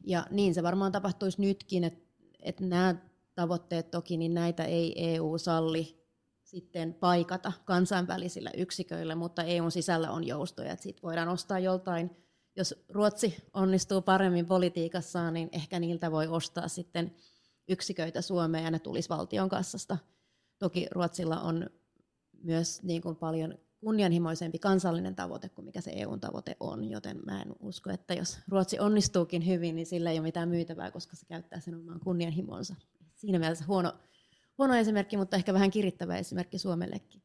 Ja 0.04 0.28
niin 0.32 0.54
se 0.54 0.64
varmaan 0.64 0.92
tapahtuisi 0.92 1.42
nytkin, 1.42 1.84
että, 1.84 2.10
että 2.40 2.66
nämä 2.66 2.96
tavoitteet 3.36 3.92
toki, 3.92 4.18
niin 4.18 4.34
näitä 4.34 4.66
ei 4.66 5.14
EU 5.14 5.38
salli 5.38 6.04
sitten 6.44 6.94
paikata 6.94 7.52
kansainvälisillä 7.66 8.52
yksiköillä, 8.58 9.16
mutta 9.16 9.44
EUn 9.44 9.72
sisällä 9.72 10.12
on 10.12 10.28
joustoja, 10.28 10.72
että 10.72 10.84
siitä 10.84 11.02
voidaan 11.04 11.30
ostaa 11.30 11.60
joltain, 11.60 12.12
jos 12.56 12.76
Ruotsi 12.90 13.36
onnistuu 13.54 14.02
paremmin 14.02 14.46
politiikassaan, 14.46 15.34
niin 15.34 15.50
ehkä 15.52 15.80
niiltä 15.80 16.12
voi 16.12 16.28
ostaa 16.28 16.68
sitten 16.68 17.16
yksiköitä 17.68 18.22
Suomeen 18.22 18.64
ja 18.64 18.72
ne 18.72 18.80
tulisi 18.80 19.10
valtion 19.10 19.50
kassasta. 19.50 19.98
Toki 20.60 20.88
Ruotsilla 20.92 21.42
on 21.42 21.70
myös 22.44 22.84
niin 22.84 23.02
kuin 23.02 23.16
paljon 23.16 23.58
kunnianhimoisempi 23.80 24.60
kansallinen 24.60 25.16
tavoite 25.16 25.50
kuin 25.50 25.66
mikä 25.66 25.82
se 25.82 25.92
EUn 25.96 26.20
tavoite 26.20 26.58
on, 26.60 26.90
joten 26.90 27.20
mä 27.26 27.42
en 27.42 27.56
usko, 27.60 27.90
että 27.90 28.14
jos 28.14 28.38
Ruotsi 28.48 28.80
onnistuukin 28.80 29.48
hyvin, 29.48 29.76
niin 29.76 29.86
sillä 29.86 30.12
ei 30.12 30.20
ole 30.20 30.28
mitään 30.28 30.50
myytävää, 30.50 30.92
koska 30.92 31.16
se 31.16 31.26
käyttää 31.26 31.60
sen 31.60 31.76
oman 31.76 32.00
kunnianhimonsa. 32.00 32.76
Siinä 33.16 33.40
mielessä 33.40 33.66
huono, 33.68 33.94
huono 34.58 34.76
esimerkki, 34.76 35.18
mutta 35.18 35.36
ehkä 35.38 35.54
vähän 35.54 35.72
kirittävä 35.72 36.18
esimerkki 36.18 36.58
Suomellekin. 36.58 37.23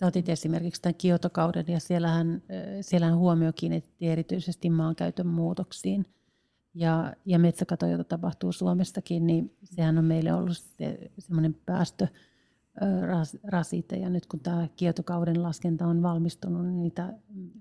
Sä 0.00 0.06
otit 0.06 0.28
esimerkiksi 0.28 0.82
tämän 0.82 0.94
kiotokauden 0.94 1.64
ja 1.68 1.80
siellähän, 1.80 2.42
siellähän 2.80 3.18
huomio 3.18 3.52
kiinnitettiin 3.52 4.12
erityisesti 4.12 4.70
maankäytön 4.70 5.26
muutoksiin. 5.26 6.06
Ja, 6.74 7.12
ja 7.24 7.38
metsäkato, 7.38 7.86
jota 7.86 8.04
tapahtuu 8.04 8.52
Suomestakin, 8.52 9.26
niin 9.26 9.56
sehän 9.64 9.98
on 9.98 10.04
meille 10.04 10.32
ollut 10.32 10.58
se, 10.58 11.10
semmoinen 11.18 11.56
päästö, 11.66 12.06
rasite. 13.44 13.96
Ja 13.96 14.10
nyt 14.10 14.26
kun 14.26 14.40
tämä 14.40 14.68
kiotokauden 14.76 15.42
laskenta 15.42 15.86
on 15.86 16.02
valmistunut, 16.02 16.66
niin 16.66 16.82
niitä 16.82 17.14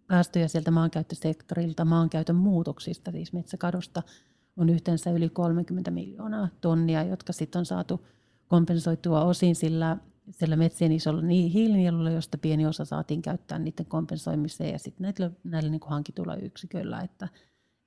päästöjä 0.08 0.48
sieltä 0.48 0.72
maankäyttösektorilta, 0.72 1.86
maankäytön 1.86 2.36
muutoksista, 2.36 3.12
siis 3.12 3.34
metsäkadosta, 3.34 4.04
on 4.58 4.70
yhteensä 4.70 5.12
yli 5.12 5.30
30 5.30 5.92
miljoonaa 5.92 6.48
tonnia, 6.62 7.04
jotka 7.04 7.34
sitten 7.34 7.60
on 7.60 7.66
saatu 7.66 8.06
kompensoitua 8.48 9.24
osin 9.24 9.56
sillä, 9.56 9.98
sillä 10.32 10.56
metsien 10.56 10.92
isolla 10.92 11.22
hiilinielulla, 11.28 12.12
josta 12.12 12.38
pieni 12.38 12.66
osa 12.66 12.86
saatiin 12.86 13.22
käyttää 13.22 13.60
niiden 13.60 13.86
kompensoimiseen 13.86 14.72
ja 14.72 14.80
sitten 14.80 15.04
näillä, 15.04 15.36
näillä 15.44 15.70
niin 15.70 15.82
hankituilla 15.86 16.36
yksiköillä, 16.36 17.02
että, 17.02 17.28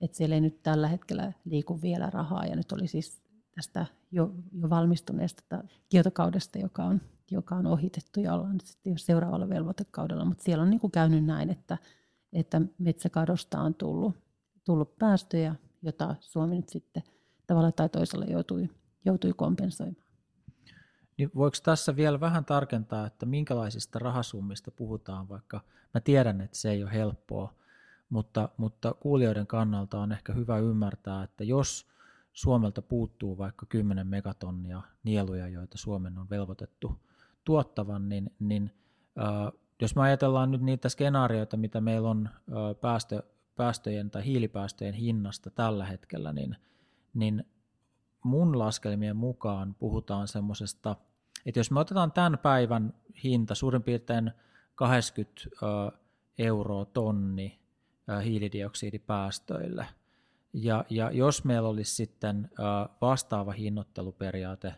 että 0.01 0.17
siellä 0.17 0.35
ei 0.35 0.41
nyt 0.41 0.63
tällä 0.63 0.89
hetkellä 0.89 1.33
liiku 1.45 1.83
vielä 1.83 2.11
rahaa 2.11 2.47
ja 2.47 2.57
nyt 2.57 2.73
oli 2.73 2.87
siis 2.87 3.23
tästä 3.55 3.87
jo, 4.13 4.35
jo 4.53 4.71
valmistuneesta 4.71 5.65
kiotokaudesta, 5.89 6.59
joka 6.59 6.85
on, 6.85 7.01
joka 7.31 7.55
on 7.55 7.67
ohitettu 7.67 8.21
ja 8.21 8.35
ollaan 8.35 8.61
sitten 8.65 8.91
jo 8.91 8.99
seuraavalla 8.99 9.49
velvoitekaudella, 9.49 10.25
mutta 10.25 10.45
siellä 10.45 10.63
on 10.63 10.71
niin 10.71 10.81
kuin 10.81 10.91
käynyt 10.91 11.25
näin, 11.25 11.51
että, 11.51 11.79
että 12.33 12.61
metsäkadosta 12.79 13.61
on 13.61 13.75
tullut, 13.75 14.15
tullut 14.65 14.99
päästöjä, 14.99 15.55
jota 15.83 16.15
Suomi 16.21 16.57
nyt 16.57 16.69
sitten 16.69 17.03
tavalla 17.47 17.73
tai 17.73 17.89
toisella 17.89 18.25
joutui, 18.25 18.69
joutui 19.05 19.33
kompensoimaan. 19.37 20.12
Niin 21.19 21.31
voiko 21.35 21.57
tässä 21.63 21.97
vielä 21.97 22.21
vähän 22.21 22.45
tarkentaa, 22.45 23.07
että 23.07 23.27
minkälaisista 23.27 23.99
rahasummista 23.99 24.71
puhutaan, 24.71 25.29
vaikka 25.29 25.61
mä 25.95 26.01
tiedän, 26.01 26.41
että 26.41 26.57
se 26.57 26.71
ei 26.71 26.83
ole 26.83 26.93
helppoa, 26.93 27.55
mutta, 28.09 28.49
mutta 28.57 28.95
kuulijoiden 28.95 29.47
kannalta 29.47 29.99
on 29.99 30.13
ehkä 30.13 30.33
hyvä 30.33 30.59
ymmärtää, 30.59 31.23
että 31.23 31.45
jos 31.45 31.93
Suomelta 32.33 32.83
puuttuu 32.83 33.39
vaikka 33.39 33.67
10 33.67 34.07
megatonnia 34.07 34.83
nieluja, 35.05 35.49
joita 35.49 35.79
Suomen 35.79 36.19
on 36.19 36.31
velvoitettu 36.31 37.01
tuottavan, 37.45 38.09
niin, 38.09 38.31
niin 38.39 38.71
äh, 39.19 39.53
jos 39.81 39.97
me 39.97 40.03
ajatellaan 40.03 40.51
nyt 40.51 40.63
niitä 40.63 40.89
skenaarioita, 40.89 41.57
mitä 41.57 41.81
meillä 41.81 42.11
on 42.11 42.29
äh, 42.29 42.81
päästö, 42.81 43.23
päästöjen 43.57 44.11
tai 44.11 44.25
hiilipäästöjen 44.25 44.95
hinnasta 44.95 45.51
tällä 45.51 45.85
hetkellä, 45.85 46.33
niin, 46.33 46.57
niin 47.15 47.45
mun 48.23 48.59
laskelmien 48.59 49.17
mukaan 49.17 49.75
puhutaan 49.75 50.29
semmoisesta, 50.29 50.97
että 51.47 51.61
jos 51.61 51.71
me 51.71 51.81
otetaan 51.81 52.13
tämän 52.13 52.39
päivän 52.39 52.95
hinta 53.25 53.55
suurin 53.55 53.83
piirtein 53.83 54.33
80 54.75 55.41
äh, 55.43 56.01
euroa 56.39 56.85
tonni 56.85 57.59
hiilidioksidipäästöille– 58.25 59.87
ja, 60.53 60.85
ja 60.91 61.11
jos 61.11 61.45
meillä 61.45 61.69
olisi 61.69 61.95
sitten 61.95 62.51
vastaava 63.01 63.53
hinnoitteluperiaate 63.53 64.75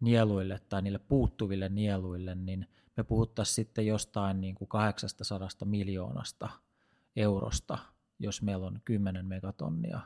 nieluille 0.00 0.60
tai 0.68 0.82
niille 0.82 0.98
puuttuville 0.98 1.68
nieluille, 1.68 2.34
niin 2.34 2.66
me 2.96 3.04
puhuttaisiin 3.04 3.54
sitten 3.54 3.86
jostain 3.86 4.40
niin 4.40 4.54
kuin 4.54 4.68
800 4.68 5.48
miljoonasta 5.64 6.48
eurosta, 7.16 7.78
jos 8.18 8.42
meillä 8.42 8.66
on 8.66 8.80
10 8.84 9.26
megatonnia, 9.26 10.00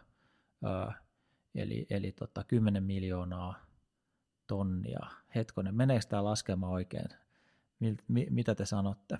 eli, 1.59 1.87
eli 1.91 2.13
tota 2.13 2.45
10 2.45 2.83
miljoonaa 2.83 3.55
tonnia. 4.47 5.07
Hetkonen, 5.35 5.75
meneekö 5.75 6.07
tämä 6.09 6.25
laskema 6.25 6.69
oikein? 6.69 7.09
Mitä 8.31 8.55
te 8.55 8.67
sanotte? 8.67 9.19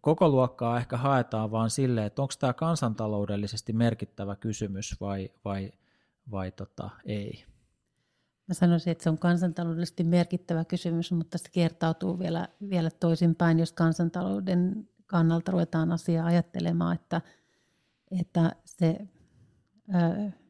koko 0.00 0.28
luokkaa 0.28 0.78
ehkä 0.78 0.96
haetaan 0.96 1.50
vaan 1.50 1.70
sille, 1.70 2.06
että 2.06 2.22
onko 2.22 2.34
tämä 2.38 2.52
kansantaloudellisesti 2.52 3.72
merkittävä 3.72 4.36
kysymys 4.36 5.00
vai, 5.00 5.30
vai, 5.44 5.72
vai 6.30 6.52
tota, 6.52 6.90
ei. 7.04 7.44
Mä 8.48 8.54
sanoisin, 8.54 8.90
että 8.90 9.04
se 9.04 9.10
on 9.10 9.18
kansantaloudellisesti 9.18 10.04
merkittävä 10.04 10.64
kysymys, 10.64 11.12
mutta 11.12 11.38
se 11.38 11.48
kertautuu 11.52 12.18
vielä, 12.18 12.48
vielä 12.68 12.90
toisinpäin, 12.90 13.58
jos 13.58 13.72
kansantalouden 13.72 14.88
kannalta 15.06 15.52
ruvetaan 15.52 15.92
asiaa 15.92 16.26
ajattelemaan, 16.26 16.94
että, 16.94 17.20
että 18.20 18.52
se 18.64 18.98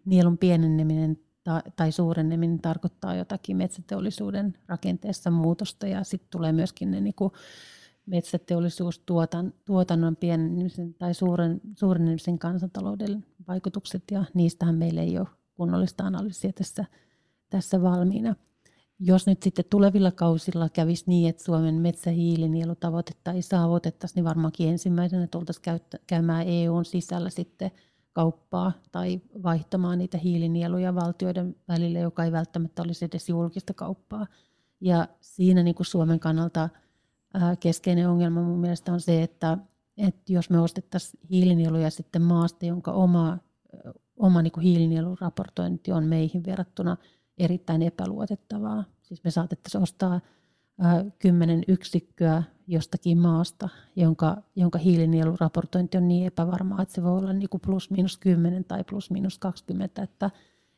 nielun 0.04 0.38
pieneneminen 0.38 1.18
tai, 1.76 1.92
suureneminen 1.92 2.60
tarkoittaa 2.60 3.14
jotakin 3.14 3.56
metsäteollisuuden 3.56 4.54
rakenteessa 4.66 5.30
muutosta 5.30 5.86
ja 5.86 6.04
sitten 6.04 6.30
tulee 6.30 6.52
myöskin 6.52 6.90
ne 6.90 7.00
niin 7.00 7.14
kuin, 7.14 7.32
metsäteollisuustuotannon 8.06 10.16
pienenemisen 10.20 10.94
tai 10.94 11.14
suuren, 11.14 11.60
suurenemisen 11.76 12.38
kansantalouden 12.38 13.26
vaikutukset, 13.48 14.02
ja 14.10 14.24
niistähän 14.34 14.74
meillä 14.74 15.02
ei 15.02 15.18
ole 15.18 15.26
kunnollista 15.54 16.04
analyysiä 16.04 16.52
tässä, 16.52 16.84
tässä 17.50 17.82
valmiina. 17.82 18.34
Jos 18.98 19.26
nyt 19.26 19.42
sitten 19.42 19.64
tulevilla 19.70 20.10
kausilla 20.10 20.68
kävisi 20.68 21.04
niin, 21.06 21.28
että 21.28 21.44
Suomen 21.44 21.74
metsähiilinielutavoitetta 21.74 23.32
ei 23.32 23.42
saavutettaisi, 23.42 24.14
niin 24.14 24.24
varmaankin 24.24 24.68
ensimmäisenä 24.68 25.26
tultaisiin 25.26 25.80
käymään 26.06 26.48
EUn 26.48 26.84
sisällä 26.84 27.30
sitten 27.30 27.70
kauppaa 28.12 28.72
tai 28.92 29.20
vaihtamaan 29.42 29.98
niitä 29.98 30.18
hiilinieluja 30.18 30.94
valtioiden 30.94 31.56
välille, 31.68 31.98
joka 31.98 32.24
ei 32.24 32.32
välttämättä 32.32 32.82
olisi 32.82 33.04
edes 33.04 33.28
julkista 33.28 33.74
kauppaa. 33.74 34.26
Ja 34.80 35.08
siinä 35.20 35.62
niin 35.62 35.74
kuin 35.74 35.86
Suomen 35.86 36.20
kannalta– 36.20 36.68
keskeinen 37.60 38.08
ongelma 38.08 38.42
mun 38.42 38.58
mielestä 38.58 38.92
on 38.92 39.00
se, 39.00 39.22
että, 39.22 39.58
että 39.96 40.32
jos 40.32 40.50
me 40.50 40.60
ostettaisiin 40.60 41.20
hiilinieluja 41.30 41.90
sitten 41.90 42.22
maasta, 42.22 42.66
jonka 42.66 42.92
oma, 42.92 43.38
oma 44.16 44.42
niin 44.42 44.52
kuin 44.52 44.64
hiilinieluraportointi 44.64 45.92
on 45.92 46.04
meihin 46.04 46.44
verrattuna 46.44 46.96
erittäin 47.38 47.82
epäluotettavaa. 47.82 48.84
Siis 49.02 49.24
me 49.24 49.30
saatettaisiin 49.30 49.82
ostaa 49.82 50.20
kymmenen 51.18 51.62
yksikköä 51.68 52.42
jostakin 52.66 53.18
maasta, 53.18 53.68
jonka, 53.96 54.36
jonka 54.56 54.78
hiilinieluraportointi 54.78 55.96
on 55.96 56.08
niin 56.08 56.26
epävarmaa, 56.26 56.82
että 56.82 56.94
se 56.94 57.02
voi 57.02 57.18
olla 57.18 57.32
niin 57.32 57.48
kuin 57.48 57.60
plus 57.60 57.90
minus 57.90 58.18
10 58.18 58.64
tai 58.64 58.84
plus 58.84 59.10
minus 59.10 59.38
20, 59.38 60.02
että, 60.02 60.30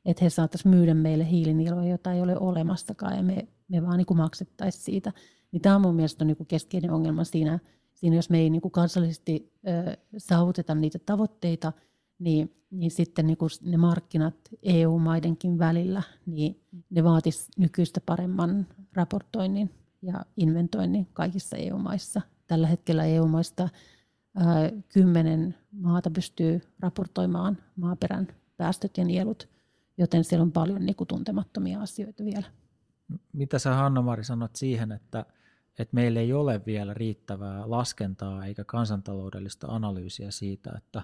että 0.05 0.25
he 0.25 0.31
saattaisivat 0.31 0.77
myydä 0.77 0.95
meille 0.95 1.31
hiilinieluja, 1.31 1.91
jota 1.91 2.13
ei 2.13 2.23
ole 2.23 2.39
olemassakaan, 2.39 3.17
ja 3.17 3.23
me, 3.23 3.49
me 3.69 3.83
vaan 3.83 3.97
niin 3.97 4.07
kuin 4.07 4.19
maksettaisiin 4.19 4.85
siitä. 4.85 5.13
Niin 5.53 5.63
tämä 5.63 5.77
on 5.77 5.83
mun 5.83 5.95
mielestä 5.95 6.25
niin 6.25 6.37
kuin 6.37 6.47
keskeinen 6.47 6.91
ongelma 6.91 7.25
siinä, 7.25 7.59
siinä, 7.95 8.17
jos 8.17 8.31
me 8.31 8.39
ei 8.39 8.51
niin 8.51 8.63
kuin 8.63 8.73
kansallisesti 8.73 9.53
ö, 9.69 9.97
saavuteta 10.19 10.75
niitä 10.75 10.99
tavoitteita, 10.99 11.73
niin, 12.19 12.55
niin 12.71 12.91
sitten 12.91 13.27
niin 13.27 13.37
kuin 13.37 13.51
ne 13.63 13.77
markkinat 13.77 14.35
EU-maidenkin 14.63 15.59
välillä, 15.59 16.03
niin 16.27 16.61
ne 16.91 17.05
vaatis 17.05 17.49
nykyistä 17.59 18.01
paremman 18.07 18.67
raportoinnin 18.93 19.71
ja 20.03 20.25
inventoinnin 20.37 21.09
kaikissa 21.13 21.57
EU-maissa. 21.57 22.21
Tällä 22.47 22.67
hetkellä 22.67 23.05
EU-maista 23.05 23.69
kymmenen 24.89 25.55
maata 25.73 26.11
pystyy 26.11 26.61
raportoimaan 26.81 27.59
maaperän 27.77 28.29
päästöt 28.57 28.99
ja 28.99 29.05
nielut, 29.05 29.49
joten 29.99 30.25
siellä 30.25 30.43
on 30.43 30.53
paljon 30.53 30.87
niin 30.87 30.97
kuin 30.97 31.09
tuntemattomia 31.09 31.81
asioita 31.81 32.25
vielä. 32.25 32.47
Mitä 33.33 33.59
sä 33.59 33.75
Hanna-Mari 33.75 34.25
sanot 34.25 34.57
siihen, 34.57 34.93
että 34.93 35.27
että 35.79 35.95
meillä 35.95 36.21
ei 36.21 36.33
ole 36.33 36.61
vielä 36.67 36.95
riittävää 36.95 37.71
laskentaa 37.71 38.47
eikä 38.47 38.65
kansantaloudellista 38.65 39.67
analyysiä 39.67 40.31
siitä, 40.31 40.73
että, 40.77 41.03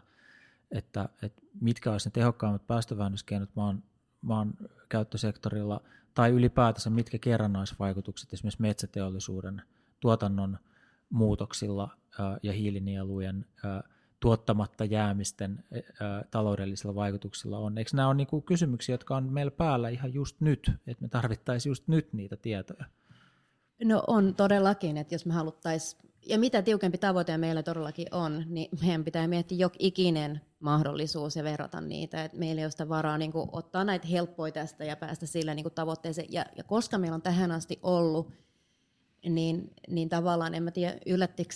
että, 0.70 1.08
että 1.22 1.42
mitkä 1.60 1.92
olisivat 1.92 2.14
ne 2.14 2.20
tehokkaimmat 2.20 2.66
päästövähennyskeinot 2.66 3.50
maan 3.54 3.82
maan 4.22 4.54
käyttösektorilla 4.88 5.80
tai 6.14 6.30
ylipäätänsä 6.30 6.90
mitkä 6.90 7.18
kerrannaisvaikutukset 7.18 8.32
esimerkiksi 8.32 8.62
metsäteollisuuden 8.62 9.62
tuotannon 10.00 10.58
muutoksilla 11.10 11.96
ja 12.42 12.52
hiilinielujen 12.52 13.46
tuottamatta 14.20 14.84
jäämisten 14.84 15.64
taloudellisilla 16.30 16.94
vaikutuksilla 16.94 17.58
on. 17.58 17.78
Eikö 17.78 17.90
nämä 17.94 18.08
ole 18.08 18.14
niin 18.14 18.42
kysymyksiä, 18.46 18.92
jotka 18.92 19.16
on 19.16 19.32
meillä 19.32 19.50
päällä 19.50 19.88
ihan 19.88 20.14
just 20.14 20.40
nyt, 20.40 20.72
että 20.86 21.02
me 21.02 21.08
tarvittaisiin 21.08 21.70
just 21.70 21.88
nyt 21.88 22.12
niitä 22.12 22.36
tietoja? 22.36 22.84
No 23.84 24.02
on 24.06 24.34
todellakin, 24.34 24.96
että 24.96 25.14
jos 25.14 25.26
me 25.26 25.34
haluttaisiin, 25.34 26.02
ja 26.26 26.38
mitä 26.38 26.62
tiukempi 26.62 26.98
tavoite 26.98 27.38
meillä 27.38 27.62
todellakin 27.62 28.06
on, 28.10 28.44
niin 28.46 28.68
meidän 28.80 29.04
pitää 29.04 29.28
miettiä 29.28 29.58
jok 29.58 29.72
ikinen 29.78 30.40
mahdollisuus 30.60 31.36
ja 31.36 31.44
verrata 31.44 31.80
niitä, 31.80 32.24
että 32.24 32.38
meillä 32.38 32.60
ei 32.60 32.64
ole 32.64 32.70
sitä 32.70 32.88
varaa 32.88 33.18
niin 33.18 33.32
kuin, 33.32 33.48
ottaa 33.52 33.84
näitä 33.84 34.06
helppoja 34.06 34.52
tästä 34.52 34.84
ja 34.84 34.96
päästä 34.96 35.26
sillä 35.26 35.54
niin 35.54 35.64
kuin, 35.64 35.74
tavoitteeseen. 35.74 36.28
Ja, 36.30 36.46
ja 36.56 36.64
koska 36.64 36.98
meillä 36.98 37.14
on 37.14 37.22
tähän 37.22 37.52
asti 37.52 37.78
ollut, 37.82 38.32
niin, 39.28 39.70
niin 39.88 40.08
tavallaan 40.08 40.54
en 40.54 40.62
mä 40.62 40.70
tiedä, 40.70 40.98
yllättikö 41.06 41.54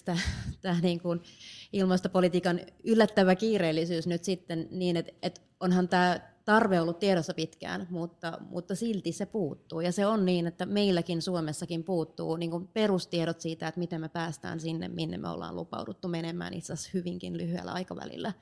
tämä 0.60 0.80
niin 0.80 1.00
kuin 1.00 1.20
ilmastopolitiikan 1.72 2.60
yllättävä 2.84 3.34
kiireellisyys 3.34 4.06
nyt 4.06 4.24
sitten 4.24 4.68
niin, 4.70 4.96
että, 4.96 5.12
että 5.22 5.40
onhan 5.60 5.88
tämä 5.88 6.20
tarve 6.44 6.80
ollut 6.80 6.98
tiedossa 6.98 7.34
pitkään, 7.34 7.86
mutta, 7.90 8.38
mutta 8.50 8.74
silti 8.74 9.12
se 9.12 9.26
puuttuu. 9.26 9.80
Ja 9.80 9.92
se 9.92 10.06
on 10.06 10.24
niin, 10.24 10.46
että 10.46 10.66
meilläkin 10.66 11.22
Suomessakin 11.22 11.84
puuttuu 11.84 12.36
niin 12.36 12.50
kuin 12.50 12.68
perustiedot 12.68 13.40
siitä, 13.40 13.68
että 13.68 13.78
miten 13.78 14.00
me 14.00 14.08
päästään 14.08 14.60
sinne, 14.60 14.88
minne 14.88 15.18
me 15.18 15.28
ollaan 15.28 15.56
lupauduttu 15.56 16.08
menemään 16.08 16.54
itse 16.54 16.72
asiassa 16.72 16.90
hyvinkin 16.94 17.38
lyhyellä 17.38 17.72
aikavälillä. 17.72 18.32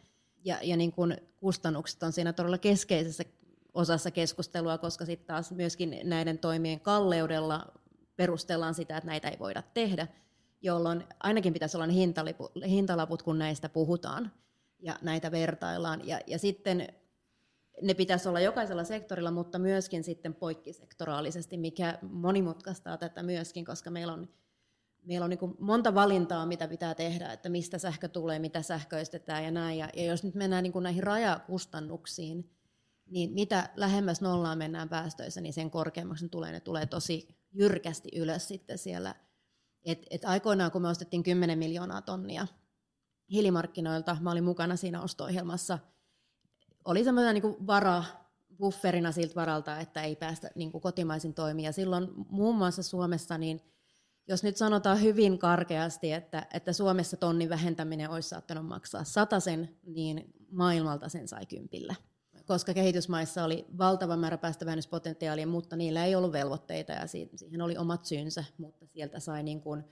Ja, 0.44 0.58
ja 0.62 0.76
niin 0.76 0.92
kuin 0.92 1.16
kustannukset 1.36 2.02
on 2.02 2.12
siinä 2.12 2.32
todella 2.32 2.58
keskeisessä 2.58 3.24
osassa 3.74 4.10
keskustelua, 4.10 4.78
koska 4.78 5.04
sitten 5.04 5.26
taas 5.26 5.52
myöskin 5.52 6.00
näiden 6.04 6.38
toimien 6.38 6.80
kalleudella 6.80 7.72
perustellaan 8.16 8.74
sitä, 8.74 8.96
että 8.96 9.10
näitä 9.10 9.28
ei 9.28 9.38
voida 9.38 9.62
tehdä, 9.74 10.06
jolloin 10.62 11.04
ainakin 11.20 11.52
pitäisi 11.52 11.76
olla 11.76 11.86
ne 11.86 11.94
hintalaput, 12.66 13.22
kun 13.22 13.38
näistä 13.38 13.68
puhutaan 13.68 14.32
ja 14.78 14.98
näitä 15.02 15.30
vertaillaan. 15.30 16.06
Ja, 16.08 16.20
ja 16.26 16.38
sitten 16.38 16.88
ne 17.82 17.94
pitäisi 17.94 18.28
olla 18.28 18.40
jokaisella 18.40 18.84
sektorilla, 18.84 19.30
mutta 19.30 19.58
myöskin 19.58 20.04
sitten 20.04 20.34
poikkisektoraalisesti, 20.34 21.56
mikä 21.56 21.98
monimutkaistaa 22.02 22.96
tätä 22.96 23.22
myöskin, 23.22 23.64
koska 23.64 23.90
meillä 23.90 24.12
on, 24.12 24.28
meillä 25.02 25.24
on 25.24 25.30
niin 25.30 25.54
monta 25.58 25.94
valintaa, 25.94 26.46
mitä 26.46 26.68
pitää 26.68 26.94
tehdä, 26.94 27.32
että 27.32 27.48
mistä 27.48 27.78
sähkö 27.78 28.08
tulee, 28.08 28.38
mitä 28.38 28.62
sähköistetään 28.62 29.44
ja 29.44 29.50
näin. 29.50 29.78
Ja, 29.78 29.88
ja 29.96 30.04
jos 30.04 30.24
nyt 30.24 30.34
mennään 30.34 30.62
niin 30.62 30.82
näihin 30.82 31.02
rajakustannuksiin, 31.02 32.50
niin 33.06 33.32
mitä 33.32 33.68
lähemmäs 33.76 34.20
nollaan 34.20 34.58
mennään 34.58 34.88
päästöissä, 34.88 35.40
niin 35.40 35.52
sen 35.52 35.70
korkeammaksi 35.70 36.24
ne 36.24 36.28
tulee. 36.28 36.52
Ne 36.52 36.60
tulee 36.60 36.86
tosi 36.86 37.28
jyrkästi 37.52 38.08
ylös 38.16 38.48
sitten 38.48 38.78
siellä. 38.78 39.14
Et, 39.84 40.06
et 40.10 40.24
aikoinaan, 40.24 40.70
kun 40.70 40.82
me 40.82 40.88
ostettiin 40.88 41.22
10 41.22 41.58
miljoonaa 41.58 42.02
tonnia 42.02 42.46
hiilimarkkinoilta, 43.30 44.16
mä 44.20 44.30
olin 44.30 44.44
mukana 44.44 44.76
siinä 44.76 45.02
osto-ohjelmassa– 45.02 45.78
oli 46.84 47.04
semmoinen 47.04 47.34
niin 47.34 47.66
vara, 47.66 48.04
bufferina 48.58 49.12
siltä 49.12 49.34
varalta, 49.34 49.80
että 49.80 50.02
ei 50.02 50.16
päästä 50.16 50.50
niin 50.54 50.72
kotimaisin 50.72 51.34
toimia. 51.34 51.72
Silloin 51.72 52.08
muun 52.28 52.56
muassa 52.56 52.82
Suomessa, 52.82 53.38
niin 53.38 53.60
jos 54.28 54.42
nyt 54.42 54.56
sanotaan 54.56 55.02
hyvin 55.02 55.38
karkeasti, 55.38 56.12
että, 56.12 56.46
että 56.54 56.72
Suomessa 56.72 57.16
tonnin 57.16 57.48
vähentäminen 57.48 58.10
olisi 58.10 58.28
saattanut 58.28 58.66
maksaa 58.66 59.04
sen, 59.38 59.76
niin 59.86 60.34
maailmalta 60.50 61.08
sen 61.08 61.28
sai 61.28 61.46
kympillä. 61.46 61.94
Koska 62.46 62.74
kehitysmaissa 62.74 63.44
oli 63.44 63.66
valtava 63.78 64.16
määrä 64.16 64.38
päästövähennyspotentiaalia, 64.38 65.46
mutta 65.46 65.76
niillä 65.76 66.04
ei 66.04 66.14
ollut 66.14 66.32
velvoitteita 66.32 66.92
ja 66.92 67.06
siihen 67.06 67.62
oli 67.62 67.76
omat 67.76 68.04
syynsä, 68.04 68.44
mutta 68.58 68.86
sieltä 68.86 69.20
sai 69.20 69.42
niin 69.42 69.60
kuin 69.60 69.84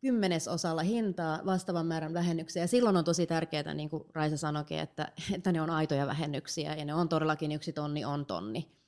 kymmenesosalla 0.00 0.82
hintaa 0.82 1.40
vastaavan 1.46 1.86
määrän 1.86 2.14
vähennyksiä. 2.14 2.62
Ja 2.62 2.68
silloin 2.68 2.96
on 2.96 3.04
tosi 3.04 3.26
tärkeää, 3.26 3.74
niin 3.74 3.90
kuin 3.90 4.04
Raisa 4.14 4.36
sanoikin, 4.36 4.78
että, 4.78 5.12
että 5.34 5.52
ne 5.52 5.60
on 5.60 5.70
aitoja 5.70 6.06
vähennyksiä 6.06 6.74
ja 6.74 6.84
ne 6.84 6.94
on 6.94 7.08
todellakin 7.08 7.52
yksi 7.52 7.72
tonni 7.72 8.04
on 8.04 8.26
tonni. 8.26 8.81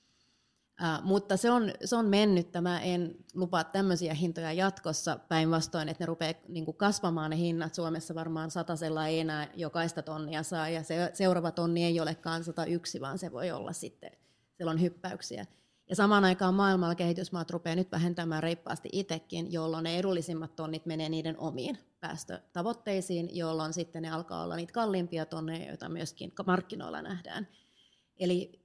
Mutta 1.02 1.36
se 1.36 1.50
on, 1.50 1.72
se 1.84 1.96
on 1.96 2.06
mennyt, 2.06 2.48
mä 2.60 2.80
en 2.80 3.16
lupaa 3.34 3.64
tämmöisiä 3.64 4.14
hintoja 4.14 4.52
jatkossa 4.52 5.18
päinvastoin, 5.28 5.88
että 5.88 6.02
ne 6.02 6.06
rupeaa 6.06 6.34
niin 6.48 6.76
kasvamaan 6.76 7.30
ne 7.30 7.36
hinnat. 7.36 7.74
Suomessa 7.74 8.14
varmaan 8.14 8.50
satasella 8.50 9.06
ei 9.06 9.20
enää 9.20 9.48
jokaista 9.54 10.02
tonnia 10.02 10.42
saa 10.42 10.68
ja 10.68 10.82
se, 10.82 11.10
seuraava 11.12 11.50
tonni 11.50 11.84
ei 11.84 12.00
olekaan 12.00 12.44
101, 12.44 13.00
vaan 13.00 13.18
se 13.18 13.32
voi 13.32 13.50
olla 13.50 13.72
sitten, 13.72 14.10
siellä 14.56 14.70
on 14.70 14.80
hyppäyksiä. 14.80 15.46
Ja 15.88 15.96
samaan 15.96 16.24
aikaan 16.24 16.54
maailmalla 16.54 16.94
kehitysmaat 16.94 17.50
rupeaa 17.50 17.76
nyt 17.76 17.92
vähentämään 17.92 18.42
reippaasti 18.42 18.88
itsekin, 18.92 19.52
jolloin 19.52 19.84
ne 19.84 19.98
edullisimmat 19.98 20.56
tonnit 20.56 20.86
menee 20.86 21.08
niiden 21.08 21.38
omiin 21.38 21.78
päästötavoitteisiin, 22.00 23.36
jolloin 23.36 23.72
sitten 23.72 24.02
ne 24.02 24.10
alkaa 24.10 24.42
olla 24.42 24.56
niitä 24.56 24.72
kalliimpia 24.72 25.26
tonneja, 25.26 25.68
joita 25.68 25.88
myöskin 25.88 26.32
markkinoilla 26.46 27.02
nähdään. 27.02 27.48
Eli 28.16 28.63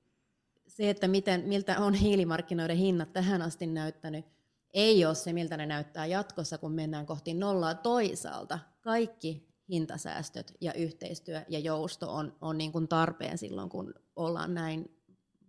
se, 0.70 0.90
että 0.90 1.08
miten, 1.08 1.44
miltä 1.46 1.80
on 1.80 1.94
hiilimarkkinoiden 1.94 2.78
hinnat 2.78 3.14
tähän 3.14 3.42
asti 3.42 3.68
näyttänyt, 3.68 4.26
ei 4.74 5.06
ole 5.06 5.16
se, 5.16 5.34
miltä 5.34 5.58
ne 5.58 5.66
näyttää 5.66 6.06
jatkossa, 6.06 6.58
kun 6.58 6.72
mennään 6.72 7.06
kohti 7.06 7.34
nollaa. 7.34 7.76
Toisaalta 7.76 8.60
kaikki 8.82 9.50
hintasäästöt 9.70 10.54
ja 10.62 10.74
yhteistyö 10.74 11.42
ja 11.48 11.60
jousto 11.60 12.14
on, 12.14 12.38
on 12.42 12.58
niin 12.58 12.72
kuin 12.72 12.88
tarpeen 12.88 13.38
silloin, 13.38 13.70
kun 13.70 13.94
ollaan 14.16 14.54
näin 14.54 14.92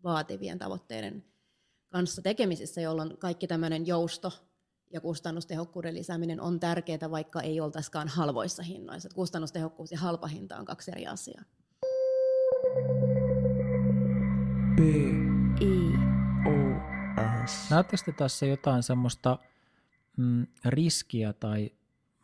vaativien 0.04 0.58
tavoitteiden 0.58 1.24
kanssa 1.88 2.22
tekemisissä, 2.22 2.80
jolloin 2.80 3.16
kaikki 3.18 3.46
tämmöinen 3.46 3.86
jousto 3.86 4.32
ja 4.92 5.00
kustannustehokkuuden 5.00 5.94
lisääminen 5.94 6.40
on 6.40 6.60
tärkeää, 6.60 7.10
vaikka 7.10 7.40
ei 7.40 7.60
oltaisikaan 7.60 8.08
halvoissa 8.08 8.62
hinnoissa. 8.62 9.08
kustannustehokkuus 9.14 9.92
ja 9.92 9.98
halpa 9.98 10.26
hinta 10.26 10.56
on 10.56 10.64
kaksi 10.64 10.90
eri 10.90 11.06
asiaa. 11.06 11.42
B. 14.80 14.82
I. 15.60 15.94
O. 16.46 16.80
S. 17.46 17.70
Näettekö 17.70 18.12
tässä 18.12 18.46
jotain 18.46 18.82
semmoista 18.82 19.38
mm, 20.16 20.46
riskiä 20.64 21.32
tai 21.32 21.72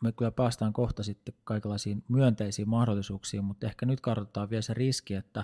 me 0.03 0.11
kyllä 0.11 0.31
päästään 0.31 0.73
kohta 0.73 1.03
sitten 1.03 1.33
kaikenlaisiin 1.43 2.03
myönteisiin 2.07 2.69
mahdollisuuksiin, 2.69 3.43
mutta 3.43 3.67
ehkä 3.67 3.85
nyt 3.85 4.01
kartoitetaan 4.01 4.49
vielä 4.49 4.61
se 4.61 4.73
riski, 4.73 5.13
että 5.13 5.43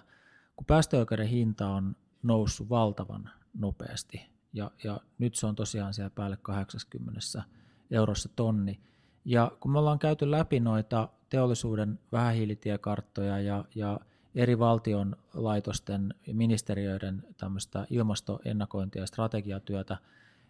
kun 0.56 0.66
päästöoikeuden 0.66 1.28
hinta 1.28 1.68
on 1.68 1.96
noussut 2.24 2.70
valtavan 2.70 3.30
nopeasti. 3.54 4.30
Ja, 4.54 4.72
ja 4.84 5.00
nyt 5.18 5.36
se 5.36 5.48
on 5.48 5.56
tosiaan 5.56 5.94
siellä 5.94 6.10
päälle 6.10 6.38
80 6.42 7.44
eurossa 7.92 8.30
tonni. 8.36 8.80
Ja 9.26 9.52
kun 9.60 9.72
me 9.72 9.80
ollaan 9.80 10.00
käyty 10.00 10.32
läpi 10.32 10.60
noita 10.60 11.10
teollisuuden 11.30 12.00
vähähiilitiekarttoja 12.12 13.40
ja, 13.40 13.66
ja 13.76 14.00
eri 14.36 14.60
valtion 14.60 15.16
laitosten 15.34 16.14
ja 16.28 16.34
ministeriöiden 16.34 17.24
tämmöistä 17.38 17.88
ilmastoennakointia 17.90 19.02
ja 19.02 19.08
strategiatyötä 19.08 19.98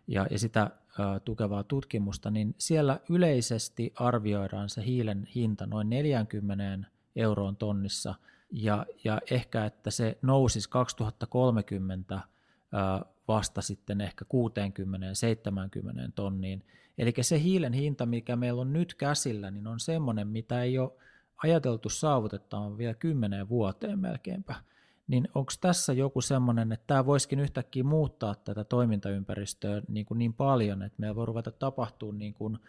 ja, 0.08 0.28
ja 0.32 0.39
sitä 0.39 0.72
tukevaa 1.26 1.63
tutkimusta, 1.63 2.32
niin 2.32 2.56
siellä 2.58 3.00
yleisesti 3.10 3.93
arvioidaan 3.96 4.69
se 4.69 4.86
hiilen 4.86 5.28
hinta 5.36 5.65
noin 5.65 5.89
40 5.89 6.88
euroon 7.15 7.56
tonnissa 7.56 8.15
ja, 8.52 8.86
ja 9.04 9.22
ehkä, 9.32 9.65
että 9.65 9.91
se 9.91 10.17
nousisi 10.22 10.69
2030 10.69 12.19
vasta 13.28 13.62
sitten 13.62 14.02
ehkä 14.02 14.26
60-70 16.08 16.12
tonniin. 16.15 16.65
Eli 16.98 17.13
se 17.21 17.42
hiilen 17.42 17.73
hinta, 17.73 18.06
mikä 18.06 18.36
meillä 18.36 18.62
on 18.62 18.73
nyt 18.73 18.94
käsillä, 18.94 19.52
niin 19.52 19.67
on 19.67 19.79
semmoinen, 19.79 20.27
mitä 20.27 20.63
ei 20.63 20.79
ole 20.79 20.92
ajateltu 21.44 21.89
saavutettavan 21.89 22.77
vielä 22.77 22.94
kymmeneen 22.94 23.50
vuoteen 23.50 24.00
melkeinpä. 24.00 24.56
Niin 25.08 25.27
onko 25.35 25.52
tässä 25.62 25.94
joku 25.94 26.21
semmoinen, 26.21 26.71
että 26.71 26.87
tämä 26.87 27.06
voisikin 27.06 27.39
yhtäkkiä 27.39 27.83
muuttaa 27.83 28.35
tätä 28.35 28.63
toimintaympäristöä 28.63 29.81
niin, 29.87 30.06
kuin 30.06 30.17
niin 30.17 30.33
paljon, 30.33 30.83
että 30.83 30.96
meillä 31.00 31.15
voi 31.15 31.25
ruveta 31.25 31.52
tapahtua 31.52 32.13
niin 32.13 32.33
kuin, 32.33 32.60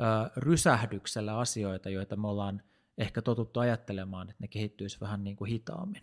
ä, 0.00 0.30
rysähdyksellä 0.36 1.38
asioita, 1.38 1.90
joita 1.90 2.16
me 2.16 2.28
ollaan 2.28 2.62
ehkä 2.98 3.22
totuttu 3.22 3.60
ajattelemaan, 3.60 4.30
että 4.30 4.42
ne 4.42 4.48
kehittyisi 4.48 5.00
vähän 5.00 5.24
niin 5.24 5.36
kuin 5.36 5.50
hitaammin. 5.50 6.02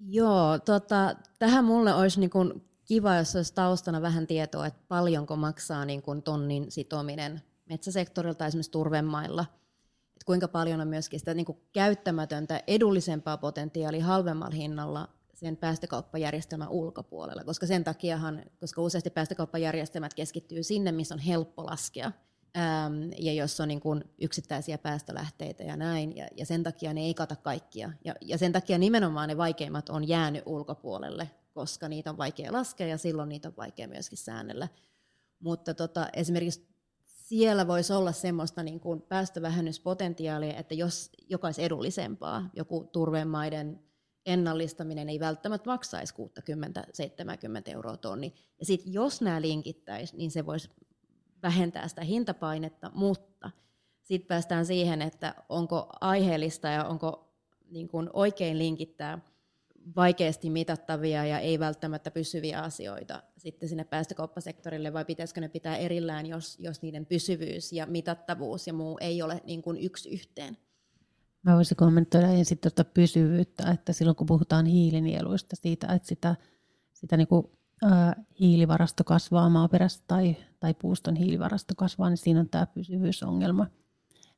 Joo, 0.00 0.58
tota, 0.58 1.14
tähän 1.38 1.64
mulle 1.64 1.94
olisi 1.94 2.20
niin 2.20 2.30
kuin 2.30 2.64
kiva, 2.84 3.14
jos 3.14 3.36
olisi 3.36 3.54
taustana 3.54 4.02
vähän 4.02 4.26
tietoa, 4.26 4.66
että 4.66 4.80
paljonko 4.88 5.36
maksaa 5.36 5.84
niin 5.84 6.02
kuin 6.02 6.22
tonnin 6.22 6.70
sitominen 6.70 7.42
metsäsektorilta 7.68 8.46
esimerkiksi 8.46 8.70
turvemailla. 8.70 9.44
Kuinka 10.24 10.48
paljon 10.48 10.80
on 10.80 10.88
myöskin 10.88 11.18
sitä 11.18 11.34
niin 11.34 11.46
kuin 11.46 11.58
käyttämätöntä, 11.72 12.62
edullisempaa 12.66 13.36
potentiaalia 13.36 14.04
halvemmalla 14.04 14.54
hinnalla 14.54 15.08
sen 15.34 15.56
päästökauppajärjestelmän 15.56 16.68
ulkopuolella, 16.68 17.44
koska 17.44 17.66
sen 17.66 17.84
takiahan, 17.84 18.42
koska 18.60 18.82
useasti 18.82 19.10
päästökauppajärjestelmät 19.10 20.14
keskittyy 20.14 20.62
sinne, 20.62 20.92
missä 20.92 21.14
on 21.14 21.20
helppo 21.20 21.66
laskea, 21.66 22.06
äm, 22.06 23.10
ja 23.18 23.32
jos 23.32 23.60
on 23.60 23.68
niin 23.68 23.80
kuin 23.80 24.04
yksittäisiä 24.20 24.78
päästölähteitä 24.78 25.62
ja 25.62 25.76
näin, 25.76 26.16
ja, 26.16 26.28
ja 26.36 26.46
sen 26.46 26.62
takia 26.62 26.94
ne 26.94 27.00
ei 27.00 27.14
kata 27.14 27.36
kaikkia. 27.36 27.92
Ja, 28.04 28.14
ja 28.20 28.38
sen 28.38 28.52
takia 28.52 28.78
nimenomaan 28.78 29.28
ne 29.28 29.36
vaikeimmat 29.36 29.88
on 29.88 30.08
jäänyt 30.08 30.42
ulkopuolelle 30.46 31.30
koska 31.54 31.88
niitä 31.88 32.10
on 32.10 32.18
vaikea 32.18 32.52
laskea 32.52 32.86
ja 32.86 32.98
silloin 32.98 33.28
niitä 33.28 33.48
on 33.48 33.56
vaikea 33.56 33.88
myöskin 33.88 34.18
säännellä. 34.18 34.68
Mutta 35.38 35.74
tota, 35.74 36.08
esimerkiksi 36.12 36.71
siellä 37.32 37.66
voisi 37.66 37.92
olla 37.92 38.12
semmoista 38.12 38.62
niin 38.62 38.80
kuin 38.80 39.02
päästövähennyspotentiaalia, 39.02 40.56
että 40.56 40.74
jos 40.74 41.10
joka 41.28 41.48
olisi 41.48 41.64
edullisempaa, 41.64 42.50
joku 42.56 42.88
turvemaiden 42.92 43.80
ennallistaminen 44.26 45.08
ei 45.08 45.20
välttämättä 45.20 45.70
maksaisi 45.70 46.14
60-70 46.14 46.18
euroa 47.66 47.96
tonni. 47.96 48.34
Ja 48.58 48.66
sitten 48.66 48.92
jos 48.92 49.20
nämä 49.20 49.40
linkittäisi, 49.40 50.16
niin 50.16 50.30
se 50.30 50.46
voisi 50.46 50.70
vähentää 51.42 51.88
sitä 51.88 52.04
hintapainetta, 52.04 52.90
mutta 52.94 53.50
sitten 54.02 54.28
päästään 54.28 54.66
siihen, 54.66 55.02
että 55.02 55.34
onko 55.48 55.88
aiheellista 56.00 56.68
ja 56.68 56.84
onko 56.84 57.34
niin 57.70 57.88
kuin 57.88 58.10
oikein 58.12 58.58
linkittää 58.58 59.18
vaikeasti 59.96 60.50
mitattavia 60.50 61.26
ja 61.26 61.38
ei 61.38 61.58
välttämättä 61.58 62.10
pysyviä 62.10 62.60
asioita 62.60 63.22
sitten 63.36 63.68
sinne 63.68 63.84
päästökauppasektorille, 63.84 64.92
vai 64.92 65.04
pitäisikö 65.04 65.40
ne 65.40 65.48
pitää 65.48 65.76
erillään, 65.76 66.26
jos, 66.26 66.58
jos 66.58 66.82
niiden 66.82 67.06
pysyvyys 67.06 67.72
ja 67.72 67.86
mitattavuus 67.86 68.66
ja 68.66 68.72
muu 68.72 68.98
ei 69.00 69.22
ole 69.22 69.42
niin 69.46 69.62
kuin 69.62 69.80
yksi 69.80 70.08
yhteen? 70.08 70.56
Mä 71.42 71.56
voisin 71.56 71.76
kommentoida 71.76 72.28
ensin 72.28 72.58
tuota 72.58 72.84
pysyvyyttä, 72.84 73.70
että 73.70 73.92
silloin 73.92 74.16
kun 74.16 74.26
puhutaan 74.26 74.66
hiilinieluista, 74.66 75.56
siitä, 75.56 75.92
että 75.92 76.08
sitä, 76.08 76.36
sitä 76.92 77.16
niin 77.16 77.28
kuin, 77.28 77.46
ää, 77.82 78.22
hiilivarasto 78.40 79.04
kasvaa 79.04 79.48
maaperässä 79.48 80.04
tai, 80.06 80.36
tai 80.60 80.74
puuston 80.74 81.16
hiilivarasto 81.16 81.74
kasvaa, 81.76 82.08
niin 82.08 82.16
siinä 82.16 82.40
on 82.40 82.48
tämä 82.48 82.66
pysyvyysongelma– 82.66 83.66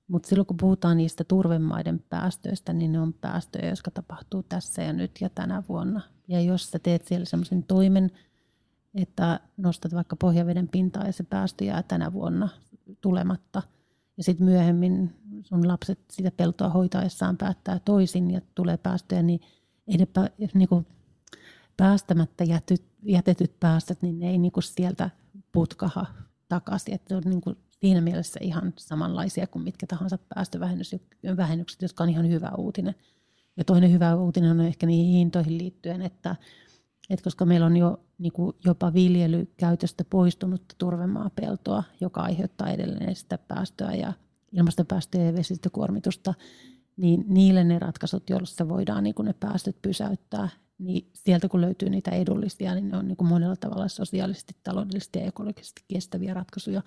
mutta 0.09 0.29
silloin 0.29 0.47
kun 0.47 0.57
puhutaan 0.57 0.97
niistä 0.97 1.25
turvemaiden 1.25 2.05
päästöistä, 2.09 2.73
niin 2.73 2.93
ne 2.93 3.01
on 3.01 3.13
päästöjä, 3.13 3.69
jotka 3.69 3.91
tapahtuu 3.91 4.43
tässä 4.43 4.83
ja 4.83 4.93
nyt 4.93 5.11
ja 5.21 5.29
tänä 5.29 5.63
vuonna. 5.69 6.01
Ja 6.29 6.41
jos 6.41 6.71
sä 6.71 6.79
teet 6.79 7.07
siellä 7.07 7.27
sellaisen 7.27 7.63
toimen, 7.63 8.11
että 8.95 9.41
nostat 9.57 9.95
vaikka 9.95 10.17
pohjaveden 10.17 10.69
pintaa 10.69 11.07
ja 11.07 11.13
se 11.13 11.23
päästö 11.23 11.65
jää 11.65 11.83
tänä 11.83 12.13
vuonna 12.13 12.49
tulematta, 13.01 13.63
ja 14.17 14.25
sitten 14.25 14.47
myöhemmin 14.47 15.15
sun 15.43 15.69
lapset 15.69 15.99
sitä 16.11 16.31
peltoa 16.31 16.69
hoitaessaan 16.69 17.37
päättää 17.37 17.81
toisin 17.85 18.31
ja 18.31 18.41
tulee 18.55 18.77
päästöjä, 18.77 19.23
niin 19.23 19.41
ei 19.87 19.97
ne 19.97 20.07
pä, 20.07 20.31
niin 20.55 20.69
kuin 20.69 20.87
päästämättä 21.77 22.45
jätetyt, 22.45 22.85
jätetyt 23.03 23.61
päästöt, 23.61 24.03
niin 24.03 24.19
ne 24.19 24.31
ei 24.31 24.39
niin 24.39 24.53
kuin 24.53 24.65
sieltä 24.65 25.11
putkaha 25.53 26.07
takaisin. 26.49 26.95
Että 26.95 27.17
on 27.17 27.23
niin 27.27 27.41
kuin 27.41 27.57
siinä 27.85 28.01
mielessä 28.01 28.41
ihan 28.43 28.73
samanlaisia 28.77 29.47
kuin 29.47 29.63
mitkä 29.63 29.87
tahansa 29.87 30.19
päästövähennykset, 30.35 31.83
jotka 31.83 32.05
on 32.05 32.11
ihan 32.11 32.29
hyvä 32.29 32.53
uutinen. 32.59 32.95
Ja 33.57 33.65
toinen 33.65 33.93
hyvä 33.93 34.15
uutinen 34.17 34.51
on 34.51 34.61
ehkä 34.61 34.87
niihin 34.87 35.13
hintoihin 35.13 35.59
liittyen, 35.59 36.03
että, 36.03 36.37
että 37.11 37.25
koska 37.25 37.45
meillä 37.45 37.67
on 37.67 37.77
jo 37.77 38.01
niin 38.19 38.33
kuin 38.33 38.57
jopa 38.65 38.93
viljelykäytöstä 38.95 40.05
poistunutta 40.05 40.75
turvemaapeltoa, 40.79 41.83
joka 42.01 42.21
aiheuttaa 42.21 42.71
edelleen 42.71 43.17
sitä 43.17 43.39
päästöä 43.39 43.93
ja 43.93 44.13
ilmastopäästöjä 44.53 45.25
ja 45.25 45.35
vesistökuormitusta, 45.35 46.35
niin 46.97 47.25
niille 47.29 47.65
ne 47.65 47.79
ratkaisut, 47.79 48.31
joilla 48.31 48.69
voidaan 48.69 49.05
niin 49.05 49.15
kuin 49.15 49.27
ne 49.27 49.33
päästöt 49.33 49.83
pysäyttää, 49.83 50.49
niin 50.79 51.11
sieltä 51.15 51.49
kun 51.49 51.61
löytyy 51.61 51.91
niitä 51.91 52.11
edullisia, 52.11 52.75
niin 52.75 52.89
ne 52.89 52.97
on 52.97 53.09
niin 53.09 53.17
kuin 53.17 53.29
monella 53.29 53.57
tavalla 53.57 53.89
sosiaalisesti, 53.89 54.57
taloudellisesti 54.63 55.19
ja 55.19 55.25
ekologisesti 55.25 55.83
kestäviä 55.89 56.35
ratkaisuja 56.35 56.83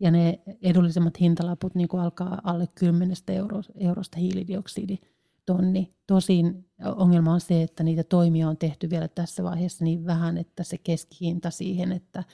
ja 0.00 0.10
ne 0.10 0.40
edullisemmat 0.62 1.20
hintalaput 1.20 1.74
niin 1.74 1.88
kuin 1.88 2.02
alkaa 2.02 2.40
alle 2.44 2.68
10 2.74 3.16
euro, 3.28 3.62
eurosta 3.74 4.18
hiilidioksiditonni. 4.18 5.94
Tosin 6.06 6.66
ongelma 6.96 7.32
on 7.32 7.40
se, 7.40 7.62
että 7.62 7.82
niitä 7.82 8.04
toimia 8.04 8.48
on 8.48 8.56
tehty 8.56 8.90
vielä 8.90 9.08
tässä 9.08 9.42
vaiheessa 9.42 9.84
niin 9.84 10.06
vähän, 10.06 10.38
että 10.38 10.64
se 10.64 10.78
keskihinta 10.78 11.50
siihen, 11.50 11.92
että 11.92 12.24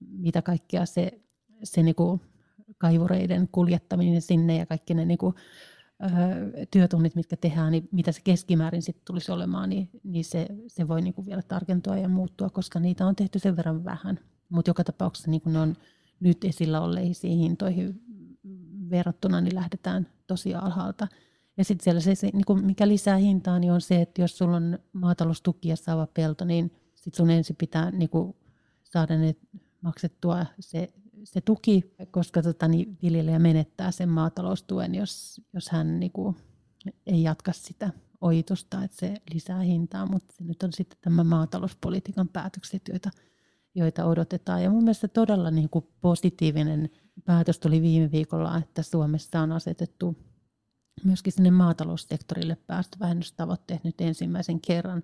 mitä 0.00 0.42
kaikkea 0.42 0.86
se, 0.86 1.20
se 1.64 1.82
niin 1.82 1.94
kuin 1.94 2.20
kaivureiden 2.78 3.48
kuljettaminen 3.52 4.22
sinne 4.22 4.56
ja 4.56 4.66
kaikki 4.66 4.94
ne 4.94 5.04
niin 5.04 5.18
kuin, 5.18 5.34
ö, 6.02 6.66
työtunnit, 6.70 7.14
mitkä 7.14 7.36
tehdään, 7.36 7.72
niin 7.72 7.88
mitä 7.92 8.12
se 8.12 8.20
keskimäärin 8.24 8.82
sitten 8.82 9.04
tulisi 9.04 9.32
olemaan, 9.32 9.68
niin, 9.68 9.90
niin 10.04 10.24
se, 10.24 10.46
se 10.66 10.88
voi 10.88 11.02
niin 11.02 11.14
kuin 11.14 11.26
vielä 11.26 11.42
tarkentua 11.42 11.96
ja 11.96 12.08
muuttua, 12.08 12.50
koska 12.50 12.80
niitä 12.80 13.06
on 13.06 13.16
tehty 13.16 13.38
sen 13.38 13.56
verran 13.56 13.84
vähän. 13.84 14.20
Mutta 14.48 14.70
joka 14.70 14.84
tapauksessa 14.84 15.30
niin 15.30 15.40
kuin 15.40 15.52
ne 15.52 15.60
on 15.60 15.76
nyt 16.20 16.44
esillä 16.44 16.80
olleisiin 16.80 17.38
hintoihin 17.38 18.00
verrattuna, 18.90 19.40
niin 19.40 19.54
lähdetään 19.54 20.06
tosi 20.26 20.54
alhaalta. 20.54 21.08
Ja 21.56 21.64
sitten 21.64 21.84
siellä 21.84 22.00
se, 22.00 22.14
se 22.14 22.30
niin 22.32 22.66
mikä 22.66 22.88
lisää 22.88 23.16
hintaa, 23.16 23.58
niin 23.58 23.72
on 23.72 23.80
se, 23.80 24.02
että 24.02 24.22
jos 24.22 24.38
sulla 24.38 24.56
on 24.56 24.78
maataloustukia 24.92 25.76
saava 25.76 26.06
pelto, 26.06 26.44
niin 26.44 26.72
sitten 26.94 27.16
sun 27.16 27.30
ensin 27.30 27.56
pitää 27.56 27.90
niin 27.90 28.10
saada 28.84 29.16
ne 29.16 29.36
maksettua 29.80 30.46
se, 30.60 30.88
se 31.24 31.40
tuki, 31.40 31.94
koska 32.10 32.42
tota, 32.42 32.68
niin 32.68 32.98
viljelijä 33.02 33.38
menettää 33.38 33.90
sen 33.90 34.08
maataloustuen, 34.08 34.94
jos, 34.94 35.40
jos 35.52 35.68
hän 35.68 36.00
niin 36.00 36.12
ei 37.06 37.22
jatka 37.22 37.52
sitä 37.52 37.90
ojitusta, 38.20 38.84
että 38.84 38.96
se 38.96 39.14
lisää 39.34 39.60
hintaa, 39.60 40.06
mutta 40.06 40.34
se 40.36 40.44
nyt 40.44 40.62
on 40.62 40.72
sitten 40.72 40.98
tämä 41.00 41.24
maatalouspolitiikan 41.24 42.28
päätökset, 42.28 42.82
joita 42.88 43.10
joita 43.74 44.04
odotetaan. 44.04 44.62
Ja 44.62 44.70
mun 44.70 44.84
mielestä 44.84 45.08
todella 45.08 45.50
niin 45.50 45.68
kuin 45.70 45.88
positiivinen 46.00 46.90
päätös 47.24 47.58
tuli 47.58 47.82
viime 47.82 48.10
viikolla, 48.10 48.58
että 48.58 48.82
Suomessa 48.82 49.40
on 49.40 49.52
asetettu 49.52 50.16
myöskin 51.04 51.32
sinne 51.32 51.50
maataloussektorille 51.50 52.56
päästövähennystavoitteet 52.66 53.84
nyt 53.84 54.00
ensimmäisen 54.00 54.60
kerran. 54.60 55.02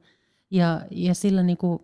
Ja, 0.50 0.86
ja 0.90 1.14
sillä 1.14 1.42
niin 1.42 1.56
kuin 1.56 1.78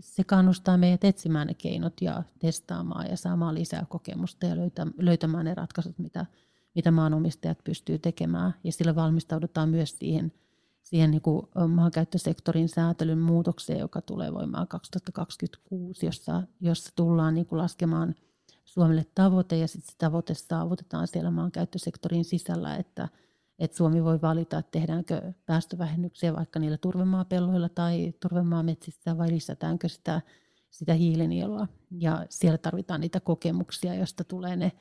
se 0.00 0.24
kannustaa 0.24 0.78
meidät 0.78 1.04
etsimään 1.04 1.46
ne 1.46 1.54
keinot 1.54 2.00
ja 2.00 2.22
testaamaan 2.38 3.10
ja 3.10 3.16
saamaan 3.16 3.54
lisää 3.54 3.86
kokemusta 3.88 4.46
ja 4.46 4.56
löytämään 4.98 5.44
ne 5.44 5.54
ratkaisut, 5.54 5.98
mitä, 5.98 6.26
mitä 6.74 6.90
maanomistajat 6.90 7.58
pystyy 7.64 7.98
tekemään. 7.98 8.54
Ja 8.64 8.72
sillä 8.72 8.94
valmistaudutaan 8.94 9.68
myös 9.68 9.98
siihen– 9.98 10.32
siihen 10.88 11.10
niin 11.10 11.22
kuin 11.22 11.46
maankäyttösektorin 11.68 12.68
säätelyn 12.68 13.18
muutokseen, 13.18 13.78
joka 13.78 14.00
tulee 14.00 14.34
voimaan 14.34 14.68
2026, 14.68 16.06
jossa, 16.06 16.42
jossa 16.60 16.92
tullaan 16.96 17.34
niin 17.34 17.46
kuin 17.46 17.58
laskemaan 17.58 18.14
Suomelle 18.64 19.06
tavoite 19.14 19.56
ja 19.56 19.68
sitten 19.68 19.90
se 19.90 19.98
tavoite 19.98 20.34
saavutetaan 20.34 21.06
siellä 21.06 21.30
maankäyttösektorin 21.30 22.24
sisällä, 22.24 22.76
että, 22.76 23.08
että 23.58 23.76
Suomi 23.76 24.04
voi 24.04 24.20
valita, 24.20 24.58
että 24.58 24.70
tehdäänkö 24.70 25.32
päästövähennyksiä 25.46 26.36
vaikka 26.36 26.58
niillä 26.58 26.76
turvemaapelloilla 26.76 27.68
tai 27.68 28.14
turvemaametsissä 28.20 29.18
vai 29.18 29.30
lisätäänkö 29.30 29.88
sitä, 29.88 30.20
sitä 30.70 30.92
hiilinielua. 30.94 31.68
Ja 31.90 32.26
siellä 32.28 32.58
tarvitaan 32.58 33.00
niitä 33.00 33.20
kokemuksia, 33.20 33.94
joista 33.94 34.24
tulee 34.24 34.56
ne, 34.56 34.72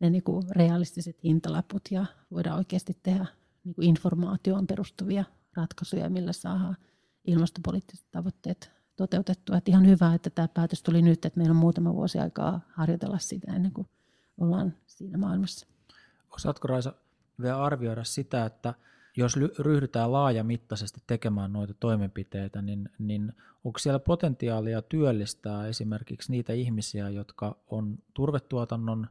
ne 0.00 0.10
niin 0.10 0.22
kuin 0.22 0.42
realistiset 0.50 1.24
hintalaput 1.24 1.82
ja 1.90 2.06
voidaan 2.30 2.58
oikeasti 2.58 2.98
tehdä 3.02 3.26
niin 3.64 3.74
kuin 3.74 3.88
informaatioon 3.88 4.66
perustuvia 4.66 5.24
ratkaisuja, 5.58 6.10
millä 6.10 6.32
saadaan 6.32 6.76
ilmastopoliittiset 7.24 8.06
tavoitteet 8.10 8.72
toteutettua. 8.96 9.56
Että 9.56 9.70
ihan 9.70 9.86
hyvä, 9.86 10.14
että 10.14 10.30
tämä 10.30 10.48
päätös 10.48 10.82
tuli 10.82 11.02
nyt, 11.02 11.24
että 11.24 11.38
meillä 11.38 11.50
on 11.50 11.56
muutama 11.56 11.94
vuosi 11.94 12.18
aikaa 12.18 12.60
harjoitella 12.72 13.18
sitä 13.18 13.52
ennen 13.52 13.72
kuin 13.72 13.86
ollaan 14.40 14.74
siinä 14.86 15.18
maailmassa. 15.18 15.66
Osaatko 16.34 16.68
Raisa 16.68 16.92
vielä 17.42 17.62
arvioida 17.62 18.04
sitä, 18.04 18.44
että 18.44 18.74
jos 19.16 19.36
ryhdytään 19.58 20.12
laajamittaisesti 20.12 21.02
tekemään 21.06 21.52
noita 21.52 21.74
toimenpiteitä, 21.74 22.62
niin, 22.62 22.88
niin 22.98 23.32
onko 23.64 23.78
siellä 23.78 23.98
potentiaalia 23.98 24.82
työllistää 24.82 25.66
esimerkiksi 25.66 26.32
niitä 26.32 26.52
ihmisiä, 26.52 27.10
jotka 27.10 27.56
on 27.66 27.98
turvetuotannon 28.14 29.06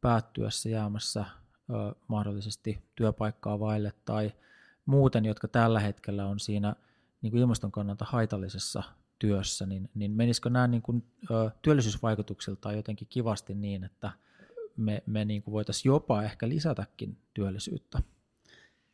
päättyessä 0.00 0.68
jäämässä 0.68 1.24
ö, 1.70 1.94
mahdollisesti 2.08 2.82
työpaikkaa 2.94 3.60
vaille 3.60 3.92
tai– 4.04 4.32
muuten, 4.86 5.24
jotka 5.24 5.48
tällä 5.48 5.80
hetkellä 5.80 6.26
on 6.26 6.40
siinä 6.40 6.76
niin 7.22 7.30
kuin 7.30 7.40
ilmaston 7.40 7.72
kannalta 7.72 8.04
haitallisessa 8.08 8.82
työssä, 9.18 9.66
niin, 9.66 9.90
niin 9.94 10.10
menisikö 10.10 10.50
nämä 10.50 10.66
niin 10.66 10.82
kuin, 10.82 11.04
ö, 11.30 11.50
työllisyysvaikutuksiltaan 11.62 12.76
jotenkin 12.76 13.08
kivasti 13.10 13.54
niin, 13.54 13.84
että 13.84 14.12
me, 14.76 15.02
me 15.06 15.24
niin 15.24 15.42
kuin 15.42 15.52
voitaisiin 15.52 15.90
jopa 15.90 16.22
ehkä 16.22 16.48
lisätäkin 16.48 17.18
työllisyyttä? 17.34 18.02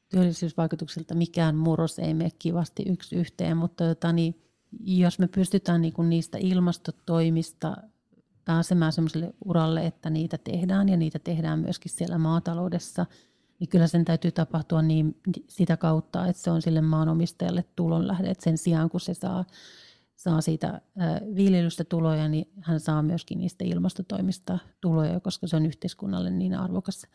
Työllisyysvaikutuksilta 0.09 1.15
mikään 1.15 1.57
murros 1.57 1.99
ei 1.99 2.15
mene 2.15 2.31
kivasti 2.39 2.83
yksi 2.87 3.17
yhteen, 3.17 3.57
mutta 3.57 3.85
jota, 3.85 4.13
niin, 4.13 4.43
jos 4.81 5.19
me 5.19 5.29
pystytään 5.29 5.81
niin 5.81 5.93
kuin 5.93 6.09
niistä 6.11 6.39
ilmastotoimista 6.41 7.77
pääsemään 8.45 8.93
sellaiselle 8.93 9.35
uralle, 9.45 9.87
että 9.87 10.11
niitä 10.11 10.39
tehdään 10.39 10.89
ja 10.89 10.97
niitä 10.97 11.19
tehdään 11.19 11.59
myöskin 11.59 11.93
siellä 11.93 12.19
maataloudessa– 12.19 13.07
niin 13.61 13.69
kyllä 13.69 13.87
sen 13.87 14.05
täytyy 14.05 14.33
tapahtua 14.33 14.83
niin 14.83 15.21
sitä 15.49 15.77
kautta, 15.77 16.27
että 16.27 16.43
se 16.43 16.51
on 16.51 16.63
sille 16.63 16.81
maanomistajalle 16.81 17.65
tulonlähde, 17.77 18.31
että 18.31 18.45
sen 18.45 18.59
sijaan 18.59 18.91
kun 18.91 19.01
se 19.01 19.15
saa, 19.15 19.45
saa 20.17 20.41
siitä 20.41 20.81
viljelystä 21.37 21.85
tuloja, 21.85 22.29
niin 22.29 22.49
hän 22.61 22.81
saa 22.81 23.03
myöskin 23.03 23.39
niistä 23.39 23.65
ilmastotoimista 23.65 24.59
tuloja, 24.81 25.21
koska 25.21 25.47
se 25.47 25.57
on 25.57 25.67
yhteiskunnalle 25.67 26.31
niin 26.31 26.55
arvokas, 26.55 27.07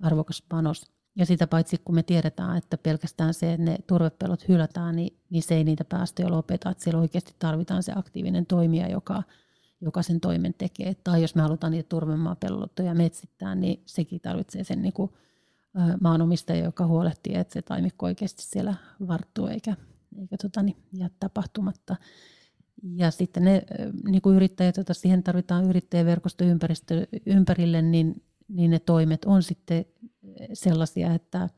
arvokas 0.00 0.42
panos. 0.48 0.92
ja 1.16 1.26
sitä 1.26 1.46
paitsi 1.46 1.76
kun 1.84 1.94
me 1.94 2.02
tiedetään, 2.02 2.56
että 2.56 2.78
pelkästään 2.78 3.34
se, 3.34 3.52
että 3.52 3.64
ne 3.64 3.78
turvepelot 3.86 4.48
hylätään, 4.48 4.96
niin, 4.96 5.18
niin 5.30 5.42
se 5.42 5.54
ei 5.54 5.64
niitä 5.64 5.84
päästöjä 5.84 6.28
lopeta. 6.28 6.70
Että 6.70 6.84
siellä 6.84 7.00
oikeasti 7.00 7.34
tarvitaan 7.38 7.82
se 7.82 7.92
aktiivinen 7.96 8.46
toimija, 8.46 8.88
joka, 8.88 9.22
joka 9.80 10.02
sen 10.02 10.20
toimen 10.20 10.54
tekee. 10.54 10.94
Tai 10.94 11.22
jos 11.22 11.34
me 11.34 11.42
halutaan 11.42 11.70
niitä 11.70 11.88
turvemaapeltoja 11.88 12.94
metsittää, 12.94 13.54
niin 13.54 13.82
sekin 13.86 14.20
tarvitsee 14.20 14.64
sen 14.64 14.82
niin 14.82 14.92
kuin, 14.92 15.10
maanomistaja, 16.00 16.64
joka 16.64 16.86
huolehtii, 16.86 17.34
että 17.34 17.52
se 17.52 17.62
taimikko 17.62 18.06
oikeasti 18.06 18.42
siellä 18.42 18.74
varttuu 19.08 19.46
eikä, 19.46 19.76
eikä 20.18 20.36
tota, 20.42 20.62
niin, 20.62 20.76
jää 20.92 21.10
tapahtumatta. 21.20 21.96
Ja 22.82 23.10
sitten 23.10 23.44
ne 23.44 23.62
niin 24.04 24.22
kuin 24.22 24.36
yrittäjät, 24.36 24.76
joita 24.76 24.94
siihen 24.94 25.22
tarvitaan 25.22 25.64
yrittäjäverkosto 25.64 26.44
ympärille, 27.26 27.82
niin, 27.82 28.22
niin 28.48 28.70
ne 28.70 28.78
toimet 28.78 29.24
on 29.24 29.42
sitten 29.42 29.84
sellaisia, 30.52 31.14
että 31.14 31.48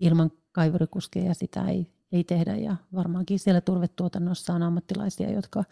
ilman 0.00 0.30
kaivurikuskeja 0.52 1.34
sitä 1.34 1.64
ei, 1.64 1.86
ei 2.12 2.24
tehdä. 2.24 2.56
Ja 2.56 2.76
varmaankin 2.94 3.38
siellä 3.38 3.60
turvetuotannossa 3.60 4.54
on 4.54 4.62
ammattilaisia, 4.62 5.30
jotka, 5.30 5.64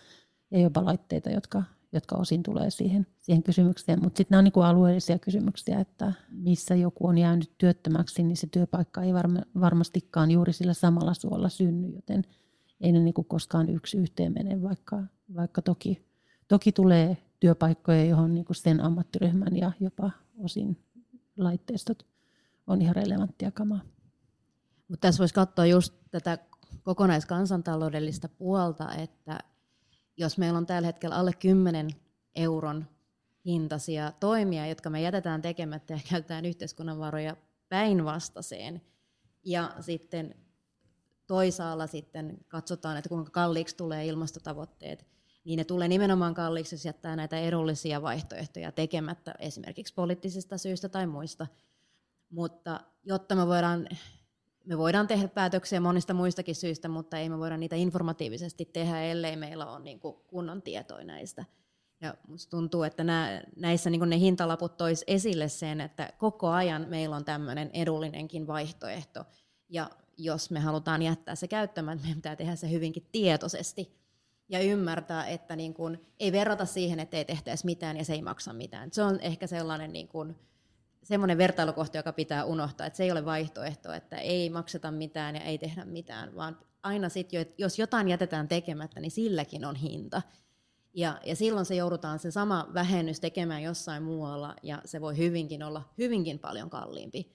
ja 0.51 0.61
jopa 0.61 0.84
laitteita, 0.84 1.30
jotka, 1.30 1.62
jotka 1.93 2.16
osin 2.16 2.43
tulee 2.43 2.70
siihen, 2.70 3.07
siihen 3.18 3.43
kysymykseen. 3.43 4.03
Mutta 4.03 4.18
sitten 4.18 4.34
nämä 4.34 4.39
on 4.39 4.45
niin 4.45 4.64
alueellisia 4.64 5.18
kysymyksiä, 5.18 5.80
että 5.80 6.12
missä 6.30 6.74
joku 6.74 7.07
on 7.07 7.18
jäänyt 7.18 7.53
työttömäksi, 7.59 8.22
niin 8.22 8.36
se 8.36 8.47
työpaikka 8.47 9.03
ei 9.03 9.14
varma, 9.14 9.41
varmastikaan 9.61 10.30
juuri 10.30 10.53
sillä 10.53 10.74
samalla 10.74 11.14
suolla 11.14 11.49
synny, 11.49 11.89
joten 11.89 12.24
ei 12.80 12.93
ne 12.93 12.99
niin 12.99 13.14
koskaan 13.28 13.68
yksi 13.68 13.99
yhteen 13.99 14.32
mene, 14.32 14.62
vaikka, 14.62 15.03
vaikka 15.34 15.62
toki, 15.62 16.07
toki 16.49 16.72
tulee 16.72 17.16
työpaikkoja, 17.41 18.05
johon 18.05 18.34
niin 18.34 18.45
kuin 18.45 18.57
sen 18.57 18.80
ammattiryhmän 18.80 19.57
ja 19.57 19.72
jopa 19.80 20.11
osin 20.39 20.84
laitteistot 21.36 22.07
on 22.66 22.82
ihan 22.82 22.97
relevanttia 22.97 23.51
kamaa. 23.51 23.80
Mutta 24.89 25.09
tässä 25.09 25.18
voisi 25.18 25.34
katsoa 25.34 25.66
just 25.66 25.95
tätä 26.11 26.39
kokonaiskansantaloudellista 26.82 28.28
puolta, 28.28 28.95
että 28.95 29.39
jos 30.19 30.39
meillä 30.39 30.57
on 30.57 30.66
tällä 30.66 30.87
hetkellä 30.87 31.16
alle 31.16 31.33
10 31.33 31.91
euron 32.35 32.87
hintaisia 33.45 34.12
toimia, 34.21 34.66
jotka 34.66 34.91
me 34.91 35.03
jätetään 35.03 35.43
tekemättä 35.43 35.95
ja 35.95 36.01
käytetään 36.11 36.45
yhteiskunnan 36.45 36.99
varoja 36.99 37.37
päinvastaiseen, 37.69 38.83
ja 39.45 39.75
sitten 39.81 40.35
toisaalla 41.27 41.87
sitten 41.87 42.39
katsotaan, 42.49 42.97
että 42.97 43.09
kuinka 43.09 43.31
kalliiksi 43.31 43.77
tulee 43.77 44.07
ilmastotavoitteet, 44.07 45.07
niin 45.45 45.57
ne 45.57 45.64
tulee 45.64 45.89
nimenomaan 45.89 46.35
kalliiksi, 46.35 46.75
jos 46.75 46.85
jättää 46.85 47.16
näitä 47.16 47.39
edullisia 47.39 48.03
vaihtoehtoja 48.03 48.73
tekemättä 48.73 49.35
esimerkiksi 49.39 49.95
poliittisista 49.95 50.59
syistä 50.59 50.89
tai 50.89 51.07
muista. 51.07 51.47
Mutta 52.31 52.81
jotta 53.03 53.35
me 53.35 53.47
voidaan, 53.47 53.89
me 54.69 54.79
voidaan 54.79 55.07
tehdä 55.07 55.29
päätöksiä 55.29 55.81
monista 55.81 56.14
muistakin 56.14 56.55
syistä, 56.55 56.89
mutta 56.89 57.19
ei 57.19 57.29
me 57.29 57.39
voida 57.39 57.57
niitä 57.57 57.77
informatiivisesti 57.77 58.64
tehdä, 58.64 59.03
ellei 59.03 59.37
meillä 59.37 59.66
ole 59.66 59.81
niin 59.81 60.01
kuin 60.01 60.16
kunnon 60.27 60.62
tietoja 60.62 61.05
näistä. 61.05 61.45
Ja 62.01 62.14
musta 62.29 62.51
tuntuu, 62.51 62.83
että 62.83 63.05
nää, 63.05 63.43
näissä 63.57 63.91
niin 63.91 64.11
ne 64.11 64.19
hintalaput 64.19 64.77
tois 64.77 65.05
esille 65.07 65.49
sen, 65.49 65.81
että 65.81 66.12
koko 66.19 66.49
ajan 66.49 66.87
meillä 66.89 67.16
on 67.16 67.25
tämmöinen 67.25 67.71
edullinenkin 67.73 68.47
vaihtoehto. 68.47 69.25
Ja 69.69 69.91
jos 70.16 70.51
me 70.51 70.61
halutaan 70.61 71.03
jättää 71.03 71.35
se 71.35 71.49
käyttämään, 71.49 72.01
meidän 72.01 72.16
pitää 72.16 72.37
tehdä 72.37 72.57
se 72.57 72.71
hyvinkin 72.71 73.09
tietoisesti 73.12 73.99
ja 74.49 74.61
ymmärtää, 74.61 75.27
että 75.27 75.57
niin 75.57 75.75
kun, 75.75 75.99
ei 76.21 76.33
verrata 76.33 76.64
siihen, 76.64 77.01
että 77.01 77.16
ei 77.16 77.25
tehtäisi 77.25 77.66
mitään 77.66 77.97
ja 77.97 78.05
se 78.05 78.12
ei 78.12 78.23
maksa 78.23 78.53
mitään. 78.53 78.93
Se 78.93 79.03
on 79.03 79.21
ehkä 79.21 79.47
sellainen 79.47 79.93
niin 79.93 80.09
kun, 80.09 80.37
semmoinen 81.03 81.38
vertailukohta, 81.38 81.96
joka 81.96 82.12
pitää 82.12 82.44
unohtaa, 82.44 82.86
että 82.86 82.96
se 82.96 83.05
ei 83.05 83.12
ole 83.12 83.24
vaihtoehto, 83.24 83.92
että 83.92 84.16
ei 84.16 84.51
makseta 84.51 84.90
mitään 84.90 85.34
ja 85.34 85.40
ei 85.40 85.59
tehdä 85.59 85.84
mitään, 85.84 86.34
vaan 86.36 86.59
aina 86.82 87.09
sitten, 87.09 87.46
jos 87.59 87.78
jotain 87.78 88.09
jätetään 88.09 88.49
tekemättä, 88.49 89.01
niin 89.01 89.11
silläkin 89.11 89.64
on 89.64 89.76
hinta. 89.76 90.22
Ja, 90.94 91.20
ja 91.26 91.36
silloin 91.36 91.66
se 91.66 91.74
joudutaan 91.74 92.18
se 92.18 92.30
sama 92.30 92.68
vähennys 92.74 93.20
tekemään 93.20 93.62
jossain 93.62 94.03
muualla, 94.03 94.57
ja 94.62 94.82
se 94.84 95.01
voi 95.01 95.16
hyvinkin 95.16 95.62
olla 95.62 95.82
hyvinkin 95.99 96.38
paljon 96.38 96.70
kalliimpi. 96.70 97.32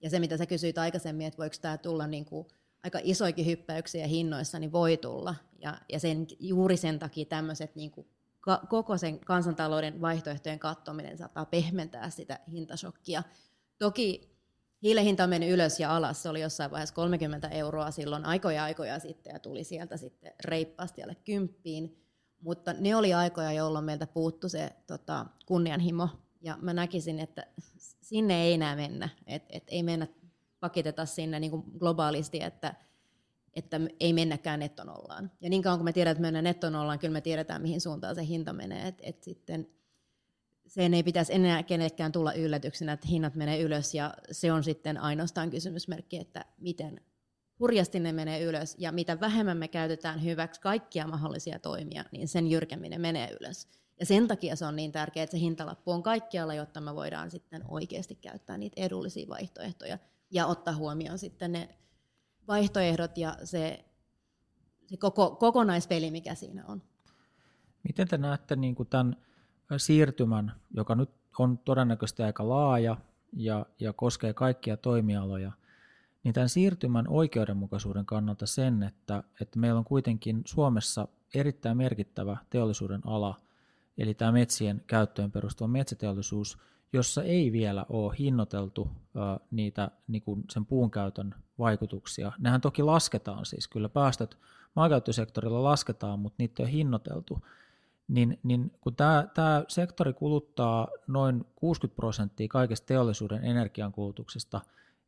Ja 0.00 0.10
se, 0.10 0.18
mitä 0.18 0.36
sä 0.36 0.46
kysyit 0.46 0.78
aikaisemmin, 0.78 1.26
että 1.26 1.38
voiko 1.38 1.56
tämä 1.60 1.78
tulla 1.78 2.06
niin 2.06 2.24
kuin 2.24 2.46
aika 2.82 2.98
isoikin 3.02 3.46
hyppäyksiä 3.46 4.06
hinnoissa, 4.06 4.58
niin 4.58 4.72
voi 4.72 4.96
tulla. 4.96 5.34
Ja, 5.58 5.78
ja 5.92 6.00
sen, 6.00 6.26
juuri 6.40 6.76
sen 6.76 6.98
takia 6.98 7.24
tämmöiset 7.24 7.76
niin 7.76 7.90
kuin 7.90 8.06
koko 8.68 8.98
sen 8.98 9.20
kansantalouden 9.20 10.00
vaihtoehtojen 10.00 10.58
katsominen 10.58 11.18
saattaa 11.18 11.44
pehmentää 11.44 12.10
sitä 12.10 12.38
hintashokkia. 12.52 13.22
Toki 13.78 14.32
hiilen 14.82 15.04
hinta 15.04 15.26
mennyt 15.26 15.50
ylös 15.50 15.80
ja 15.80 15.96
alas. 15.96 16.22
Se 16.22 16.28
oli 16.28 16.40
jossain 16.40 16.70
vaiheessa 16.70 16.94
30 16.94 17.48
euroa 17.48 17.90
silloin 17.90 18.24
aikoja 18.24 18.64
aikoja 18.64 18.98
sitten 18.98 19.32
ja 19.32 19.38
tuli 19.38 19.64
sieltä 19.64 19.96
sitten 19.96 20.32
reippaasti 20.44 21.02
alle 21.02 21.14
kymppiin. 21.14 21.98
Mutta 22.40 22.72
ne 22.72 22.96
oli 22.96 23.14
aikoja, 23.14 23.52
jolloin 23.52 23.84
meiltä 23.84 24.06
puuttu 24.06 24.48
se 24.48 24.70
tota, 24.86 25.26
kunnianhimo. 25.46 26.08
Ja 26.40 26.58
mä 26.60 26.72
näkisin, 26.72 27.20
että 27.20 27.46
sinne 27.78 28.42
ei 28.42 28.52
enää 28.52 28.76
mennä. 28.76 29.08
Et, 29.26 29.42
et 29.50 29.64
ei 29.66 29.82
mennä 29.82 30.06
pakiteta 30.60 31.06
sinne 31.06 31.40
niin 31.40 31.64
globaalisti, 31.78 32.42
että, 32.42 32.74
että 33.54 33.80
ei 34.00 34.12
mennäkään 34.12 34.60
nettonollaan. 34.60 35.30
Ja 35.40 35.50
niin 35.50 35.62
kauan 35.62 35.78
kuin 35.78 35.84
me 35.84 35.92
tiedetään, 35.92 36.12
että 36.12 36.22
mennään 36.22 36.44
nettonollaan, 36.44 36.98
kyllä 36.98 37.12
me 37.12 37.20
tiedetään, 37.20 37.62
mihin 37.62 37.80
suuntaan 37.80 38.14
se 38.14 38.26
hinta 38.26 38.52
menee. 38.52 38.88
Et, 38.88 38.98
et 39.02 39.22
sitten 39.22 39.68
sen 40.66 40.94
ei 40.94 41.02
pitäisi 41.02 41.34
enää 41.34 41.62
kenellekään 41.62 42.12
tulla 42.12 42.32
yllätyksenä, 42.32 42.92
että 42.92 43.08
hinnat 43.08 43.34
menee 43.34 43.60
ylös, 43.60 43.94
ja 43.94 44.14
se 44.30 44.52
on 44.52 44.64
sitten 44.64 44.98
ainoastaan 44.98 45.50
kysymysmerkki, 45.50 46.18
että 46.18 46.44
miten 46.58 47.00
hurjasti 47.60 48.00
ne 48.00 48.12
menee 48.12 48.42
ylös, 48.42 48.76
ja 48.78 48.92
mitä 48.92 49.20
vähemmän 49.20 49.56
me 49.56 49.68
käytetään 49.68 50.24
hyväksi 50.24 50.60
kaikkia 50.60 51.06
mahdollisia 51.06 51.58
toimia, 51.58 52.04
niin 52.12 52.28
sen 52.28 52.48
jyrkemmin 52.48 52.90
ne 52.90 52.98
menee 52.98 53.36
ylös. 53.40 53.68
Ja 54.00 54.06
sen 54.06 54.28
takia 54.28 54.56
se 54.56 54.66
on 54.66 54.76
niin 54.76 54.92
tärkeää, 54.92 55.24
että 55.24 55.36
se 55.36 55.40
hintalappu 55.40 55.90
on 55.90 56.02
kaikkialla, 56.02 56.54
jotta 56.54 56.80
me 56.80 56.94
voidaan 56.94 57.30
sitten 57.30 57.62
oikeasti 57.68 58.14
käyttää 58.14 58.58
niitä 58.58 58.80
edullisia 58.80 59.28
vaihtoehtoja 59.28 59.98
ja 60.30 60.46
ottaa 60.46 60.76
huomioon 60.76 61.18
sitten 61.18 61.52
ne 61.52 61.68
vaihtoehdot 62.48 63.18
ja 63.18 63.36
se, 63.44 63.84
se 64.86 64.96
koko, 64.96 65.30
kokonaispeli, 65.30 66.10
mikä 66.10 66.34
siinä 66.34 66.64
on. 66.66 66.82
Miten 67.82 68.08
te 68.08 68.18
näette 68.18 68.56
niin 68.56 68.74
kuin 68.74 68.88
tämän 68.88 69.16
siirtymän, 69.76 70.52
joka 70.74 70.94
nyt 70.94 71.10
on 71.38 71.58
todennäköisesti 71.58 72.22
aika 72.22 72.48
laaja 72.48 72.96
ja, 73.32 73.66
ja 73.80 73.92
koskee 73.92 74.32
kaikkia 74.32 74.76
toimialoja, 74.76 75.52
niin 76.24 76.34
tämän 76.34 76.48
siirtymän 76.48 77.08
oikeudenmukaisuuden 77.08 78.06
kannalta 78.06 78.46
sen, 78.46 78.82
että, 78.82 79.22
että 79.40 79.58
meillä 79.58 79.78
on 79.78 79.84
kuitenkin 79.84 80.42
Suomessa 80.44 81.08
erittäin 81.34 81.76
merkittävä 81.76 82.36
teollisuuden 82.50 83.00
ala, 83.06 83.40
eli 83.98 84.14
tämä 84.14 84.32
metsien 84.32 84.82
käyttöön 84.86 85.30
perustuva 85.30 85.68
metsäteollisuus, 85.68 86.58
jossa 86.92 87.22
ei 87.22 87.52
vielä 87.52 87.86
ole 87.88 88.14
hinnoiteltu 88.18 88.88
niitä 89.50 89.90
niin 90.08 90.22
kuin 90.22 90.44
sen 90.50 90.66
puun 90.66 90.90
käytön 90.90 91.34
vaikutuksia. 91.62 92.32
Nehän 92.38 92.60
toki 92.60 92.82
lasketaan 92.82 93.46
siis, 93.46 93.68
kyllä 93.68 93.88
päästöt 93.88 94.38
maankäyttösektorilla 94.76 95.62
lasketaan, 95.62 96.18
mutta 96.18 96.36
niitä 96.38 96.62
ole 96.62 96.72
hinnoiteltu. 96.72 97.38
Niin, 98.08 98.38
niin 98.42 98.72
kun 98.80 98.96
tämä, 98.96 99.26
tämä 99.34 99.64
sektori 99.68 100.12
kuluttaa 100.12 100.88
noin 101.06 101.44
60 101.56 101.96
prosenttia 101.96 102.48
kaikesta 102.48 102.86
teollisuuden 102.86 103.44
energiankulutuksesta 103.44 104.60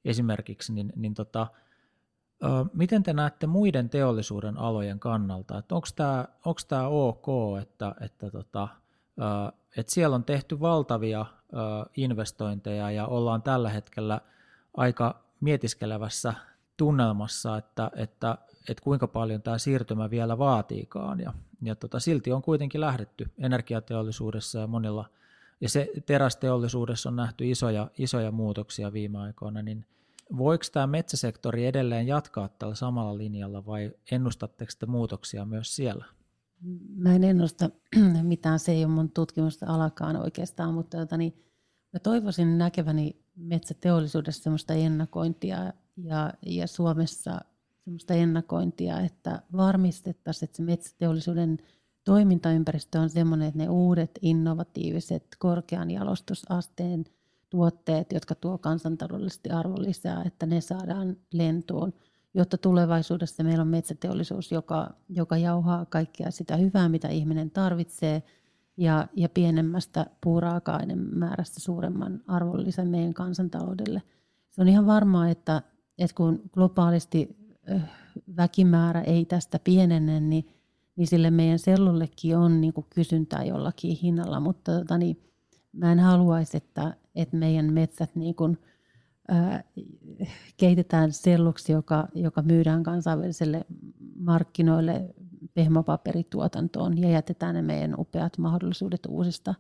esimerkiksi, 0.04 0.72
niin, 0.72 0.92
niin 0.96 1.14
tota, 1.14 1.46
miten 2.72 3.02
te 3.02 3.12
näette 3.12 3.46
muiden 3.46 3.90
teollisuuden 3.90 4.58
alojen 4.58 5.00
kannalta, 5.00 5.62
onko 5.72 5.88
tämä, 5.96 6.24
onko 6.44 6.60
tämä 6.68 6.88
ok, 6.88 7.26
että, 7.62 7.94
että 8.00 8.30
tota, 8.30 8.68
että 9.76 9.92
siellä 9.92 10.16
on 10.16 10.24
tehty 10.24 10.60
valtavia 10.60 11.26
investointeja 11.96 12.90
ja 12.90 13.06
ollaan 13.06 13.42
tällä 13.42 13.70
hetkellä 13.70 14.20
aika 14.76 15.23
mietiskelevässä 15.40 16.34
tunnelmassa, 16.76 17.56
että, 17.56 17.90
että, 17.96 18.38
että 18.68 18.84
kuinka 18.84 19.08
paljon 19.08 19.42
tämä 19.42 19.58
siirtymä 19.58 20.10
vielä 20.10 20.38
vaatiikaan. 20.38 21.20
Ja, 21.20 21.32
ja 21.62 21.76
tota, 21.76 22.00
silti 22.00 22.32
on 22.32 22.42
kuitenkin 22.42 22.80
lähdetty 22.80 23.30
energiateollisuudessa 23.38 24.58
ja 24.58 24.66
monilla, 24.66 25.08
ja 25.60 25.68
se 25.68 25.90
terästeollisuudessa 26.06 27.08
on 27.08 27.16
nähty 27.16 27.50
isoja, 27.50 27.90
isoja 27.98 28.30
muutoksia 28.30 28.92
viime 28.92 29.18
aikoina, 29.18 29.62
niin 29.62 29.86
voiko 30.36 30.64
tämä 30.72 30.86
metsäsektori 30.86 31.66
edelleen 31.66 32.06
jatkaa 32.06 32.48
tällä 32.48 32.74
samalla 32.74 33.18
linjalla 33.18 33.66
vai 33.66 33.92
ennustatteko 34.10 34.72
te 34.78 34.86
muutoksia 34.86 35.44
myös 35.44 35.76
siellä? 35.76 36.04
Mä 36.96 37.14
en 37.14 37.24
ennusta 37.24 37.70
mitään, 38.22 38.58
se 38.58 38.72
ei 38.72 38.84
ole 38.84 38.92
mun 38.92 39.10
tutkimusta 39.10 39.66
alakaan 39.68 40.16
oikeastaan, 40.16 40.74
mutta 40.74 40.98
tota, 40.98 41.16
niin, 41.16 41.44
mä 41.92 41.98
toivoisin 41.98 42.58
näkeväni 42.58 43.23
metsäteollisuudessa 43.36 44.42
sellaista 44.42 44.74
ennakointia 44.74 45.72
ja, 45.96 46.32
ja 46.46 46.66
Suomessa 46.66 47.40
sellaista 47.84 48.14
ennakointia, 48.14 49.00
että 49.00 49.42
varmistettaisiin, 49.56 50.46
että 50.46 50.56
se 50.56 50.62
metsäteollisuuden 50.62 51.58
toimintaympäristö 52.04 53.00
on 53.00 53.10
sellainen, 53.10 53.48
että 53.48 53.58
ne 53.58 53.68
uudet 53.68 54.18
innovatiiviset 54.22 55.26
korkean 55.38 55.90
jalostusasteen 55.90 57.04
tuotteet, 57.50 58.12
jotka 58.12 58.34
tuo 58.34 58.58
kansantaloudellisesti 58.58 59.50
arvonlisää, 59.50 60.22
että 60.26 60.46
ne 60.46 60.60
saadaan 60.60 61.16
lentoon, 61.32 61.92
jotta 62.34 62.58
tulevaisuudessa 62.58 63.44
meillä 63.44 63.62
on 63.62 63.68
metsäteollisuus, 63.68 64.52
joka, 64.52 64.94
joka 65.08 65.36
jauhaa 65.36 65.86
kaikkea 65.86 66.30
sitä 66.30 66.56
hyvää, 66.56 66.88
mitä 66.88 67.08
ihminen 67.08 67.50
tarvitsee, 67.50 68.22
ja, 68.76 69.08
ja 69.16 69.28
pienemmästä 69.28 70.06
puuraaka 70.20 70.80
määrästä 71.12 71.60
suuremman 71.60 72.20
arvonlisän 72.26 72.88
meidän 72.88 73.14
kansantaloudelle. 73.14 74.02
Se 74.50 74.60
on 74.62 74.68
ihan 74.68 74.86
varmaa, 74.86 75.28
että, 75.28 75.62
että 75.98 76.16
kun 76.16 76.42
globaalisti 76.52 77.36
väkimäärä 78.36 79.00
ei 79.00 79.24
tästä 79.24 79.58
pienene, 79.58 80.20
niin, 80.20 80.48
niin 80.96 81.06
sille 81.06 81.30
meidän 81.30 81.58
sellullekin 81.58 82.36
on 82.36 82.60
niin 82.60 82.72
kuin 82.72 82.86
kysyntää 82.94 83.44
jollakin 83.44 83.96
hinnalla, 83.96 84.40
mutta 84.40 84.78
tota, 84.78 84.98
niin, 84.98 85.20
mä 85.72 85.92
en 85.92 86.00
haluaisi, 86.00 86.56
että, 86.56 86.96
että 87.14 87.36
meidän 87.36 87.72
metsät 87.72 88.16
niin 88.16 88.34
kuin, 88.34 88.58
ää, 89.28 89.64
keitetään 90.56 91.12
selluksi, 91.12 91.72
joka, 91.72 92.08
joka 92.14 92.42
myydään 92.42 92.82
kansainväliselle 92.82 93.64
markkinoille 94.16 95.14
pehmopaperituotantoon 95.54 96.98
ja 96.98 97.10
jätetään 97.10 97.54
ne 97.54 97.62
meidän 97.62 97.94
upeat 97.98 98.38
mahdollisuudet 98.38 99.00
uusista, 99.08 99.54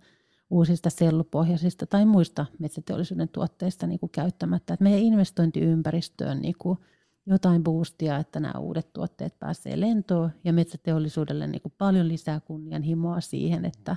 uusista 0.50 0.90
sellupohjaisista 0.90 1.86
tai 1.86 2.04
muista 2.04 2.46
metsäteollisuuden 2.58 3.28
tuotteista 3.28 3.86
niin 3.86 4.00
kuin 4.00 4.10
käyttämättä. 4.10 4.74
Että 4.74 4.84
meidän 4.84 5.00
investointiympäristöön 5.00 6.40
niin 6.40 6.54
kuin 6.58 6.78
jotain 7.26 7.64
boostia, 7.64 8.16
että 8.16 8.40
nämä 8.40 8.58
uudet 8.58 8.92
tuotteet 8.92 9.38
pääsee 9.38 9.80
lentoon 9.80 10.30
ja 10.44 10.52
metsäteollisuudelle 10.52 11.46
niin 11.46 11.62
kuin 11.62 11.74
paljon 11.78 12.08
lisää 12.08 12.40
kunnianhimoa 12.40 13.20
siihen, 13.20 13.64
että, 13.64 13.96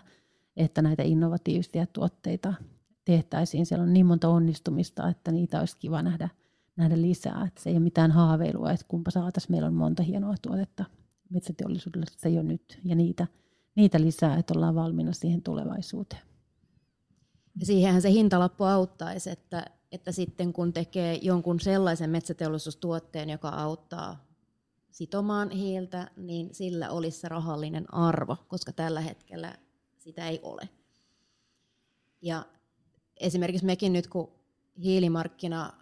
että 0.58 0.82
näitä 0.82 1.04
innovatiivisia 1.04 1.86
tuotteita 1.86 2.54
tehtäisiin. 3.06 3.66
Siellä 3.66 3.84
on 3.84 3.94
niin 3.94 4.06
monta 4.06 4.30
onnistumista, 4.30 5.10
että 5.10 5.32
niitä 5.32 5.60
olisi 5.60 5.78
kiva 5.80 6.02
nähdä, 6.02 6.30
nähdä 6.76 7.02
lisää. 7.02 7.44
Että 7.48 7.62
se 7.62 7.70
ei 7.70 7.76
ole 7.76 7.84
mitään 7.84 8.12
haaveilua, 8.12 8.72
että 8.72 8.86
kumpa 8.88 9.12
saataisiin. 9.12 9.52
Meillä 9.52 9.68
on 9.68 9.74
monta 9.74 10.04
hienoa 10.04 10.36
tuotetta 10.42 10.86
metsäteollisuudelle 11.30 12.06
se 12.18 12.30
jo 12.30 12.42
nyt 12.42 12.80
ja 12.84 12.96
niitä, 12.96 13.28
niitä 13.76 14.02
lisää, 14.02 14.38
että 14.38 14.54
ollaan 14.54 14.76
valmiina 14.76 15.14
siihen 15.14 15.42
tulevaisuuteen. 15.42 16.22
Ja 17.60 17.66
siihenhän 17.66 18.02
se 18.02 18.12
hintalappu 18.12 18.64
auttaisi, 18.64 19.30
että, 19.30 19.66
että 19.92 20.12
sitten 20.12 20.54
kun 20.54 20.74
tekee 20.74 21.20
jonkun 21.22 21.60
sellaisen 21.60 22.10
metsäteollisuustuotteen, 22.10 23.30
joka 23.30 23.50
auttaa 23.50 24.28
sitomaan 24.92 25.50
hiiltä, 25.50 26.12
niin 26.18 26.56
sillä 26.56 26.90
olisi 26.90 27.20
se 27.20 27.30
rahallinen 27.30 27.94
arvo, 27.94 28.38
koska 28.48 28.72
tällä 28.72 29.02
hetkellä 29.02 29.56
sitä 29.98 30.28
ei 30.28 30.40
ole. 30.44 30.70
Ja 32.22 32.46
esimerkiksi 33.20 33.66
mekin 33.66 33.94
nyt, 33.94 34.08
kun 34.08 34.32
hiilimarkkina 34.84 35.74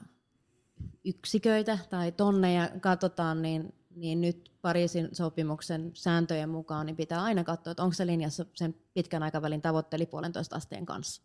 yksiköitä 1.06 1.78
tai 1.90 2.12
tonneja 2.12 2.70
katsotaan, 2.82 3.42
niin, 3.42 3.74
niin 3.96 4.22
nyt 4.22 4.52
Pariisin 4.62 5.10
sopimuksen 5.12 5.92
sääntöjen 5.94 6.50
mukaan 6.50 6.86
niin 6.86 6.96
pitää 6.96 7.24
aina 7.24 7.44
katsoa, 7.44 7.72
että 7.72 7.84
onko 7.84 7.94
se 7.94 8.08
linjassa 8.08 8.46
sen 8.54 8.76
pitkän 8.94 9.24
aikavälin 9.24 9.62
tavoitteli 9.62 10.06
puolentoista 10.06 10.56
asteen 10.56 10.86
kanssa 10.86 11.22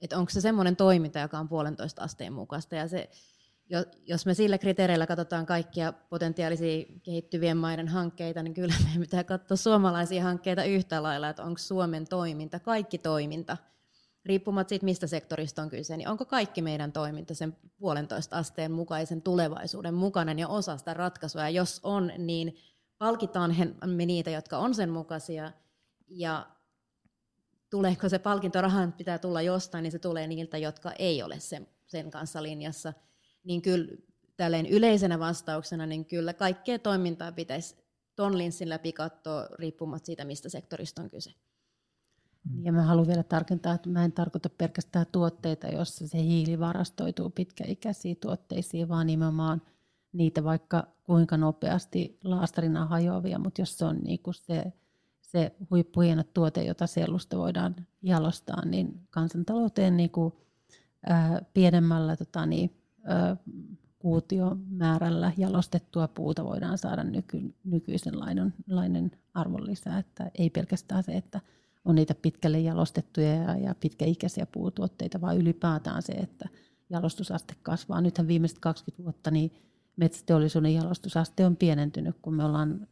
että 0.00 0.18
onko 0.18 0.30
se 0.30 0.40
semmoinen 0.40 0.76
toiminta, 0.76 1.18
joka 1.18 1.38
on 1.38 1.48
puolentoista 1.48 2.02
asteen 2.02 2.32
mukaista. 2.32 2.74
Ja 2.74 2.88
se, 2.88 3.10
jos 4.06 4.26
me 4.26 4.34
sillä 4.34 4.58
kriteereillä 4.58 5.06
katsotaan 5.06 5.46
kaikkia 5.46 5.92
potentiaalisia 5.92 6.84
kehittyvien 7.02 7.56
maiden 7.56 7.88
hankkeita, 7.88 8.42
niin 8.42 8.54
kyllä 8.54 8.74
meidän 8.84 9.00
pitää 9.00 9.24
katsoa 9.24 9.56
suomalaisia 9.56 10.22
hankkeita 10.22 10.64
yhtä 10.64 11.02
lailla, 11.02 11.28
että 11.28 11.44
onko 11.44 11.58
Suomen 11.58 12.06
toiminta, 12.08 12.60
kaikki 12.60 12.98
toiminta, 12.98 13.56
riippumatta 14.26 14.68
siitä, 14.68 14.84
mistä 14.84 15.06
sektorista 15.06 15.62
on 15.62 15.70
kyse, 15.70 15.96
niin 15.96 16.08
onko 16.08 16.24
kaikki 16.24 16.62
meidän 16.62 16.92
toiminta 16.92 17.34
sen 17.34 17.56
puolentoista 17.78 18.36
asteen 18.36 18.72
mukaisen 18.72 19.22
tulevaisuuden 19.22 19.94
mukainen 19.94 20.38
ja 20.38 20.48
osa 20.48 20.76
sitä 20.76 20.94
ratkaisua. 20.94 21.42
Ja 21.42 21.50
jos 21.50 21.80
on, 21.82 22.12
niin 22.18 22.56
palkitaan 22.98 23.54
me 23.86 24.06
niitä, 24.06 24.30
jotka 24.30 24.58
on 24.58 24.74
sen 24.74 24.90
mukaisia, 24.90 25.52
ja 26.08 26.46
tuleeko 27.70 28.08
se 28.08 28.18
palkintorahan 28.18 28.92
pitää 28.92 29.18
tulla 29.18 29.42
jostain, 29.42 29.82
niin 29.82 29.92
se 29.92 29.98
tulee 29.98 30.26
niiltä, 30.26 30.58
jotka 30.58 30.92
ei 30.92 31.22
ole 31.22 31.40
sen, 31.40 31.68
sen 31.86 32.10
kanssa 32.10 32.42
linjassa. 32.42 32.92
Niin 33.44 33.62
kyllä 33.62 33.96
tälleen 34.36 34.66
yleisenä 34.66 35.18
vastauksena, 35.18 35.86
niin 35.86 36.04
kyllä 36.04 36.32
kaikkea 36.32 36.78
toimintaa 36.78 37.32
pitäisi 37.32 37.76
ton 38.16 38.38
linssin 38.38 38.68
läpi 38.68 38.92
katsoa 38.92 39.48
riippumatta 39.58 40.06
siitä, 40.06 40.24
mistä 40.24 40.48
sektorista 40.48 41.02
on 41.02 41.10
kyse. 41.10 41.30
Ja 42.62 42.72
mä 42.72 42.82
haluan 42.82 43.06
vielä 43.06 43.22
tarkentaa, 43.22 43.74
että 43.74 43.88
mä 43.88 44.04
en 44.04 44.12
tarkoita 44.12 44.50
pelkästään 44.50 45.06
tuotteita, 45.12 45.66
joissa 45.66 46.08
se 46.08 46.18
hiili 46.18 46.58
varastoituu 46.58 47.30
pitkäikäisiin 47.30 48.16
tuotteisiin, 48.16 48.88
vaan 48.88 49.06
nimenomaan 49.06 49.62
niitä 50.12 50.44
vaikka 50.44 50.86
kuinka 51.04 51.36
nopeasti 51.36 52.18
laastarina 52.24 52.86
hajoavia, 52.86 53.38
mutta 53.38 53.60
jos 53.60 53.78
se 53.78 53.84
on 53.84 53.96
niinku 53.96 54.32
se 54.32 54.72
se 55.30 55.52
huippuhieno 55.70 56.24
tuote, 56.34 56.64
jota 56.64 56.86
sellusta 56.86 57.38
voidaan 57.38 57.76
jalostaa, 58.02 58.64
niin 58.64 59.00
kansantalouteen 59.10 59.96
niin 59.96 60.10
kuin, 60.10 60.34
ää, 61.06 61.42
pienemmällä 61.54 62.16
tota, 62.16 62.46
niin, 62.46 62.76
ää, 63.04 63.36
kuutiomäärällä 63.98 65.32
jalostettua 65.36 66.08
puuta 66.08 66.44
voidaan 66.44 66.78
saada 66.78 67.04
nyky, 67.04 67.54
nykyisenlainen 67.64 69.10
arvonlisä. 69.34 69.98
Että 69.98 70.30
ei 70.34 70.50
pelkästään 70.50 71.02
se, 71.02 71.12
että 71.12 71.40
on 71.86 71.94
niitä 71.94 72.14
pitkälle 72.14 72.60
jalostettuja 72.60 73.34
ja, 73.34 73.56
ja 73.56 73.74
pitkäikäisiä 73.80 74.46
puutuotteita, 74.46 75.20
vaan 75.20 75.36
ylipäätään 75.36 76.02
se, 76.02 76.12
että 76.12 76.48
jalostusaste 76.90 77.54
kasvaa. 77.62 78.00
Nythän 78.00 78.28
viimeiset 78.28 78.58
20 78.58 79.04
vuotta 79.04 79.30
niin 79.30 79.52
metsäteollisuuden 79.96 80.74
jalostusaste 80.74 81.46
on 81.46 81.56
pienentynyt, 81.56 82.16
kun 82.22 82.34
me 82.34 82.44
ollaan, 82.44 82.86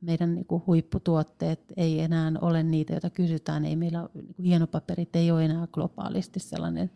meidän 0.00 0.34
niin 0.34 0.46
kuin 0.46 0.62
huipputuotteet 0.66 1.60
ei 1.76 2.00
enää 2.00 2.32
ole 2.40 2.62
niitä, 2.62 2.92
joita 2.92 3.10
kysytään. 3.10 3.64
Ei 3.64 3.76
meillä, 3.76 4.08
niin 4.14 4.34
kuin 4.34 4.46
hienopaperit 4.46 5.16
ei 5.16 5.30
ole 5.30 5.44
enää 5.44 5.66
globaalisti 5.66 6.40
sellainen 6.40 6.90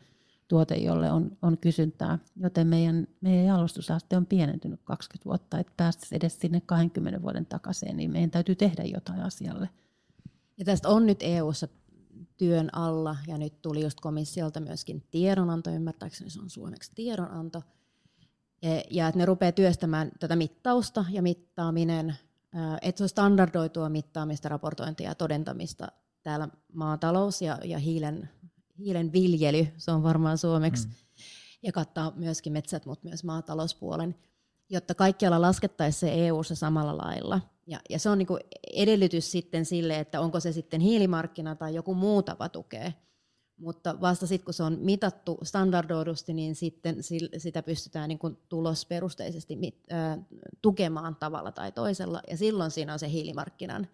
tuote, 0.49 0.74
jolle 0.74 1.12
on, 1.12 1.36
on 1.43 1.59
kysyntää. 1.59 2.18
Joten 2.36 2.66
meidän, 2.66 3.07
meidän 3.20 3.45
jalostusaste 3.45 4.16
on 4.16 4.26
pienentynyt 4.26 4.80
20 4.84 5.24
vuotta, 5.24 5.59
että 5.59 5.72
päästäisiin 5.76 6.16
edes 6.16 6.41
sinne 6.41 6.61
20 6.66 7.22
vuoden 7.22 7.47
takaisin, 7.47 7.97
niin 7.97 8.11
meidän 8.11 8.30
täytyy 8.30 8.55
tehdä 8.55 8.84
jotain 8.84 9.20
asialle. 9.20 9.68
Ja 10.61 10.65
tästä 10.65 10.89
on 10.89 11.07
nyt 11.07 11.19
EU-ssa 11.21 11.69
työn 12.37 12.75
alla, 12.75 13.17
ja 13.27 13.39
nyt 13.39 13.63
tuli 13.63 13.83
just 13.83 14.01
komissiolta 14.01 14.61
myöskin 14.61 15.03
tiedonanto, 15.11 15.71
ymmärtääkseni 15.71 16.31
se 16.31 16.41
on 16.41 16.51
suomeksi 16.51 16.93
tiedonanto, 16.95 17.63
ja 18.91 19.09
että 19.09 19.19
ne 19.19 19.27
rupeaa 19.27 19.53
työstämään 19.53 20.11
tätä 20.21 20.37
mittausta 20.37 21.05
ja 21.11 21.23
mittaaminen, 21.23 22.17
että 22.83 22.99
se 22.99 23.05
on 23.05 23.09
standardoitua 23.09 23.89
mittaamista, 23.89 24.49
raportointia 24.49 25.11
ja 25.11 25.15
todentamista 25.15 25.89
täällä 26.23 26.49
maatalous 26.73 27.43
ja, 27.43 27.59
ja 27.65 27.79
hiilen, 27.79 28.31
hiilen 28.79 29.13
viljely, 29.13 29.67
se 29.77 29.91
on 29.91 30.03
varmaan 30.03 30.39
suomeksi, 30.39 30.87
mm. 30.87 30.93
ja 31.63 31.73
kattaa 31.73 32.13
myöskin 32.17 32.53
metsät, 32.53 32.87
mutta 32.87 33.09
myös 33.09 33.25
maatalouspuolen, 33.25 34.15
jotta 34.71 34.95
kaikkialla 34.95 35.41
laskettaisiin 35.41 36.01
se 36.01 36.27
EU-ssa 36.27 36.55
samalla 36.55 36.97
lailla. 36.97 37.41
Ja, 37.66 37.81
ja 37.91 37.99
se 37.99 38.11
on 38.11 38.18
niinku 38.18 38.39
edellytys 38.73 39.31
sitten 39.31 39.64
sille, 39.64 39.99
että 39.99 40.21
onko 40.21 40.41
se 40.41 40.53
sitten 40.53 40.81
hiilimarkkina 40.81 41.55
tai 41.55 41.75
joku 41.75 41.95
muu 41.95 42.23
tapa 42.23 42.49
tukea 42.49 42.93
mutta 43.61 44.01
vasta 44.01 44.27
sitten, 44.27 44.45
kun 44.45 44.55
se 44.55 44.62
on 44.62 44.79
mitattu 44.81 45.39
standardoidusti, 45.43 46.35
niin 46.35 46.55
sitten 46.55 46.97
sitä 47.39 47.62
pystytään 47.62 48.09
niin 48.09 48.18
kuin 48.18 48.39
tulosperusteisesti 48.49 49.59
tukemaan 50.62 51.16
tavalla 51.16 51.53
tai 51.53 51.73
toisella, 51.73 52.23
ja 52.31 52.37
silloin 52.37 52.71
siinä 52.71 52.93
on 52.93 52.99
se 52.99 53.11
hiilimarkkinan 53.11 53.89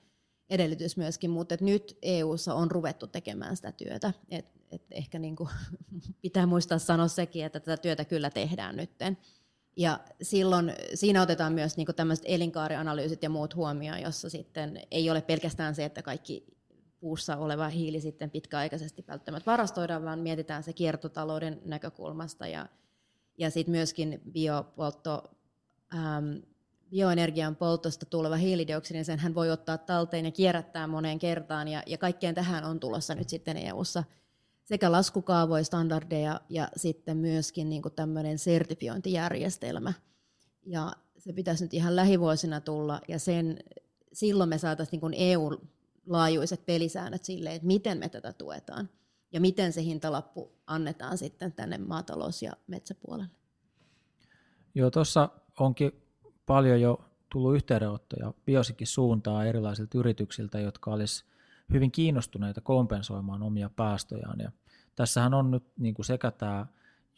edellytys 0.50 0.96
myöskin, 0.96 1.30
mutta 1.30 1.56
nyt 1.60 1.98
EU:ssa 2.02 2.54
on 2.54 2.70
ruvettu 2.70 3.06
tekemään 3.06 3.56
sitä 3.56 3.72
työtä, 3.72 4.12
et, 4.28 4.46
et 4.70 4.82
ehkä 4.90 5.18
niin 5.18 5.36
kuin 5.36 5.48
pitää 6.22 6.46
muistaa 6.46 6.78
sanoa 6.78 7.08
sekin, 7.08 7.44
että 7.44 7.60
tätä 7.60 7.82
työtä 7.82 8.04
kyllä 8.04 8.30
tehdään 8.30 8.76
nytten. 8.76 9.18
Ja 9.76 10.00
silloin 10.22 10.72
siinä 10.94 11.22
otetaan 11.22 11.52
myös 11.52 11.76
niin 11.76 11.86
tämmöiset 11.96 12.24
elinkaarianalyysit 12.28 13.22
ja 13.22 13.30
muut 13.30 13.54
huomioon, 13.54 14.00
jossa 14.00 14.30
sitten 14.30 14.80
ei 14.90 15.10
ole 15.10 15.22
pelkästään 15.22 15.74
se, 15.74 15.84
että 15.84 16.02
kaikki 16.02 16.46
puussa 17.00 17.36
oleva 17.36 17.68
hiili 17.68 18.00
sitten 18.00 18.30
pitkäaikaisesti 18.30 19.04
välttämättä 19.08 19.50
varastoidaan, 19.50 20.04
vaan 20.04 20.18
mietitään 20.18 20.62
se 20.62 20.72
kiertotalouden 20.72 21.60
näkökulmasta 21.64 22.46
ja, 22.46 22.68
ja 23.38 23.50
sitten 23.50 23.72
myöskin 23.72 24.20
biopoltto, 24.32 25.22
ähm, 25.94 26.36
bioenergian 26.90 27.56
poltosta 27.56 28.06
tuleva 28.06 28.36
hiilidioksidi, 28.36 29.04
sen 29.04 29.18
hän 29.18 29.34
voi 29.34 29.50
ottaa 29.50 29.78
talteen 29.78 30.24
ja 30.24 30.30
kierrättää 30.30 30.86
moneen 30.86 31.18
kertaan, 31.18 31.68
ja, 31.68 31.82
ja 31.86 31.98
kaikkeen 31.98 32.34
tähän 32.34 32.64
on 32.64 32.80
tulossa 32.80 33.14
nyt 33.14 33.28
sitten 33.28 33.56
EU-ssa 33.56 34.04
sekä 34.66 34.92
laskukaavoja, 34.92 35.64
standardeja 35.64 36.40
ja 36.48 36.68
sitten 36.76 37.16
myöskin 37.16 37.68
niin 37.68 37.82
tämmöinen 37.96 38.38
sertifiointijärjestelmä. 38.38 39.92
Ja 40.66 40.92
se 41.18 41.32
pitäisi 41.32 41.64
nyt 41.64 41.74
ihan 41.74 41.96
lähivuosina 41.96 42.60
tulla, 42.60 43.00
ja 43.08 43.18
sen, 43.18 43.58
silloin 44.12 44.48
me 44.48 44.58
saataisiin 44.58 45.00
niin 45.10 45.14
EU 45.16 45.50
laajuiset 46.06 46.66
pelisäännöt 46.66 47.24
sille, 47.24 47.54
että 47.54 47.66
miten 47.66 47.98
me 47.98 48.08
tätä 48.08 48.32
tuetaan. 48.32 48.88
ja 49.32 49.40
miten 49.40 49.72
se 49.72 49.82
hintalappu 49.82 50.52
annetaan 50.66 51.18
sitten 51.18 51.52
tänne 51.52 51.78
maatalous- 51.78 52.42
ja 52.42 52.52
metsäpuolelle. 52.66 53.30
Joo, 54.74 54.90
tuossa 54.90 55.28
onkin 55.60 55.92
paljon 56.46 56.80
jo 56.80 57.04
tullut 57.32 57.54
yhteydenottoja 57.54 58.34
biosikin 58.44 58.86
suuntaan 58.86 59.46
erilaisilta 59.46 59.98
yrityksiltä, 59.98 60.60
jotka 60.60 60.90
olisi 60.90 61.24
hyvin 61.72 61.90
kiinnostuneita 61.90 62.60
kompensoimaan 62.60 63.42
omia 63.42 63.70
päästöjään. 63.76 64.40
Ja 64.40 64.52
tässähän 64.94 65.34
on 65.34 65.50
nyt 65.50 65.64
niin 65.78 65.94
kuin 65.94 66.06
sekä 66.06 66.30
tämä 66.30 66.66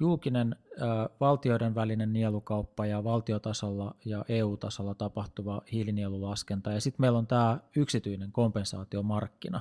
julkinen 0.01 0.57
ä, 0.83 1.09
valtioiden 1.21 1.75
välinen 1.75 2.13
nielukauppa 2.13 2.87
ja 2.87 3.05
valtiotasolla 3.05 3.95
ja 4.05 4.25
EU-tasolla 4.29 4.95
tapahtuva 4.95 5.63
hiilinielulaskenta, 5.73 6.73
ja 6.73 6.81
sitten 6.81 7.03
meillä 7.03 7.19
on 7.19 7.27
tämä 7.27 7.59
yksityinen 7.77 8.33
kompensaatiomarkkina. 8.33 9.61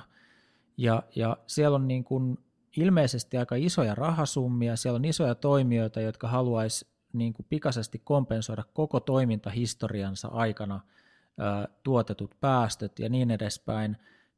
Ja, 0.76 1.02
ja 1.16 1.36
siellä 1.46 1.74
on 1.76 1.88
niin 1.88 2.04
kuin 2.04 2.38
ilmeisesti 2.76 3.36
aika 3.36 3.54
isoja 3.54 3.94
rahasummia, 3.94 4.76
siellä 4.76 4.96
on 4.96 5.04
isoja 5.04 5.34
toimijoita, 5.34 6.00
jotka 6.00 6.28
haluaisi 6.28 6.86
niin 7.12 7.32
kuin 7.32 7.46
pikaisesti 7.48 8.00
kompensoida 8.04 8.64
koko 8.74 9.00
toimintahistoriansa 9.00 10.28
aikana 10.28 10.74
ä, 11.40 11.68
tuotetut 11.82 12.34
päästöt 12.40 12.98
ja 12.98 13.08
niin 13.08 13.30
edespäin. 13.30 13.96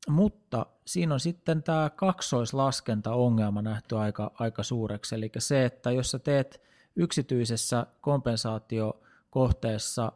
Mutta 0.08 0.66
siinä 0.86 1.14
on 1.14 1.20
sitten 1.20 1.62
tämä 1.62 1.90
kaksoislaskenta-ongelma 1.96 3.62
nähty 3.62 3.96
aika, 3.96 4.30
aika 4.34 4.62
suureksi, 4.62 5.14
eli 5.14 5.30
se, 5.38 5.64
että 5.64 5.90
jos 5.90 6.10
sä 6.10 6.18
teet 6.18 6.62
yksityisessä 6.96 7.86
kompensaatiokohteessa 8.00 10.04
ä, 10.04 10.10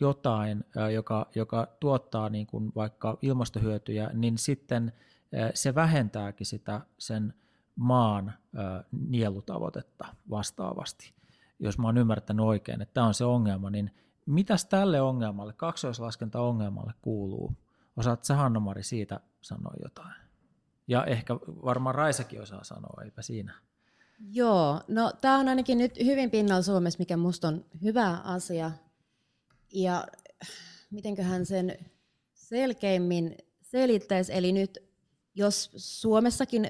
jotain, 0.00 0.64
ä, 0.76 0.90
joka, 0.90 1.26
joka 1.34 1.68
tuottaa 1.80 2.28
niin 2.28 2.46
kuin 2.46 2.72
vaikka 2.76 3.18
ilmastohyötyjä, 3.22 4.10
niin 4.12 4.38
sitten 4.38 4.92
ä, 5.34 5.50
se 5.54 5.74
vähentääkin 5.74 6.46
sitä 6.46 6.80
sen 6.98 7.34
maan 7.76 8.28
ä, 8.28 8.34
nielutavoitetta 9.08 10.06
vastaavasti 10.30 11.14
jos 11.62 11.78
mä 11.78 11.88
oon 11.88 11.98
ymmärtänyt 11.98 12.46
oikein, 12.46 12.82
että 12.82 12.94
tämä 12.94 13.06
on 13.06 13.14
se 13.14 13.24
ongelma, 13.24 13.70
niin 13.70 13.90
mitäs 14.26 14.64
tälle 14.64 15.00
ongelmalle, 15.00 15.52
kaksoislaskenta-ongelmalle 15.52 16.92
kuuluu? 17.02 17.52
Osaat 17.96 18.24
sä 18.24 18.34
Hanna-Mari 18.34 18.82
siitä 18.82 19.20
sanoa 19.40 19.72
jotain? 19.82 20.14
Ja 20.88 21.04
ehkä 21.04 21.34
varmaan 21.64 21.94
Raisakin 21.94 22.42
osaa 22.42 22.64
sanoa, 22.64 23.02
eipä 23.04 23.22
siinä. 23.22 23.54
Joo, 24.30 24.80
no 24.88 25.12
tämä 25.20 25.38
on 25.38 25.48
ainakin 25.48 25.78
nyt 25.78 25.98
hyvin 26.04 26.30
pinnalla 26.30 26.62
Suomessa, 26.62 26.98
mikä 26.98 27.16
musta 27.16 27.48
on 27.48 27.64
hyvä 27.82 28.10
asia. 28.24 28.70
Ja 29.72 30.06
mitenköhän 30.90 31.46
sen 31.46 31.78
selkeimmin 32.34 33.36
selittäisi, 33.62 34.32
eli 34.34 34.52
nyt 34.52 34.78
jos 35.34 35.70
Suomessakin 35.76 36.68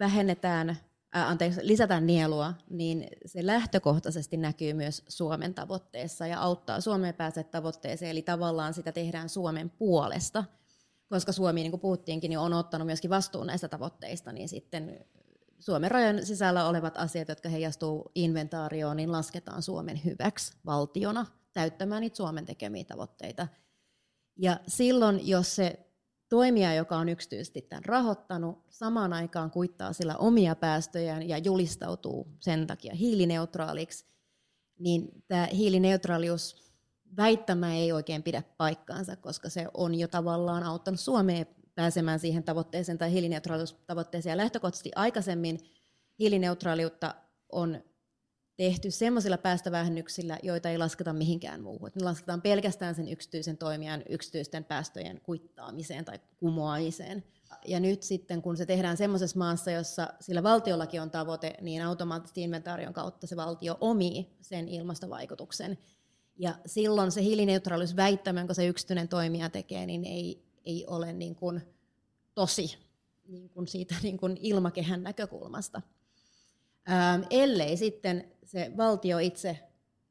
vähennetään 0.00 0.76
ää, 1.12 1.28
anteeksi, 1.28 1.60
lisätään 1.62 2.06
nielua, 2.06 2.54
niin 2.70 3.06
se 3.26 3.46
lähtökohtaisesti 3.46 4.36
näkyy 4.36 4.72
myös 4.72 5.04
Suomen 5.08 5.54
tavoitteessa 5.54 6.26
ja 6.26 6.40
auttaa 6.40 6.80
Suomeen 6.80 7.14
päästä 7.14 7.42
tavoitteeseen, 7.42 8.10
eli 8.10 8.22
tavallaan 8.22 8.74
sitä 8.74 8.92
tehdään 8.92 9.28
Suomen 9.28 9.70
puolesta, 9.70 10.44
koska 11.12 11.32
Suomi, 11.32 11.60
niin 11.60 11.72
kuin 11.72 11.80
puhuttiinkin, 11.80 12.28
niin 12.28 12.38
on 12.38 12.52
ottanut 12.52 12.86
myöskin 12.86 13.10
vastuun 13.10 13.46
näistä 13.46 13.68
tavoitteista, 13.68 14.32
niin 14.32 14.48
sitten 14.48 15.04
Suomen 15.58 15.90
rajan 15.90 16.26
sisällä 16.26 16.68
olevat 16.68 16.96
asiat, 16.96 17.28
jotka 17.28 17.48
heijastuu 17.48 18.10
inventaarioon, 18.14 18.96
niin 18.96 19.12
lasketaan 19.12 19.62
Suomen 19.62 20.04
hyväksi 20.04 20.52
valtiona 20.66 21.26
täyttämään 21.52 22.00
niitä 22.00 22.16
Suomen 22.16 22.46
tekemiä 22.46 22.84
tavoitteita. 22.84 23.48
Ja 24.36 24.60
silloin, 24.68 25.28
jos 25.28 25.56
se 25.56 25.86
toimija, 26.28 26.74
joka 26.74 26.96
on 26.96 27.08
yksityisesti 27.08 27.62
tämän 27.62 27.84
rahoittanut, 27.84 28.58
samaan 28.70 29.12
aikaan 29.12 29.50
kuittaa 29.50 29.92
sillä 29.92 30.16
omia 30.16 30.54
päästöjään 30.54 31.28
ja 31.28 31.38
julistautuu 31.38 32.36
sen 32.40 32.66
takia 32.66 32.94
hiilineutraaliksi, 32.94 34.06
niin 34.78 35.24
tämä 35.28 35.46
hiilineutraalius 35.46 36.71
väittämä 37.16 37.74
ei 37.74 37.92
oikein 37.92 38.22
pidä 38.22 38.42
paikkaansa, 38.56 39.16
koska 39.16 39.48
se 39.48 39.66
on 39.74 39.94
jo 39.94 40.08
tavallaan 40.08 40.62
auttanut 40.62 41.00
Suomea 41.00 41.44
pääsemään 41.74 42.18
siihen 42.18 42.42
tavoitteeseen 42.42 42.98
tai 42.98 43.12
hiilineutraaliustavoitteeseen. 43.12 44.32
Ja 44.32 44.36
lähtökohtaisesti 44.36 44.90
aikaisemmin 44.96 45.60
hiilineutraaliutta 46.18 47.14
on 47.52 47.82
tehty 48.56 48.90
sellaisilla 48.90 49.38
päästövähennyksillä, 49.38 50.38
joita 50.42 50.70
ei 50.70 50.78
lasketa 50.78 51.12
mihinkään 51.12 51.62
muuhun. 51.62 51.90
Ne 51.94 52.04
lasketaan 52.04 52.42
pelkästään 52.42 52.94
sen 52.94 53.08
yksityisen 53.08 53.56
toimijan 53.56 54.02
yksityisten 54.08 54.64
päästöjen 54.64 55.20
kuittaamiseen 55.20 56.04
tai 56.04 56.18
kumoamiseen. 56.36 57.24
Ja 57.66 57.80
nyt 57.80 58.02
sitten, 58.02 58.42
kun 58.42 58.56
se 58.56 58.66
tehdään 58.66 58.96
semmoisessa 58.96 59.38
maassa, 59.38 59.70
jossa 59.70 60.08
sillä 60.20 60.42
valtiollakin 60.42 61.02
on 61.02 61.10
tavoite, 61.10 61.54
niin 61.60 61.82
automaattisesti 61.82 62.42
inventaarion 62.42 62.92
kautta 62.92 63.26
se 63.26 63.36
valtio 63.36 63.78
omii 63.80 64.36
sen 64.40 64.68
ilmastovaikutuksen. 64.68 65.78
Ja 66.36 66.54
silloin 66.66 67.12
se 67.12 67.22
hiilineutraaliusväittämä, 67.22 68.40
jonka 68.40 68.54
se 68.54 68.66
yksityinen 68.66 69.08
toimija 69.08 69.50
tekee, 69.50 69.86
niin 69.86 70.04
ei, 70.04 70.42
ei 70.64 70.86
ole 70.86 71.12
niin 71.12 71.34
kuin 71.34 71.62
tosi 72.34 72.78
niin 73.28 73.48
kuin 73.48 73.68
siitä 73.68 73.94
niin 74.02 74.18
kuin 74.18 74.36
ilmakehän 74.40 75.02
näkökulmasta. 75.02 75.82
Ähm, 76.90 77.22
ellei 77.30 77.76
sitten 77.76 78.32
se 78.44 78.72
valtio 78.76 79.18
itse 79.18 79.58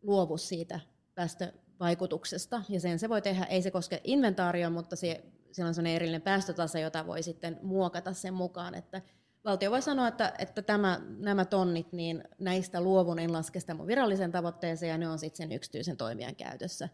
luovu 0.02 0.38
siitä 0.38 0.80
päästövaikutuksesta, 1.16 2.64
ja 2.70 2.80
sen 2.80 3.00
se 3.00 3.10
voi 3.10 3.22
tehdä, 3.22 3.44
ei 3.44 3.62
se 3.62 3.72
koske 3.72 4.02
inventaarioon, 4.04 4.74
mutta 4.74 4.96
se, 4.96 5.24
siellä 5.52 5.68
on 5.68 5.74
sellainen 5.74 5.96
erillinen 5.96 6.22
päästötase, 6.22 6.80
jota 6.80 7.08
voi 7.08 7.24
sitten 7.24 7.60
muokata 7.62 8.14
sen 8.14 8.34
mukaan, 8.34 8.76
että 8.76 9.02
valtio 9.46 9.72
voi 9.72 9.82
sanoa, 9.82 10.08
että, 10.08 10.34
että 10.40 10.62
tämä, 10.62 11.02
nämä 11.18 11.46
tonnit, 11.46 11.94
niin 11.94 12.24
näistä 12.40 12.82
luovun 12.82 13.20
en 13.20 13.34
laske 13.34 13.60
sitä 13.60 13.74
mun 13.74 13.88
virallisen 13.88 14.32
tavoitteeseen, 14.32 14.90
ja 14.90 14.98
ne 14.98 15.10
on 15.10 15.20
sitten 15.20 15.38
sen 15.38 15.52
yksityisen 15.52 15.98
toimijan 15.98 16.36
käytössä. 16.36 16.90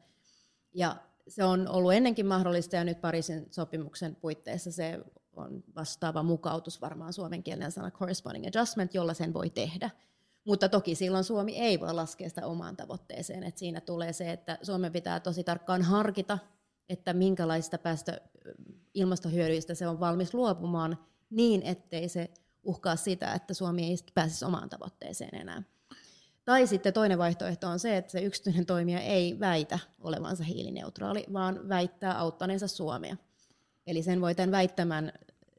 Ja 0.73 0.95
se 1.27 1.43
on 1.43 1.67
ollut 1.67 1.93
ennenkin 1.93 2.25
mahdollista, 2.25 2.75
ja 2.75 2.83
nyt 2.83 3.01
Pariisin 3.01 3.47
sopimuksen 3.51 4.15
puitteissa 4.15 4.71
se 4.71 4.99
on 5.33 5.63
vastaava 5.75 6.23
mukautus 6.23 6.81
varmaan 6.81 7.13
suomen 7.13 7.43
kielen 7.43 7.71
sana 7.71 7.91
corresponding 7.91 8.45
adjustment, 8.47 8.93
jolla 8.93 9.13
sen 9.13 9.33
voi 9.33 9.49
tehdä. 9.49 9.89
Mutta 10.45 10.69
toki 10.69 10.95
silloin 10.95 11.23
Suomi 11.23 11.57
ei 11.57 11.79
voi 11.79 11.93
laskea 11.93 12.29
sitä 12.29 12.47
omaan 12.47 12.77
tavoitteeseen. 12.77 13.43
Et 13.43 13.57
siinä 13.57 13.81
tulee 13.81 14.13
se, 14.13 14.31
että 14.31 14.57
Suomen 14.61 14.91
pitää 14.91 15.19
tosi 15.19 15.43
tarkkaan 15.43 15.81
harkita, 15.81 16.39
että 16.89 17.13
minkälaista 17.13 17.77
päästö 17.77 18.21
ilmastohyödyistä 18.93 19.75
se 19.75 19.87
on 19.87 19.99
valmis 19.99 20.33
luopumaan 20.33 20.97
niin, 21.29 21.61
ettei 21.63 22.09
se 22.09 22.29
uhkaa 22.63 22.95
sitä, 22.95 23.33
että 23.33 23.53
Suomi 23.53 23.83
ei 23.83 23.97
pääsisi 24.13 24.45
omaan 24.45 24.69
tavoitteeseen 24.69 25.35
enää. 25.35 25.63
Tai 26.45 26.67
sitten 26.67 26.93
toinen 26.93 27.17
vaihtoehto 27.17 27.67
on 27.67 27.79
se, 27.79 27.97
että 27.97 28.11
se 28.11 28.21
yksityinen 28.21 28.65
toimija 28.65 28.99
ei 28.99 29.39
väitä 29.39 29.79
olevansa 30.01 30.43
hiilineutraali, 30.43 31.25
vaan 31.33 31.69
väittää 31.69 32.19
auttaneensa 32.19 32.67
Suomea. 32.67 33.17
Eli 33.87 34.03
sen 34.03 34.21
voi 34.21 34.35
tämän 34.35 34.51
väittämän 34.51 35.11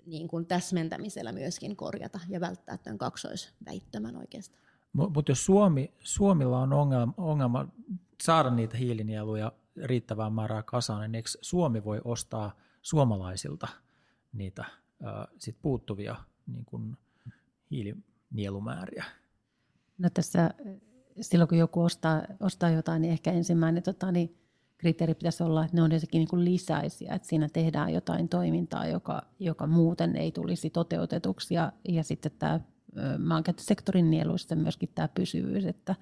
niin 0.06 0.28
kuin 0.28 0.46
täsmentämisellä 0.46 1.32
myöskin 1.32 1.76
korjata 1.76 2.20
ja 2.28 2.40
välttää 2.40 2.78
tämän 2.78 2.98
kaksoisväittämän 2.98 4.16
oikeastaan. 4.16 4.62
Mutta 4.92 5.32
jos 5.32 5.44
Suomi, 5.44 5.94
Suomilla 6.00 6.58
on 6.58 6.72
ongelma, 6.72 7.14
ongelma 7.16 7.68
saada 8.22 8.50
niitä 8.50 8.76
hiilinieluja 8.76 9.52
riittävää 9.84 10.30
määrää 10.30 10.62
kasaan, 10.62 11.00
niin 11.00 11.14
eikö 11.14 11.28
Suomi 11.40 11.84
voi 11.84 12.00
ostaa 12.04 12.56
suomalaisilta 12.82 13.68
niitä 14.32 14.64
sit 15.38 15.56
puuttuvia 15.62 16.16
niin 16.46 16.64
kun 16.64 16.96
hiilinielumääriä? 17.70 19.04
No 19.98 20.10
tässä 20.14 20.50
silloin 21.20 21.48
kun 21.48 21.58
joku 21.58 21.82
ostaa, 21.82 22.22
ostaa 22.40 22.70
jotain, 22.70 23.02
niin 23.02 23.12
ehkä 23.12 23.32
ensimmäinen 23.32 23.82
tota, 23.82 24.12
niin 24.12 24.36
kriteeri 24.78 25.14
pitäisi 25.14 25.42
olla, 25.42 25.64
että 25.64 25.76
ne 25.76 25.82
on 25.82 25.92
jotenkin 25.92 26.18
niin 26.18 26.28
kuin 26.28 26.44
lisäisiä, 26.44 27.14
että 27.14 27.28
siinä 27.28 27.48
tehdään 27.52 27.92
jotain 27.92 28.28
toimintaa, 28.28 28.86
joka, 28.86 29.22
joka 29.38 29.66
muuten 29.66 30.16
ei 30.16 30.32
tulisi 30.32 30.70
toteutetuksi. 30.70 31.54
Ja, 31.54 31.72
ja 31.88 32.04
sitten 32.04 32.32
tämä 32.38 32.60
maankäyttösektorin 33.18 34.10
nieluista 34.10 34.54
myöskin 34.54 34.88
tämä 34.94 35.08
pysyvyys, 35.08 35.64
että, 35.64 35.94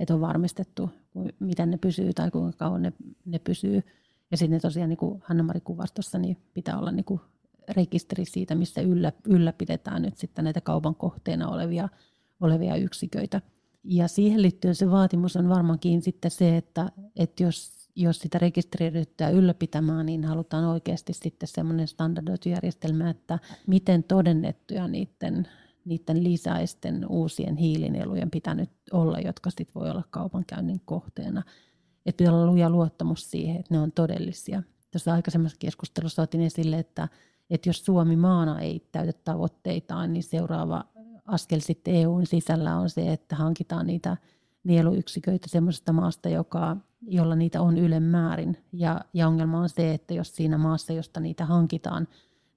että 0.00 0.14
on 0.14 0.20
varmistettu, 0.20 0.90
miten 1.38 1.70
ne 1.70 1.76
pysyy 1.76 2.12
tai 2.12 2.30
kuinka 2.30 2.56
kauan 2.58 2.82
ne, 2.82 2.92
ne 3.24 3.38
pysyy. 3.38 3.82
Ja 4.30 4.36
sitten 4.36 4.60
tosiaan, 4.60 4.88
niin 4.88 4.96
kuin 4.96 5.22
Hanna-Mari 5.24 5.60
kuvasi 5.60 5.94
tuossa, 5.94 6.18
niin 6.18 6.36
pitää 6.54 6.78
olla 6.78 6.92
niin 6.92 7.04
kuin 7.04 7.20
rekisteri 7.72 8.24
siitä, 8.24 8.54
missä 8.54 8.80
yllä, 8.80 9.12
ylläpidetään 9.26 10.02
nyt 10.02 10.16
sitten 10.16 10.44
näitä 10.44 10.60
kaupan 10.60 10.94
kohteena 10.94 11.48
olevia, 11.48 11.88
olevia 12.40 12.76
yksiköitä. 12.76 13.40
Ja 13.84 14.08
siihen 14.08 14.42
liittyen 14.42 14.74
se 14.74 14.90
vaatimus 14.90 15.36
on 15.36 15.48
varmaankin 15.48 16.02
sitten 16.02 16.30
se, 16.30 16.56
että, 16.56 16.92
että 17.16 17.42
jos, 17.42 17.88
jos 17.96 18.18
sitä 18.18 18.38
rekisteriä 18.38 18.90
ryhtyy 18.90 19.26
ylläpitämään, 19.32 20.06
niin 20.06 20.24
halutaan 20.24 20.64
oikeasti 20.64 21.12
sitten 21.12 21.48
semmoinen 21.48 21.88
standardoitu 21.88 22.48
järjestelmä, 22.48 23.10
että 23.10 23.38
miten 23.66 24.04
todennettuja 24.04 24.88
niiden 24.88 25.48
niiden 25.84 26.24
lisäisten 26.24 27.06
uusien 27.08 27.56
hiilinielujen 27.56 28.30
pitänyt 28.30 28.70
olla, 28.92 29.18
jotka 29.18 29.50
sitten 29.50 29.74
voi 29.74 29.90
olla 29.90 30.02
kaupankäynnin 30.10 30.80
kohteena. 30.84 31.42
Että 32.06 32.16
pitää 32.16 32.34
olla 32.34 32.46
luja 32.46 32.70
luottamus 32.70 33.30
siihen, 33.30 33.56
että 33.56 33.74
ne 33.74 33.80
on 33.80 33.92
todellisia. 33.92 34.62
Tuossa 34.90 35.12
aikaisemmassa 35.12 35.56
keskustelussa 35.58 36.22
otin 36.22 36.40
esille, 36.40 36.78
että, 36.78 37.08
että 37.50 37.68
jos 37.68 37.84
Suomi 37.84 38.16
maana 38.16 38.60
ei 38.60 38.86
täytä 38.92 39.12
tavoitteitaan, 39.24 40.12
niin 40.12 40.22
seuraava 40.22 40.84
askel 41.26 41.60
sitten 41.60 41.94
EUn 41.94 42.26
sisällä 42.26 42.76
on 42.76 42.90
se, 42.90 43.12
että 43.12 43.36
hankitaan 43.36 43.86
niitä 43.86 44.16
nieluyksiköitä 44.64 45.48
semmoisesta 45.48 45.92
maasta, 45.92 46.28
joka, 46.28 46.76
jolla 47.02 47.36
niitä 47.36 47.60
on 47.62 47.78
ylemmäärin. 47.78 48.56
Ja, 48.72 49.00
ja 49.14 49.28
ongelma 49.28 49.60
on 49.60 49.68
se, 49.68 49.94
että 49.94 50.14
jos 50.14 50.36
siinä 50.36 50.58
maassa, 50.58 50.92
josta 50.92 51.20
niitä 51.20 51.44
hankitaan, 51.44 52.08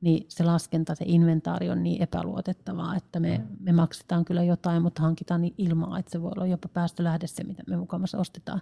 niin 0.01 0.25
se 0.29 0.43
laskenta, 0.43 0.95
se 0.95 1.05
inventaari 1.07 1.69
on 1.69 1.83
niin 1.83 2.01
epäluotettavaa, 2.03 2.95
että 2.95 3.19
me, 3.19 3.37
mm. 3.37 3.57
me 3.59 3.71
maksetaan 3.71 4.25
kyllä 4.25 4.43
jotain, 4.43 4.81
mutta 4.81 5.01
hankitaan 5.01 5.41
niin 5.41 5.53
ilmaa, 5.57 5.99
että 5.99 6.11
se 6.11 6.21
voi 6.21 6.31
olla 6.35 6.47
jopa 6.47 6.67
päästölähde 6.67 7.27
se, 7.27 7.43
mitä 7.43 7.63
me 7.67 7.77
mukamassa 7.77 8.17
ostetaan. 8.17 8.61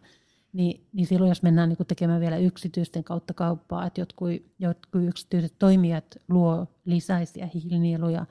Niin, 0.54 0.88
niin 0.94 1.08
silloin, 1.08 1.30
jos 1.30 1.44
mennään 1.44 1.70
niin 1.70 1.88
tekemään 1.88 2.22
vielä 2.22 2.38
yksityisten 2.38 3.04
kautta 3.04 3.34
kauppaa, 3.34 3.86
että 3.86 4.02
jotkut, 4.02 4.30
jotkut 4.60 5.04
yksityiset 5.04 5.54
toimijat 5.60 6.16
luo 6.30 6.68
lisäisiä 6.86 7.50
hiilinieluja, 7.54 8.26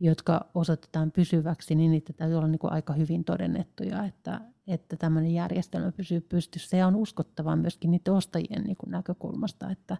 jotka 0.00 0.46
osoitetaan 0.54 1.12
pysyväksi, 1.12 1.74
niin 1.74 1.90
niitä 1.90 2.12
täytyy 2.12 2.36
olla 2.36 2.48
niin 2.48 2.58
kuin 2.58 2.72
aika 2.72 2.92
hyvin 2.92 3.24
todennettuja, 3.24 4.04
että, 4.04 4.40
että 4.66 4.96
tämmöinen 4.96 5.34
järjestelmä 5.34 5.92
pysyy 5.92 6.20
pystyssä 6.20 6.76
ja 6.76 6.86
on 6.86 6.96
uskottava 6.96 7.56
myöskin 7.56 7.90
niiden 7.90 8.14
ostajien 8.14 8.62
niin 8.64 8.76
näkökulmasta, 8.86 9.70
että 9.70 9.96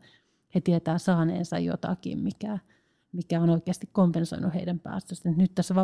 he 0.54 0.60
tietää 0.60 0.98
saaneensa 0.98 1.58
jotakin, 1.58 2.18
mikä, 2.18 2.58
mikä 3.12 3.40
on 3.40 3.50
oikeasti 3.50 3.88
kompensoinut 3.92 4.54
heidän 4.54 4.78
päästöstä. 4.78 5.30
Nyt 5.30 5.54
tässä 5.54 5.74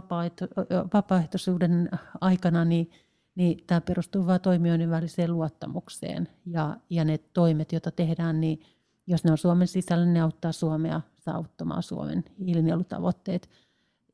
vapaaehtoisuuden 0.92 1.90
aikana 2.20 2.64
niin, 2.64 2.90
niin 3.34 3.64
tämä 3.66 3.80
perustuu 3.80 4.26
vain 4.26 4.40
toimijoiden 4.40 4.90
väliseen 4.90 5.32
luottamukseen 5.32 6.28
ja, 6.46 6.76
ja 6.90 7.04
ne 7.04 7.18
toimet, 7.18 7.72
joita 7.72 7.90
tehdään, 7.90 8.40
niin 8.40 8.62
jos 9.06 9.24
ne 9.24 9.30
on 9.30 9.38
Suomen 9.38 9.68
sisällä, 9.68 10.06
ne 10.06 10.20
auttaa 10.20 10.52
Suomea 10.52 11.00
saavuttamaan 11.16 11.82
Suomen 11.82 12.24
hiilinielutavoitteet. 12.38 13.50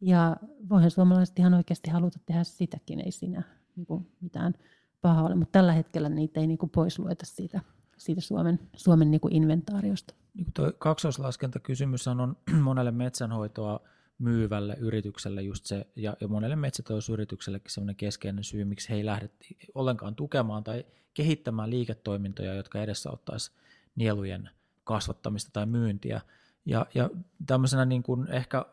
Ja 0.00 0.36
voihan 0.68 0.90
suomalaiset 0.90 1.38
ihan 1.38 1.54
oikeasti 1.54 1.90
haluta 1.90 2.18
tehdä 2.26 2.44
sitäkin, 2.44 3.00
ei 3.00 3.10
siinä 3.10 3.42
niin 3.76 3.86
kuin 3.86 4.06
mitään 4.20 4.54
pahaa 5.00 5.24
ole, 5.24 5.34
mutta 5.34 5.52
tällä 5.52 5.72
hetkellä 5.72 6.08
niitä 6.08 6.40
ei 6.40 6.46
niin 6.46 6.58
kuin 6.58 6.70
pois 6.70 6.98
lueta 6.98 7.26
siitä, 7.26 7.60
siitä 7.96 8.20
Suomen, 8.20 8.60
Suomen 8.76 9.10
niin 9.10 9.20
kuin 9.20 9.34
inventaariosta. 9.34 10.14
Tuo 10.54 10.72
kaksoislaskenta-kysymys 10.78 12.08
on 12.08 12.36
monelle 12.62 12.90
metsänhoitoa 12.90 13.80
myyvälle 14.18 14.76
yritykselle 14.80 15.42
just 15.42 15.66
se, 15.66 15.86
ja, 15.96 16.16
ja 16.20 16.28
monelle 16.28 16.56
metsätalousyrityksellekin 16.56 17.70
sellainen 17.70 17.96
keskeinen 17.96 18.44
syy, 18.44 18.64
miksi 18.64 18.88
he 18.90 18.94
ei 18.94 19.06
lähde 19.06 19.30
ollenkaan 19.74 20.14
tukemaan 20.14 20.64
tai 20.64 20.84
kehittämään 21.14 21.70
liiketoimintoja, 21.70 22.54
jotka 22.54 22.82
edesauttaisi 22.82 23.52
nielujen 23.96 24.50
kasvattamista 24.84 25.50
tai 25.52 25.66
myyntiä. 25.66 26.20
Ja, 26.66 26.86
ja 26.94 27.10
tämmöisenä 27.46 27.84
niin 27.84 28.02
kuin 28.02 28.30
ehkä 28.30 28.66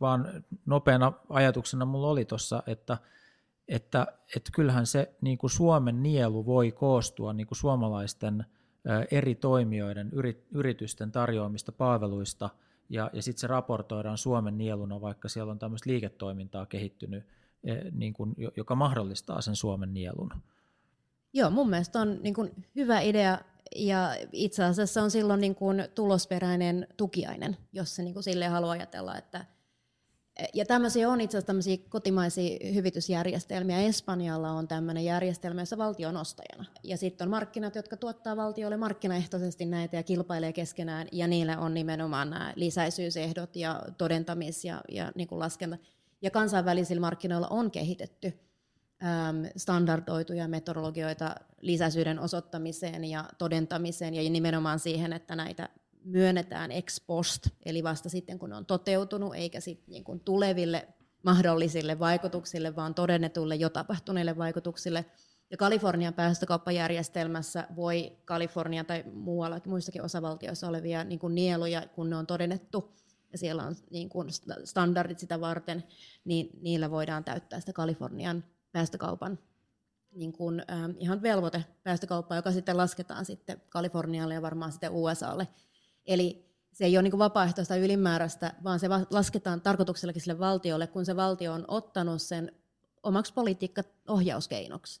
vaan 0.00 0.44
nopeana 0.66 1.12
ajatuksena 1.28 1.84
mulla 1.84 2.08
oli 2.08 2.24
tuossa, 2.24 2.62
että, 2.66 2.98
että, 3.68 4.06
että 4.36 4.50
kyllähän 4.54 4.86
se 4.86 5.14
niin 5.20 5.38
kuin 5.38 5.50
Suomen 5.50 6.02
nielu 6.02 6.46
voi 6.46 6.72
koostua 6.72 7.32
niin 7.32 7.46
kuin 7.46 7.58
suomalaisten 7.58 8.46
eri 9.10 9.34
toimijoiden, 9.34 10.10
yritysten 10.54 11.12
tarjoamista 11.12 11.72
palveluista, 11.72 12.50
ja, 12.90 13.10
ja 13.12 13.22
sitten 13.22 13.40
se 13.40 13.46
raportoidaan 13.46 14.18
Suomen 14.18 14.58
nieluna, 14.58 15.00
vaikka 15.00 15.28
siellä 15.28 15.50
on 15.50 15.58
tämmöistä 15.58 15.90
liiketoimintaa 15.90 16.66
kehittynyt, 16.66 17.24
niin 17.92 18.12
kuin, 18.12 18.34
joka 18.56 18.74
mahdollistaa 18.74 19.40
sen 19.40 19.56
Suomen 19.56 19.94
nielun. 19.94 20.32
Joo, 21.32 21.50
mun 21.50 21.70
mielestä 21.70 22.00
on 22.00 22.18
niin 22.22 22.34
kuin 22.34 22.50
hyvä 22.76 23.00
idea 23.00 23.38
ja 23.76 24.16
itse 24.32 24.64
asiassa 24.64 25.02
on 25.02 25.10
silloin 25.10 25.40
niin 25.40 25.54
kuin 25.54 25.84
tulosperäinen 25.94 26.86
tukiainen, 26.96 27.56
jos 27.72 27.96
se 27.96 28.02
niin 28.02 28.14
kuin 28.14 28.22
sille 28.22 28.46
haluaa 28.46 28.72
ajatella, 28.72 29.18
että 29.18 29.44
ja 30.54 30.64
tämmöisiä 30.64 31.08
on 31.08 31.20
itse 31.20 31.36
asiassa 31.36 31.46
tämmöisiä 31.46 31.76
kotimaisia 31.88 32.58
hyvitysjärjestelmiä. 32.74 33.80
Espanjalla 33.80 34.50
on 34.50 34.68
tämmöinen 34.68 35.04
järjestelmä, 35.04 35.62
jossa 35.62 35.78
valtio 35.78 36.08
on 36.08 36.16
ostajana. 36.16 36.64
Ja 36.82 36.96
sitten 36.96 37.24
on 37.24 37.30
markkinat, 37.30 37.74
jotka 37.74 37.96
tuottaa 37.96 38.36
valtiolle 38.36 38.76
markkinaehtoisesti 38.76 39.66
näitä 39.66 39.96
ja 39.96 40.02
kilpailee 40.02 40.52
keskenään. 40.52 41.08
Ja 41.12 41.26
niillä 41.26 41.58
on 41.58 41.74
nimenomaan 41.74 42.30
nämä 42.30 42.52
lisäisyysehdot 42.56 43.56
ja 43.56 43.82
todentamis- 43.98 44.64
ja, 44.64 44.80
ja 44.88 45.12
niin 45.14 45.28
laskenta. 45.30 45.78
Ja 46.22 46.30
kansainvälisillä 46.30 47.00
markkinoilla 47.00 47.48
on 47.48 47.70
kehitetty 47.70 48.32
standardoituja 49.56 50.48
metodologioita 50.48 51.34
lisäisyyden 51.60 52.18
osoittamiseen 52.18 53.04
ja 53.04 53.24
todentamiseen 53.38 54.14
ja 54.14 54.30
nimenomaan 54.30 54.78
siihen, 54.78 55.12
että 55.12 55.36
näitä 55.36 55.68
myönnetään 56.04 56.72
ex 56.72 57.06
post, 57.06 57.48
eli 57.64 57.82
vasta 57.82 58.08
sitten 58.08 58.38
kun 58.38 58.50
ne 58.50 58.56
on 58.56 58.66
toteutunut, 58.66 59.34
eikä 59.34 59.60
sitten 59.60 59.92
niin 59.92 60.04
kuin 60.04 60.20
tuleville 60.20 60.88
mahdollisille 61.22 61.98
vaikutuksille, 61.98 62.76
vaan 62.76 62.94
todennetulle 62.94 63.54
jo 63.54 63.70
tapahtuneille 63.70 64.36
vaikutuksille. 64.38 65.04
Ja 65.50 65.56
Kalifornian 65.56 66.14
päästökauppajärjestelmässä 66.14 67.66
voi 67.76 68.16
Kalifornia 68.24 68.84
tai 68.84 69.04
muualla, 69.12 69.60
muissakin 69.66 70.02
osavaltioissa 70.02 70.68
olevia 70.68 71.04
niin 71.04 71.18
kuin 71.18 71.34
nieluja, 71.34 71.86
kun 71.94 72.10
ne 72.10 72.16
on 72.16 72.26
todennettu, 72.26 72.94
ja 73.32 73.38
siellä 73.38 73.62
on 73.62 73.76
niin 73.90 74.08
kuin 74.08 74.28
standardit 74.64 75.18
sitä 75.18 75.40
varten, 75.40 75.84
niin 76.24 76.50
niillä 76.60 76.90
voidaan 76.90 77.24
täyttää 77.24 77.60
sitä 77.60 77.72
Kalifornian 77.72 78.44
päästökaupan 78.72 79.38
niin 80.14 80.32
kuin, 80.32 80.60
äh, 80.70 80.90
ihan 80.98 81.22
velvoite 81.22 81.64
päästökauppaa, 81.82 82.38
joka 82.38 82.52
sitten 82.52 82.76
lasketaan 82.76 83.24
sitten 83.24 83.62
Kalifornialle 83.68 84.34
ja 84.34 84.42
varmaan 84.42 84.72
sitten 84.72 84.92
USAlle. 84.92 85.48
Eli 86.06 86.50
se 86.72 86.84
ei 86.84 86.96
ole 86.96 87.02
niin 87.02 87.18
vapaaehtoista 87.18 87.76
ylimääräistä, 87.76 88.54
vaan 88.64 88.80
se 88.80 88.88
lasketaan 89.10 89.60
tarkoituksellakin 89.60 90.22
sille 90.22 90.38
valtiolle, 90.38 90.86
kun 90.86 91.04
se 91.04 91.16
valtio 91.16 91.52
on 91.52 91.64
ottanut 91.68 92.22
sen 92.22 92.52
omaksi 93.02 93.34
politiikka-ohjauskeinoksi. 93.34 95.00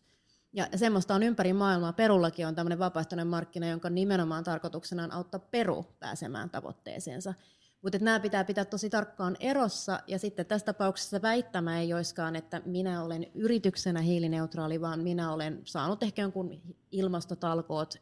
Ja 0.52 0.68
semmoista 0.76 1.14
on 1.14 1.22
ympäri 1.22 1.52
maailmaa. 1.52 1.92
Perullakin 1.92 2.46
on 2.46 2.54
tämmöinen 2.54 2.78
vapaaehtoinen 2.78 3.26
markkina, 3.26 3.68
jonka 3.68 3.90
nimenomaan 3.90 4.44
tarkoituksena 4.44 5.04
on 5.04 5.12
auttaa 5.12 5.40
Peru 5.40 5.86
pääsemään 5.98 6.50
tavoitteeseensa. 6.50 7.34
Mutta 7.82 7.98
nämä 7.98 8.20
pitää 8.20 8.44
pitää 8.44 8.64
tosi 8.64 8.90
tarkkaan 8.90 9.36
erossa, 9.40 10.00
ja 10.06 10.18
sitten 10.18 10.46
tässä 10.46 10.64
tapauksessa 10.64 11.22
väittämä 11.22 11.80
ei 11.80 11.94
olisikaan, 11.94 12.36
että 12.36 12.62
minä 12.64 13.02
olen 13.02 13.26
yrityksenä 13.34 14.00
hiilineutraali, 14.00 14.80
vaan 14.80 15.00
minä 15.00 15.32
olen 15.32 15.60
saanut 15.64 16.02
ehkä 16.02 16.22
jonkun 16.22 16.60
ilmastotalkoot, 16.90 17.94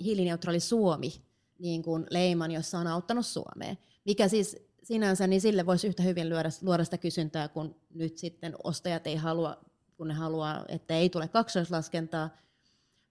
hiilineutraali 0.00 0.60
Suomi 0.60 1.29
niin 1.60 1.82
kuin 1.82 2.06
leiman, 2.10 2.50
jossa 2.50 2.78
on 2.78 2.86
auttanut 2.86 3.26
Suomeen. 3.26 3.78
Mikä 4.04 4.28
siis 4.28 4.56
sinänsä, 4.82 5.26
niin 5.26 5.40
sille 5.40 5.66
voisi 5.66 5.86
yhtä 5.86 6.02
hyvin 6.02 6.30
luoda, 6.30 6.48
luoda 6.62 6.84
sitä 6.84 6.98
kysyntää, 6.98 7.48
kun 7.48 7.76
nyt 7.94 8.18
sitten 8.18 8.54
ostajat 8.64 9.06
ei 9.06 9.16
halua, 9.16 9.64
kun 9.96 10.08
ne 10.08 10.14
haluaa, 10.14 10.64
että 10.68 10.94
ei 10.94 11.10
tule 11.10 11.28
kaksoislaskentaa, 11.28 12.30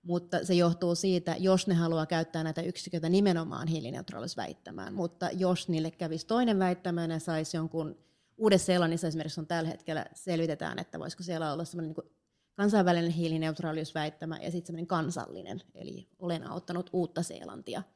mutta 0.04 0.46
se 0.46 0.54
johtuu 0.54 0.96
siitä, 0.96 1.36
jos 1.40 1.68
ne 1.68 1.74
haluaa 1.74 2.06
käyttää 2.06 2.44
näitä 2.44 2.62
yksiköitä 2.62 3.10
nimenomaan 3.10 3.68
hiilineutraalisuusväittämään. 3.68 4.94
Mutta 4.94 5.30
jos 5.34 5.70
niille 5.70 5.92
kävisi 5.92 6.28
toinen 6.28 6.60
väittämä, 6.60 7.08
ne 7.08 7.20
saisi 7.20 7.58
jonkun, 7.58 7.98
Uudessa-Seelannissa 8.38 9.08
esimerkiksi 9.08 9.40
on 9.40 9.48
tällä 9.48 9.70
hetkellä, 9.70 10.06
selvitetään, 10.14 10.80
että 10.80 11.00
voisiko 11.00 11.24
siellä 11.24 11.54
olla 11.54 11.66
sellainen 11.66 11.96
niin 11.98 12.12
kansainvälinen 12.54 13.12
hiilineutraaliusväittämä 13.12 14.38
ja 14.38 14.52
sitten 14.52 14.68
sellainen 14.68 14.88
kansallinen, 14.88 15.62
eli 15.76 16.08
olen 16.20 16.48
auttanut 16.48 16.90
uutta 16.94 17.24
Seelantia– 17.24 17.84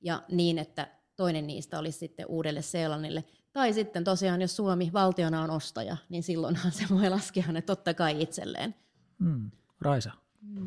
ja 0.00 0.22
niin, 0.30 0.58
että 0.58 0.88
toinen 1.16 1.46
niistä 1.46 1.78
olisi 1.78 1.98
sitten 1.98 2.26
uudelle 2.26 2.62
Seelannille. 2.62 3.24
Tai 3.52 3.72
sitten 3.72 4.04
tosiaan, 4.04 4.40
jos 4.40 4.56
Suomi 4.56 4.90
valtiona 4.92 5.42
on 5.42 5.50
ostaja, 5.50 5.96
niin 6.08 6.22
silloinhan 6.22 6.72
se 6.72 6.84
voi 6.90 7.10
laskea 7.10 7.52
ne 7.52 7.62
totta 7.62 7.94
kai 7.94 8.22
itselleen. 8.22 8.74
Mm. 9.18 9.50
Raisa. 9.80 10.10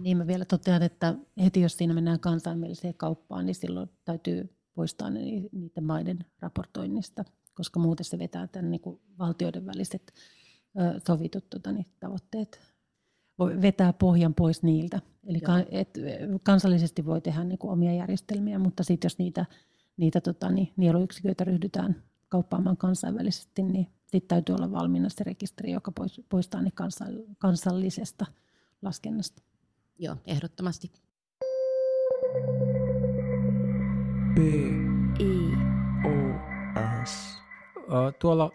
Niin 0.01 0.17
mä 0.17 0.27
vielä 0.27 0.45
totean, 0.45 0.83
että 0.83 1.15
heti 1.43 1.61
jos 1.61 1.77
siinä 1.77 1.93
mennään 1.93 2.19
kansainväliseen 2.19 2.93
kauppaan, 2.93 3.45
niin 3.45 3.55
silloin 3.55 3.89
täytyy 4.05 4.55
poistaa 4.73 5.09
ne, 5.09 5.19
niitä 5.51 5.81
maiden 5.81 6.25
raportoinnista, 6.39 7.25
koska 7.53 7.79
muuten 7.79 8.05
se 8.05 8.19
vetää 8.19 8.47
tämän 8.47 8.71
niin 8.71 8.81
kuin 8.81 9.01
valtioiden 9.19 9.65
väliset 9.65 10.13
ö, 10.79 10.99
sovitut 11.07 11.49
tota, 11.49 11.71
niin, 11.71 11.85
tavoitteet 11.99 12.59
voi 13.39 13.61
vetää 13.61 13.93
pohjan 13.93 14.33
pois 14.33 14.63
niiltä. 14.63 14.99
Eli 15.27 15.39
kan, 15.39 15.65
et, 15.71 15.89
kansallisesti 16.43 17.05
voi 17.05 17.21
tehdä 17.21 17.43
niin 17.43 17.57
kuin 17.57 17.71
omia 17.71 17.93
järjestelmiä, 17.93 18.59
mutta 18.59 18.83
sitten 18.83 19.05
jos 19.05 19.17
niitä, 19.17 19.45
niitä 19.97 20.21
tota, 20.21 20.49
niin, 20.49 20.73
nieluyksiköitä 20.77 21.43
ryhdytään 21.43 22.03
kauppaamaan 22.29 22.77
kansainvälisesti, 22.77 23.63
niin 23.63 23.87
sitten 24.01 24.27
täytyy 24.27 24.55
olla 24.55 24.71
valmiina 24.71 25.09
se 25.09 25.23
rekisteri, 25.23 25.71
joka 25.71 25.91
poistaa 26.29 26.61
ne 26.61 26.71
kansallisesta 27.37 28.25
laskennasta. 28.81 29.41
Joo, 29.99 30.15
ehdottomasti. 30.27 30.91
B. 34.33 34.39
I. 35.19 35.51
O. 36.05 36.11
S. 37.05 37.41
Tuolla 38.19 38.51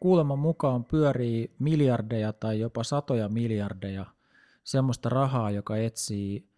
kuuleman 0.00 0.38
mukaan 0.38 0.84
pyörii 0.84 1.54
miljardeja 1.58 2.32
tai 2.32 2.60
jopa 2.60 2.84
satoja 2.84 3.28
miljardeja 3.28 4.06
semmoista 4.64 5.08
rahaa, 5.08 5.50
joka 5.50 5.76
etsii 5.76 6.48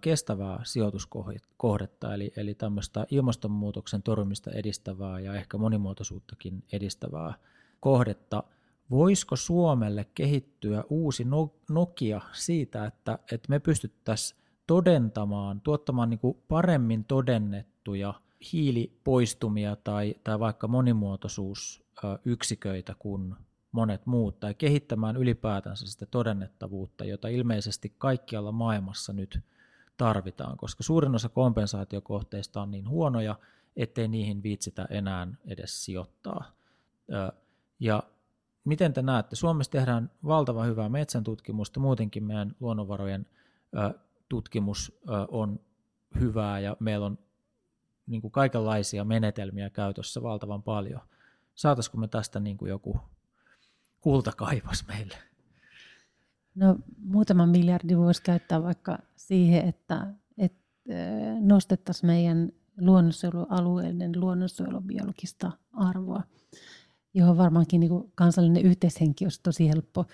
kestävää 0.00 0.60
sijoituskohdetta, 0.64 2.14
eli, 2.14 2.32
eli 2.36 2.54
tämmöistä 2.54 3.06
ilmastonmuutoksen 3.10 4.02
torjumista 4.02 4.50
edistävää 4.50 5.20
ja 5.20 5.34
ehkä 5.34 5.58
monimuotoisuuttakin 5.58 6.64
edistävää 6.72 7.34
kohdetta. 7.80 8.42
Voisiko 8.90 9.36
Suomelle 9.36 10.06
kehittyä 10.14 10.84
uusi 10.90 11.24
no-, 11.24 11.54
Nokia 11.70 12.20
siitä, 12.32 12.86
että, 12.86 13.18
että 13.32 13.48
me 13.48 13.58
pystyttäisiin 13.58 14.40
todentamaan, 14.66 15.60
tuottamaan 15.60 16.10
niin 16.10 16.20
kuin 16.20 16.38
paremmin 16.48 17.04
todennettuja 17.04 18.14
hiilipoistumia 18.52 19.76
tai, 19.76 20.14
tai 20.24 20.40
vaikka 20.40 20.68
monimuotoisuusyksiköitä 20.68 22.94
kuin 22.98 23.34
monet 23.72 24.06
muut, 24.06 24.40
tai 24.40 24.54
kehittämään 24.54 25.16
ylipäätänsä 25.16 25.86
sitä 25.86 26.06
todennettavuutta, 26.06 27.04
jota 27.04 27.28
ilmeisesti 27.28 27.94
kaikkialla 27.98 28.52
maailmassa 28.52 29.12
nyt 29.12 29.40
tarvitaan, 29.96 30.56
koska 30.56 30.82
suurin 30.82 31.14
osa 31.14 31.28
kompensaatiokohteista 31.28 32.62
on 32.62 32.70
niin 32.70 32.88
huonoja, 32.88 33.38
ettei 33.76 34.08
niihin 34.08 34.42
viitsitä 34.42 34.86
enää 34.90 35.28
edes 35.44 35.84
sijoittaa. 35.84 36.52
Ja 37.80 38.02
miten 38.64 38.92
te 38.92 39.02
näette, 39.02 39.36
Suomessa 39.36 39.72
tehdään 39.72 40.10
valtava 40.26 40.64
hyvää 40.64 40.88
metsäntutkimusta, 40.88 41.80
muutenkin 41.80 42.24
meidän 42.24 42.56
luonnonvarojen 42.60 43.26
tutkimus 44.28 45.00
on 45.28 45.60
hyvää 46.20 46.60
ja 46.60 46.76
meillä 46.80 47.06
on 47.06 47.18
niin 48.06 48.22
kuin 48.22 48.32
kaikenlaisia 48.32 49.04
menetelmiä 49.04 49.70
käytössä 49.70 50.22
valtavan 50.22 50.62
paljon. 50.62 51.00
Saataisiko 51.54 51.98
me 51.98 52.08
tästä 52.08 52.40
niin 52.40 52.58
kuin 52.58 52.68
joku 52.68 53.00
kultakaivas 54.00 54.86
meille? 54.88 55.16
No 56.54 56.76
muutaman 56.98 57.48
miljardin 57.48 57.98
voisi 57.98 58.22
käyttää 58.22 58.62
vaikka 58.62 58.98
siihen, 59.16 59.68
että, 59.68 60.06
että 60.38 60.62
nostettaisiin 61.40 62.06
meidän 62.06 62.52
luonnonsuojelualueiden 62.80 64.20
luonnonsuojelubiologista 64.20 65.52
arvoa, 65.72 66.22
johon 67.14 67.36
varmaankin 67.36 67.80
niin 67.80 68.12
kansallinen 68.14 68.62
yhteishenki 68.62 69.24
olisi 69.24 69.40
tosi 69.42 69.68
helppo, 69.68 70.06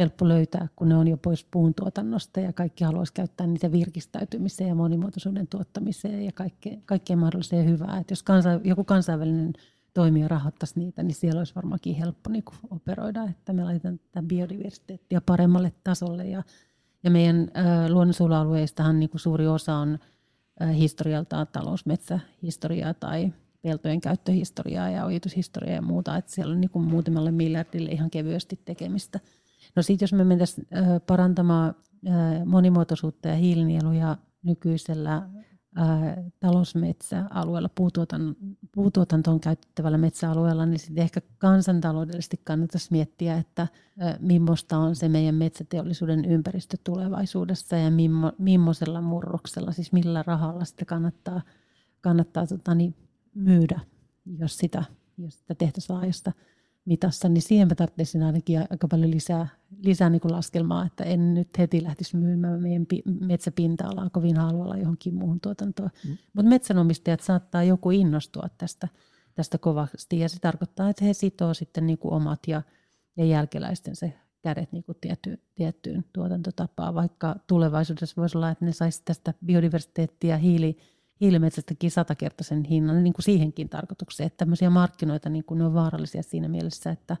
helppo 0.00 0.28
löytää, 0.28 0.68
kun 0.76 0.88
ne 0.88 0.96
on 0.96 1.08
jo 1.08 1.16
pois 1.16 1.46
puuntuotannosta 1.50 2.40
ja 2.40 2.52
kaikki 2.52 2.84
haluaisi 2.84 3.12
käyttää 3.12 3.46
niitä 3.46 3.72
virkistäytymiseen 3.72 4.68
ja 4.68 4.74
monimuotoisuuden 4.74 5.46
tuottamiseen 5.46 6.24
ja 6.24 6.32
kaikkeen, 6.32 6.82
kaikkeen 6.86 7.18
mahdolliseen 7.18 7.66
hyvää. 7.66 7.98
Että 8.00 8.12
jos 8.12 8.22
kansa, 8.22 8.60
joku 8.64 8.84
kansainvälinen 8.84 9.52
toimija 9.94 10.28
rahoittaisi 10.28 10.78
niitä, 10.78 11.02
niin 11.02 11.14
siellä 11.14 11.38
olisi 11.38 11.54
varmaankin 11.54 11.94
helppo 11.94 12.30
niin 12.30 12.44
operoida, 12.70 13.24
että 13.24 13.52
me 13.52 13.64
laitetaan 13.64 13.98
tätä 13.98 14.26
biodiversiteettiä 14.26 15.20
paremmalle 15.20 15.72
tasolle. 15.84 16.26
Ja, 16.26 16.42
ja 17.04 17.10
meidän 17.10 17.50
äh, 17.56 17.90
luonnonsuojelualueistahan 17.90 19.00
niin 19.00 19.10
kuin 19.10 19.20
suuri 19.20 19.46
osa 19.46 19.74
on 19.74 19.98
äh, 20.62 20.76
historialtaan 20.76 21.46
talousmetsähistoriaa 21.52 22.94
tai 22.94 23.32
peltojen 23.62 24.00
käyttöhistoriaa 24.00 24.90
ja 24.90 25.04
ojitushistoriaa 25.04 25.74
ja 25.74 25.82
muuta, 25.82 26.16
että 26.16 26.32
siellä 26.32 26.52
on 26.52 26.60
niin 26.60 26.70
kuin 26.70 26.84
muutamalle 26.84 27.30
miljardille 27.30 27.90
ihan 27.90 28.10
kevyesti 28.10 28.60
tekemistä. 28.64 29.20
No 29.76 29.82
sitten 29.82 30.04
jos 30.04 30.12
me 30.12 30.24
mentäisiin 30.24 30.66
parantamaan 31.06 31.74
monimuotoisuutta 32.44 33.28
ja 33.28 33.34
hiilinieluja 33.34 34.16
nykyisellä 34.42 35.28
talousmetsäalueella, 36.40 37.68
puutuotantoon, 37.74 38.36
puutuotantoon 38.74 39.40
käytettävällä 39.40 39.98
metsäalueella, 39.98 40.66
niin 40.66 40.78
sitten 40.78 41.02
ehkä 41.02 41.20
kansantaloudellisesti 41.38 42.40
kannattaisi 42.44 42.88
miettiä, 42.90 43.36
että 43.36 43.68
millaista 44.20 44.78
on 44.78 44.96
se 44.96 45.08
meidän 45.08 45.34
metsäteollisuuden 45.34 46.24
ympäristö 46.24 46.76
tulevaisuudessa 46.84 47.76
ja 47.76 47.90
mimmo, 47.90 48.32
millaisella 48.38 49.00
murroksella, 49.00 49.72
siis 49.72 49.92
millä 49.92 50.22
rahalla 50.26 50.64
sitä 50.64 50.84
kannattaa, 50.84 51.42
kannattaa 52.00 52.46
tota, 52.46 52.74
niin, 52.74 52.94
myydä, 53.34 53.80
jos 54.38 54.58
sitä, 54.58 54.84
jos 55.18 55.38
sitä 55.38 55.54
tehtäisiin 55.54 55.96
laajasta 55.96 56.32
mitassa, 56.84 57.28
niin 57.28 57.42
siihen 57.42 57.68
mä 57.68 57.74
tarvitsisin 57.74 58.22
ainakin 58.22 58.58
aika 58.70 58.88
paljon 58.88 59.10
lisää, 59.10 59.48
lisää 59.82 60.10
niin 60.10 60.20
kuin 60.20 60.32
laskelmaa, 60.32 60.86
että 60.86 61.04
en 61.04 61.34
nyt 61.34 61.58
heti 61.58 61.82
lähtisi 61.82 62.16
myymään 62.16 62.62
meidän 62.62 62.86
metsäpinta-alaa 63.20 64.10
kovin 64.10 64.36
halvalla 64.36 64.76
johonkin 64.76 65.14
muuhun 65.14 65.40
tuotantoon. 65.40 65.90
Mm. 66.04 66.16
Mutta 66.32 66.48
metsänomistajat 66.48 67.20
saattaa 67.20 67.62
joku 67.62 67.90
innostua 67.90 68.46
tästä, 68.58 68.88
tästä 69.34 69.58
kovasti 69.58 70.18
ja 70.18 70.28
se 70.28 70.38
tarkoittaa, 70.40 70.90
että 70.90 71.04
he 71.04 71.12
sitoo 71.12 71.54
sitten 71.54 71.86
niin 71.86 71.98
kuin 71.98 72.14
omat 72.14 72.40
ja, 72.46 72.62
ja 73.16 73.24
jälkeläisten 73.24 73.96
se 73.96 74.12
kädet 74.42 74.72
niin 74.72 74.84
kuin 74.84 74.98
tietty, 75.00 75.40
tiettyyn 75.54 76.04
tuotantotapaan, 76.12 76.94
vaikka 76.94 77.36
tulevaisuudessa 77.46 78.20
voisi 78.20 78.38
olla, 78.38 78.50
että 78.50 78.64
ne 78.64 78.72
saisi 78.72 79.02
tästä 79.04 79.34
biodiversiteettiä, 79.46 80.36
hiili, 80.36 80.78
hiilimetsästäkin 81.20 81.90
satakertaisen 81.90 82.64
hinnan 82.64 83.04
niin 83.04 83.12
kuin 83.12 83.24
siihenkin 83.24 83.68
tarkoitukseen, 83.68 84.26
että 84.26 84.36
tämmöisiä 84.36 84.70
markkinoita 84.70 85.28
niin 85.28 85.44
kuin 85.44 85.58
ne 85.58 85.64
on 85.64 85.74
vaarallisia 85.74 86.22
siinä 86.22 86.48
mielessä, 86.48 86.90
että, 86.90 87.16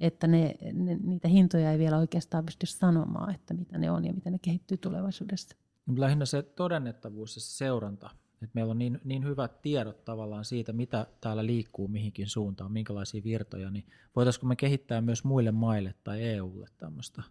että 0.00 0.26
ne, 0.26 0.54
ne, 0.72 0.98
niitä 1.02 1.28
hintoja 1.28 1.72
ei 1.72 1.78
vielä 1.78 1.98
oikeastaan 1.98 2.44
pysty 2.44 2.66
sanomaan, 2.66 3.34
että 3.34 3.54
mitä 3.54 3.78
ne 3.78 3.90
on 3.90 4.04
ja 4.04 4.12
mitä 4.12 4.30
ne 4.30 4.38
kehittyy 4.42 4.76
tulevaisuudessa. 4.76 5.56
Lähinnä 5.96 6.24
se 6.24 6.42
todennettavuus 6.42 7.36
ja 7.36 7.40
se 7.40 7.56
seuranta, 7.56 8.10
että 8.42 8.54
meillä 8.54 8.70
on 8.70 8.78
niin, 8.78 9.00
niin 9.04 9.24
hyvät 9.24 9.62
tiedot 9.62 10.04
tavallaan 10.04 10.44
siitä, 10.44 10.72
mitä 10.72 11.06
täällä 11.20 11.46
liikkuu 11.46 11.88
mihinkin 11.88 12.26
suuntaan, 12.26 12.72
minkälaisia 12.72 13.24
virtoja, 13.24 13.70
niin 13.70 13.84
voitaisiinko 14.16 14.46
me 14.46 14.56
kehittää 14.56 15.00
myös 15.00 15.24
muille 15.24 15.50
maille 15.50 15.94
tai 16.04 16.22
EUlle 16.22 16.66
tämmöistä 16.78 17.22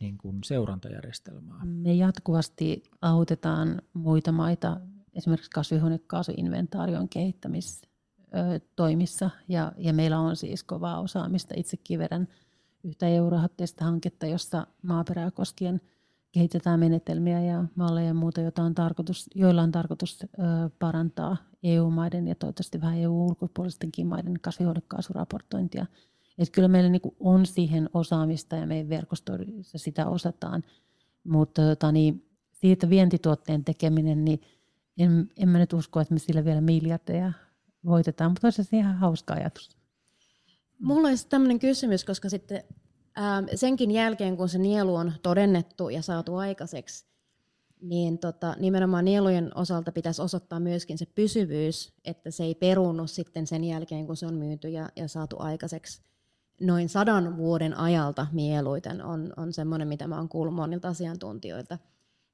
niin 0.00 0.18
kuin 0.18 0.44
seurantajärjestelmää? 0.44 1.64
Me 1.64 1.94
jatkuvasti 1.94 2.82
autetaan 3.02 3.82
muita 3.92 4.32
maita 4.32 4.80
esimerkiksi 5.14 5.50
kasvihuonekaasuinventaarion 5.50 7.08
kehittämistoimissa. 7.08 9.30
Ja, 9.48 9.72
ja 9.76 9.92
meillä 9.92 10.18
on 10.18 10.36
siis 10.36 10.64
kovaa 10.64 11.00
osaamista. 11.00 11.54
Itsekin 11.56 11.98
vedän 11.98 12.28
yhtä 12.84 13.08
eurohatteista 13.08 13.84
hanketta, 13.84 14.26
jossa 14.26 14.66
maaperää 14.82 15.30
koskien 15.30 15.80
kehitetään 16.32 16.80
menetelmiä 16.80 17.40
ja 17.40 17.64
malleja 17.74 18.06
ja 18.06 18.14
muuta, 18.14 18.40
joita 18.40 18.62
on 18.62 18.74
tarkoitus, 18.74 19.30
joilla 19.34 19.62
on 19.62 19.72
tarkoitus 19.72 20.26
parantaa 20.78 21.36
EU-maiden 21.62 22.28
ja 22.28 22.34
toivottavasti 22.34 22.80
vähän 22.80 22.98
EU-ulkopuolistenkin 22.98 24.06
maiden 24.06 24.40
kasvihuonekaasuraportointia. 24.40 25.86
Että 26.38 26.52
kyllä 26.52 26.68
meillä 26.68 26.90
niin 26.90 27.02
on 27.20 27.46
siihen 27.46 27.90
osaamista 27.94 28.56
ja 28.56 28.66
meidän 28.66 28.88
verkostoissa 28.88 29.78
sitä 29.78 30.06
osataan, 30.06 30.62
mutta 31.24 31.62
tota, 31.62 31.92
niin, 31.92 32.24
siitä 32.52 32.90
vientituotteen 32.90 33.64
tekeminen, 33.64 34.24
niin 34.24 34.40
en, 34.98 35.30
en 35.36 35.48
mä 35.48 35.58
nyt 35.58 35.72
usko, 35.72 36.00
että 36.00 36.14
me 36.14 36.20
sillä 36.20 36.44
vielä 36.44 36.60
miljardeja 36.60 37.32
voitetaan, 37.86 38.30
mutta 38.30 38.46
olisi 38.46 38.64
se 38.64 38.76
ihan 38.76 38.96
hauska 38.96 39.34
ajatus. 39.34 39.78
Mulla 40.78 41.08
olisi 41.08 41.28
tämmöinen 41.28 41.58
kysymys, 41.58 42.04
koska 42.04 42.28
sitten 42.28 42.64
ää, 43.16 43.42
senkin 43.54 43.90
jälkeen, 43.90 44.36
kun 44.36 44.48
se 44.48 44.58
nielu 44.58 44.94
on 44.94 45.12
todennettu 45.22 45.88
ja 45.88 46.02
saatu 46.02 46.36
aikaiseksi, 46.36 47.06
niin 47.80 48.18
tota, 48.18 48.56
nimenomaan 48.60 49.04
nielujen 49.04 49.50
osalta 49.54 49.92
pitäisi 49.92 50.22
osoittaa 50.22 50.60
myöskin 50.60 50.98
se 50.98 51.06
pysyvyys, 51.06 51.92
että 52.04 52.30
se 52.30 52.44
ei 52.44 52.54
perunnu 52.54 53.06
sitten 53.06 53.46
sen 53.46 53.64
jälkeen, 53.64 54.06
kun 54.06 54.16
se 54.16 54.26
on 54.26 54.34
myyty 54.34 54.68
ja, 54.68 54.88
ja 54.96 55.08
saatu 55.08 55.36
aikaiseksi. 55.38 56.02
Noin 56.60 56.88
sadan 56.88 57.36
vuoden 57.36 57.78
ajalta 57.78 58.26
mieluiten 58.32 59.04
on, 59.04 59.32
on 59.36 59.52
semmoinen, 59.52 59.88
mitä 59.88 60.06
mä 60.06 60.16
oon 60.16 60.28
kuullut 60.28 60.54
monilta 60.54 60.88
asiantuntijoilta– 60.88 61.78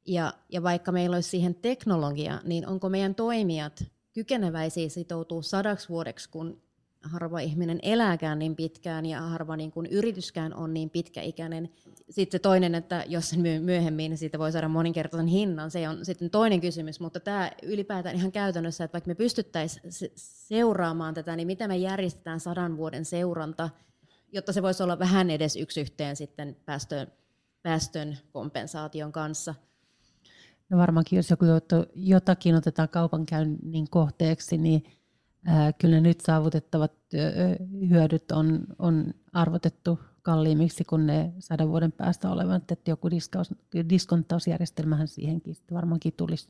ja, 0.06 0.32
ja 0.48 0.62
vaikka 0.62 0.92
meillä 0.92 1.14
olisi 1.14 1.28
siihen 1.28 1.54
teknologia, 1.54 2.40
niin 2.44 2.66
onko 2.66 2.88
meidän 2.88 3.14
toimijat 3.14 3.84
kykeneväisiä 4.12 4.88
sitoutua 4.88 5.42
sadaksi 5.42 5.88
vuodeksi, 5.88 6.30
kun 6.30 6.62
harva 7.02 7.40
ihminen 7.40 7.78
elääkään 7.82 8.38
niin 8.38 8.56
pitkään 8.56 9.06
ja 9.06 9.20
harva 9.20 9.56
niin 9.56 9.72
kuin 9.72 9.86
yrityskään 9.86 10.54
on 10.54 10.74
niin 10.74 10.90
pitkäikäinen. 10.90 11.70
Sitten 12.10 12.38
se 12.38 12.42
toinen, 12.42 12.74
että 12.74 13.04
jos 13.08 13.30
sen 13.30 13.40
myy 13.40 13.60
myöhemmin, 13.60 14.10
niin 14.10 14.18
siitä 14.18 14.38
voi 14.38 14.52
saada 14.52 14.68
moninkertaisen 14.68 15.26
hinnan, 15.26 15.70
se 15.70 15.88
on 15.88 16.04
sitten 16.04 16.30
toinen 16.30 16.60
kysymys. 16.60 17.00
Mutta 17.00 17.20
tämä 17.20 17.50
ylipäätään 17.62 18.16
ihan 18.16 18.32
käytännössä, 18.32 18.84
että 18.84 18.92
vaikka 18.92 19.08
me 19.08 19.14
pystyttäisiin 19.14 19.92
seuraamaan 20.16 21.14
tätä, 21.14 21.36
niin 21.36 21.46
miten 21.46 21.70
me 21.70 21.76
järjestetään 21.76 22.40
sadan 22.40 22.76
vuoden 22.76 23.04
seuranta, 23.04 23.70
jotta 24.32 24.52
se 24.52 24.62
voisi 24.62 24.82
olla 24.82 24.98
vähän 24.98 25.30
edes 25.30 25.56
yksi 25.56 25.80
yhteen 25.80 26.16
sitten 26.16 26.56
päästön, 26.64 27.12
päästön 27.62 28.18
kompensaation 28.32 29.12
kanssa– 29.12 29.54
No 30.70 30.78
varmaankin, 30.78 31.16
jos 31.16 31.30
joku 31.30 31.44
jotakin 31.94 32.54
otetaan 32.54 32.88
kaupankäynnin 32.88 33.90
kohteeksi, 33.90 34.58
niin 34.58 34.84
ää, 35.46 35.72
kyllä 35.72 36.00
nyt 36.00 36.20
saavutettavat 36.20 36.92
hyödyt 37.88 38.32
on, 38.32 38.66
on 38.78 39.14
arvotettu 39.32 39.98
kalliimmiksi 40.22 40.84
kuin 40.84 41.06
ne 41.06 41.32
sadan 41.38 41.68
vuoden 41.68 41.92
päästä 41.92 42.30
olevat, 42.30 42.70
että 42.70 42.90
joku 42.90 43.08
diskonttausjärjestelmähän 43.88 45.08
siihenkin 45.08 45.54
varmaankin 45.72 46.12
tulisi. 46.16 46.48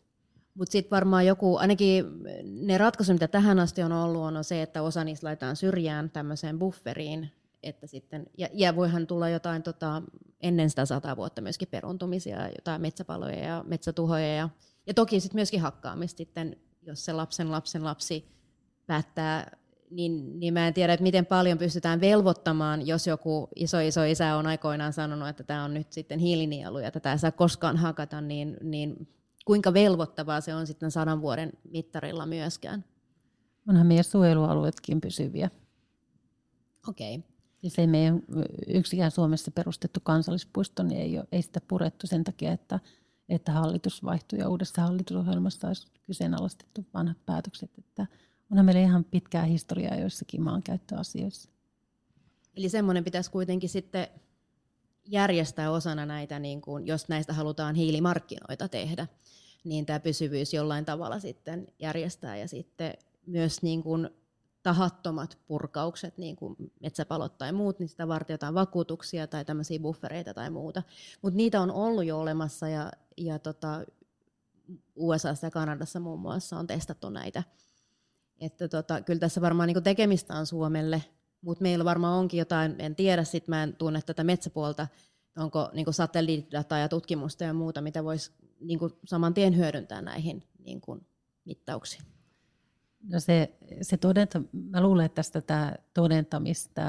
Mutta 0.55 0.73
sitten 0.73 0.91
varmaan 0.91 1.27
joku, 1.27 1.57
ainakin 1.57 2.05
ne 2.45 2.79
ratkaisut, 2.79 3.15
mitä 3.15 3.29
tähän 3.29 3.59
asti 3.59 3.83
on 3.83 3.93
ollut, 3.93 4.23
on 4.23 4.45
se, 4.45 4.63
että 4.63 4.83
osa 4.83 5.05
niistä 5.05 5.27
laitetaan 5.27 5.57
syrjään 5.57 6.11
tämmöiseen 6.11 6.59
bufferiin, 6.59 7.31
että 7.69 7.87
sitten, 7.87 8.27
ja, 8.39 8.49
ja 8.53 8.77
voihan 8.77 9.07
tulla 9.07 9.29
jotain 9.29 9.63
tota, 9.63 10.03
ennen 10.41 10.71
sitä 10.71 10.87
sata 10.87 11.17
vuotta 11.17 11.43
myöskin 11.43 11.69
peruntumisia, 11.69 12.49
jotain 12.49 12.81
metsäpaloja 12.81 13.39
ja 13.39 13.65
metsätuhoja 13.67 14.35
ja, 14.35 14.49
ja 14.87 14.95
toki 14.95 15.21
sitten 15.21 15.39
myöskin 15.39 15.61
hakkaamista 15.61 16.19
sitten, 16.19 16.57
jos 16.83 17.05
se 17.05 17.13
lapsen 17.13 17.51
lapsen 17.51 17.85
lapsi 17.85 18.29
päättää 18.87 19.57
niin, 19.91 20.41
niin 20.41 20.55
mä 20.55 20.67
en 20.67 20.75
tiedä, 20.75 20.93
että 20.93 21.03
miten 21.03 21.27
paljon 21.27 21.59
pystytään 21.59 22.01
velvoittamaan, 22.01 22.87
jos 22.87 23.07
joku 23.07 23.49
iso 23.57 23.79
iso 23.79 24.03
isä 24.03 24.37
on 24.37 24.47
aikoinaan 24.47 24.93
sanonut, 24.93 25.29
että 25.29 25.45
tämä 25.45 25.65
on 25.65 25.75
nyt 25.75 25.93
sitten 25.93 26.19
hiilinielu 26.19 26.79
ja 26.79 26.91
tätä 26.91 27.13
ei 27.13 27.19
saa 27.19 27.33
koskaan 27.33 27.77
hakata, 27.77 28.21
niin, 28.21 28.57
niin 28.63 29.09
kuinka 29.45 29.75
velvoittavaa 29.75 30.41
se 30.41 30.55
on 30.55 30.67
sitten 30.67 30.91
sadan 30.91 31.21
vuoden 31.21 31.53
mittarilla 31.71 32.27
myöskään? 32.27 32.85
Onhan 33.69 33.87
meidän 33.87 34.05
suojelualueetkin 34.05 35.01
pysyviä. 35.01 35.51
Okei. 36.89 37.15
Okay. 37.15 37.34
Siis 37.65 37.79
ei 37.79 37.87
meidän 37.87 38.23
yksikään 38.67 39.11
Suomessa 39.11 39.51
perustettu 39.51 40.01
kansallispuisto, 40.03 40.83
niin 40.83 41.01
ei, 41.01 41.19
ole, 41.19 41.27
ei 41.33 41.43
sitä 41.43 41.61
purettu 41.69 42.07
sen 42.07 42.25
takia, 42.25 42.53
että, 42.53 42.81
että 43.29 43.53
hallitus 43.53 44.05
vaihtui 44.05 44.39
ja 44.39 44.49
uudessa 44.49 44.83
hallitusohjelmassa 44.83 45.69
olisi 45.69 45.87
kyseenalaistettu 46.07 46.87
vanhat 46.95 47.17
päätökset. 47.27 47.71
Että 47.79 48.07
onhan 48.51 48.67
meillä 48.67 48.81
ihan 48.81 49.05
pitkää 49.05 49.43
historiaa 49.43 49.97
joissakin 49.97 50.43
maankäyttöasioissa. 50.43 51.51
Eli 52.57 52.69
semmoinen 52.69 53.05
pitäisi 53.05 53.31
kuitenkin 53.31 53.71
sitten 53.71 54.09
järjestää 55.05 55.71
osana 55.71 56.07
näitä, 56.07 56.39
niin 56.39 56.61
kuin, 56.61 56.87
jos 56.87 57.09
näistä 57.09 57.33
halutaan 57.33 57.75
hiilimarkkinoita 57.75 58.69
tehdä, 58.69 59.07
niin 59.65 59.87
tämä 59.87 60.01
pysyvyys 60.01 60.55
jollain 60.55 60.85
tavalla 60.85 61.21
sitten 61.21 61.67
järjestää 61.79 62.37
ja 62.37 62.49
sitten 62.49 62.95
myös 63.27 63.63
niin 63.63 63.83
kuin 63.83 64.11
tahattomat 64.65 65.39
purkaukset, 65.47 66.19
niin 66.19 66.37
kuin 66.37 66.57
metsäpalot 66.81 67.39
tai 67.39 67.53
muut, 67.53 67.79
niin 67.79 67.89
sitä 67.89 68.09
varten 68.09 68.35
jotain 68.35 68.55
vakuutuksia 68.55 69.27
tai 69.27 69.45
tämmöisiä 69.45 69.79
buffereita 69.79 70.35
tai 70.35 70.51
muuta. 70.51 70.83
Mutta 71.23 71.37
niitä 71.37 71.61
on 71.61 71.71
ollut 71.71 72.05
jo 72.05 72.19
olemassa 72.19 72.69
ja, 72.69 72.93
ja 73.17 73.39
tota, 73.39 73.85
USA 74.97 75.29
ja 75.43 75.51
Kanadassa 75.51 76.01
muun 76.01 76.21
muassa 76.21 76.59
on 76.59 76.67
testattu 76.67 77.11
näitä. 77.11 77.43
Että 78.41 78.69
tota, 78.69 79.01
kyllä 79.01 79.21
tässä 79.21 79.41
varmaan 79.41 79.67
niin 79.67 79.83
tekemistä 79.83 80.35
on 80.35 80.47
Suomelle, 80.47 81.03
mutta 81.41 81.63
meillä 81.63 81.85
varmaan 81.85 82.19
onkin 82.19 82.39
jotain, 82.39 82.77
en 82.79 82.97
tiedä, 82.97 83.25
sit 83.25 83.49
mä 83.49 83.63
en 83.63 83.77
tunne 83.77 84.03
tätä 84.03 84.25
metsäpuolta, 84.25 84.87
onko 85.37 85.71
niin 85.73 85.95
satelliittidataa 85.95 86.79
ja 86.79 86.89
tutkimusta 86.89 87.45
ja 87.45 87.55
muuta, 87.55 87.81
mitä 87.81 88.05
voisi 88.05 88.33
niin 88.61 88.79
saman 89.05 89.35
tien 89.35 89.57
hyödyntää 89.57 90.03
näihin 90.03 90.43
niin 90.59 90.81
mittauksiin. 91.45 92.14
No 93.09 93.21
se, 93.21 93.55
se 93.83 93.97
todenta, 93.97 94.43
mä 94.53 94.81
luulen, 94.81 95.07
että 95.07 95.15
tästä 95.17 95.41
tämä 95.41 95.75
todentamista, 95.95 96.83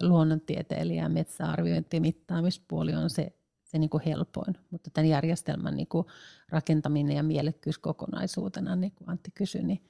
luonnontieteilijä, 0.00 1.08
metsäarviointi 1.08 1.96
ja 1.96 2.00
mittaamispuoli 2.00 2.94
on 2.94 3.10
se, 3.10 3.32
se 3.64 3.78
niin 3.78 3.90
kuin 3.90 4.02
helpoin, 4.06 4.56
mutta 4.70 4.90
tämän 4.90 5.08
järjestelmän 5.08 5.76
niin 5.76 5.86
kuin 5.86 6.06
rakentaminen 6.48 7.16
ja 7.16 7.22
mielekkyys 7.22 7.78
kokonaisuutena, 7.78 8.76
niin 8.76 8.92
kuin 8.92 9.10
Antti 9.10 9.30
kysyi, 9.30 9.62
niin, 9.62 9.84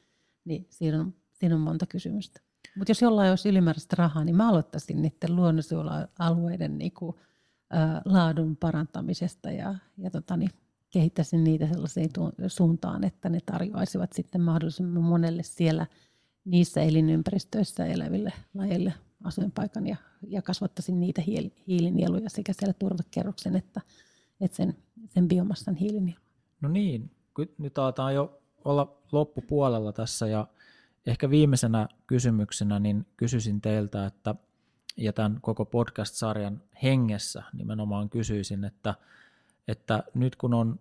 niin 0.44 0.66
siinä, 0.70 1.00
on, 1.00 1.14
siinä 1.32 1.54
on 1.54 1.60
monta 1.60 1.86
kysymystä. 1.86 2.40
Mutta 2.76 2.90
jos 2.90 3.02
jollain 3.02 3.30
olisi 3.30 3.48
ylimääräistä 3.48 3.96
rahaa, 3.98 4.24
niin 4.24 4.36
mä 4.36 4.48
aloittaisin 4.48 5.02
niiden 5.02 5.36
luonnonsuojelualueiden 5.36 6.78
niin 6.78 6.92
kuin, 6.92 7.16
ä, 7.74 8.02
laadun 8.04 8.56
parantamisesta 8.56 9.50
ja, 9.50 9.74
ja 9.98 10.10
tota, 10.10 10.36
niin, 10.36 10.50
kehittäisin 10.94 11.44
niitä 11.44 11.68
sellaiseen 11.68 12.10
suuntaan, 12.46 13.04
että 13.04 13.28
ne 13.28 13.40
tarjoaisivat 13.46 14.12
sitten 14.12 14.40
mahdollisimman 14.40 15.02
monelle 15.02 15.42
siellä 15.42 15.86
niissä 16.44 16.82
elinympäristöissä 16.82 17.86
eläville 17.86 18.32
lajeille 18.54 18.94
asuinpaikan 19.24 19.86
ja, 19.86 19.96
ja 20.28 20.42
kasvattaisin 20.42 21.00
niitä 21.00 21.22
hiilinieluja 21.68 22.30
sekä 22.30 22.52
siellä 22.52 22.72
turvekerroksen 22.72 23.56
että, 23.56 23.80
että 24.40 24.56
sen, 24.56 24.76
sen 25.08 25.28
biomassan 25.28 25.74
hiilinielu. 25.74 26.20
No 26.60 26.68
niin, 26.68 27.10
nyt 27.58 27.78
aletaan 27.78 28.14
jo 28.14 28.42
olla 28.64 28.96
loppupuolella 29.12 29.92
tässä 29.92 30.26
ja 30.26 30.46
ehkä 31.06 31.30
viimeisenä 31.30 31.88
kysymyksenä 32.06 32.78
niin 32.78 33.06
kysyisin 33.16 33.60
teiltä, 33.60 34.06
että 34.06 34.34
ja 34.96 35.12
tämän 35.12 35.38
koko 35.40 35.64
podcast-sarjan 35.64 36.62
hengessä 36.82 37.42
nimenomaan 37.52 38.10
kysyisin, 38.10 38.64
että, 38.64 38.94
että 39.68 40.02
nyt 40.14 40.36
kun 40.36 40.54
on 40.54 40.80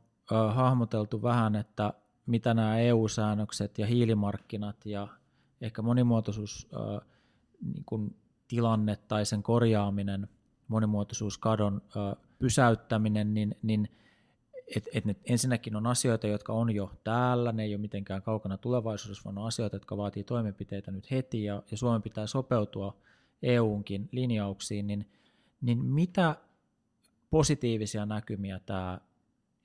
hahmoteltu 0.54 1.22
vähän, 1.22 1.56
että 1.56 1.94
mitä 2.26 2.54
nämä 2.54 2.80
EU-säännökset 2.80 3.78
ja 3.78 3.86
hiilimarkkinat 3.86 4.86
ja 4.86 5.08
ehkä 5.62 5.82
monimuotoisuus 5.82 6.68
niin 7.62 7.84
kuin 7.86 8.16
tilanne 8.48 8.96
tai 8.96 9.26
sen 9.26 9.44
korjaaminen, 9.44 10.28
monimuotoisuuskadon 10.68 11.82
pysäyttäminen, 12.40 13.34
niin, 13.34 13.56
niin 13.62 13.90
et, 14.76 14.90
et 14.94 15.06
ne 15.06 15.16
ensinnäkin 15.26 15.76
on 15.76 15.88
asioita, 15.88 16.28
jotka 16.28 16.54
on 16.54 16.76
jo 16.76 16.92
täällä, 17.04 17.52
ne 17.52 17.64
ei 17.64 17.76
ole 17.76 17.82
mitenkään 17.82 18.22
kaukana 18.22 18.58
tulevaisuudessa, 18.58 19.24
vaan 19.26 19.38
on 19.38 19.48
asioita, 19.48 19.76
jotka 19.76 19.98
vaatii 19.98 20.24
toimenpiteitä 20.24 20.92
nyt 20.92 21.12
heti, 21.12 21.44
ja, 21.44 21.64
ja 21.72 21.78
Suomen 21.78 22.02
pitää 22.02 22.28
sopeutua 22.28 22.98
EUnkin 23.44 24.10
linjauksiin, 24.12 24.88
niin, 24.88 25.12
niin 25.62 25.86
mitä 25.86 26.36
positiivisia 27.30 28.06
näkymiä 28.06 28.60
tämä 28.60 29.00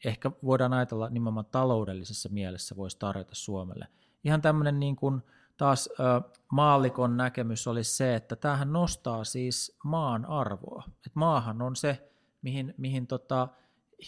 ehkä 0.05 0.30
voidaan 0.44 0.72
ajatella 0.72 1.09
nimenomaan 1.09 1.46
taloudellisessa 1.46 2.28
mielessä 2.28 2.76
voisi 2.76 2.99
tarjota 2.99 3.34
Suomelle. 3.34 3.86
Ihan 4.24 4.42
tämmöinen 4.42 4.80
niin 4.80 4.96
kuin 4.96 5.22
taas 5.57 5.88
ö, 6.01 6.20
maallikon 6.53 7.16
näkemys 7.16 7.66
olisi 7.66 7.96
se, 7.96 8.14
että 8.14 8.36
tämähän 8.36 8.72
nostaa 8.72 9.24
siis 9.24 9.78
maan 9.84 10.24
arvoa. 10.24 10.82
Et 11.07 11.14
maahan 11.14 11.62
on 11.62 11.76
se, 11.76 12.11
mihin, 12.42 12.74
mihin 12.76 13.07
tota, 13.07 13.49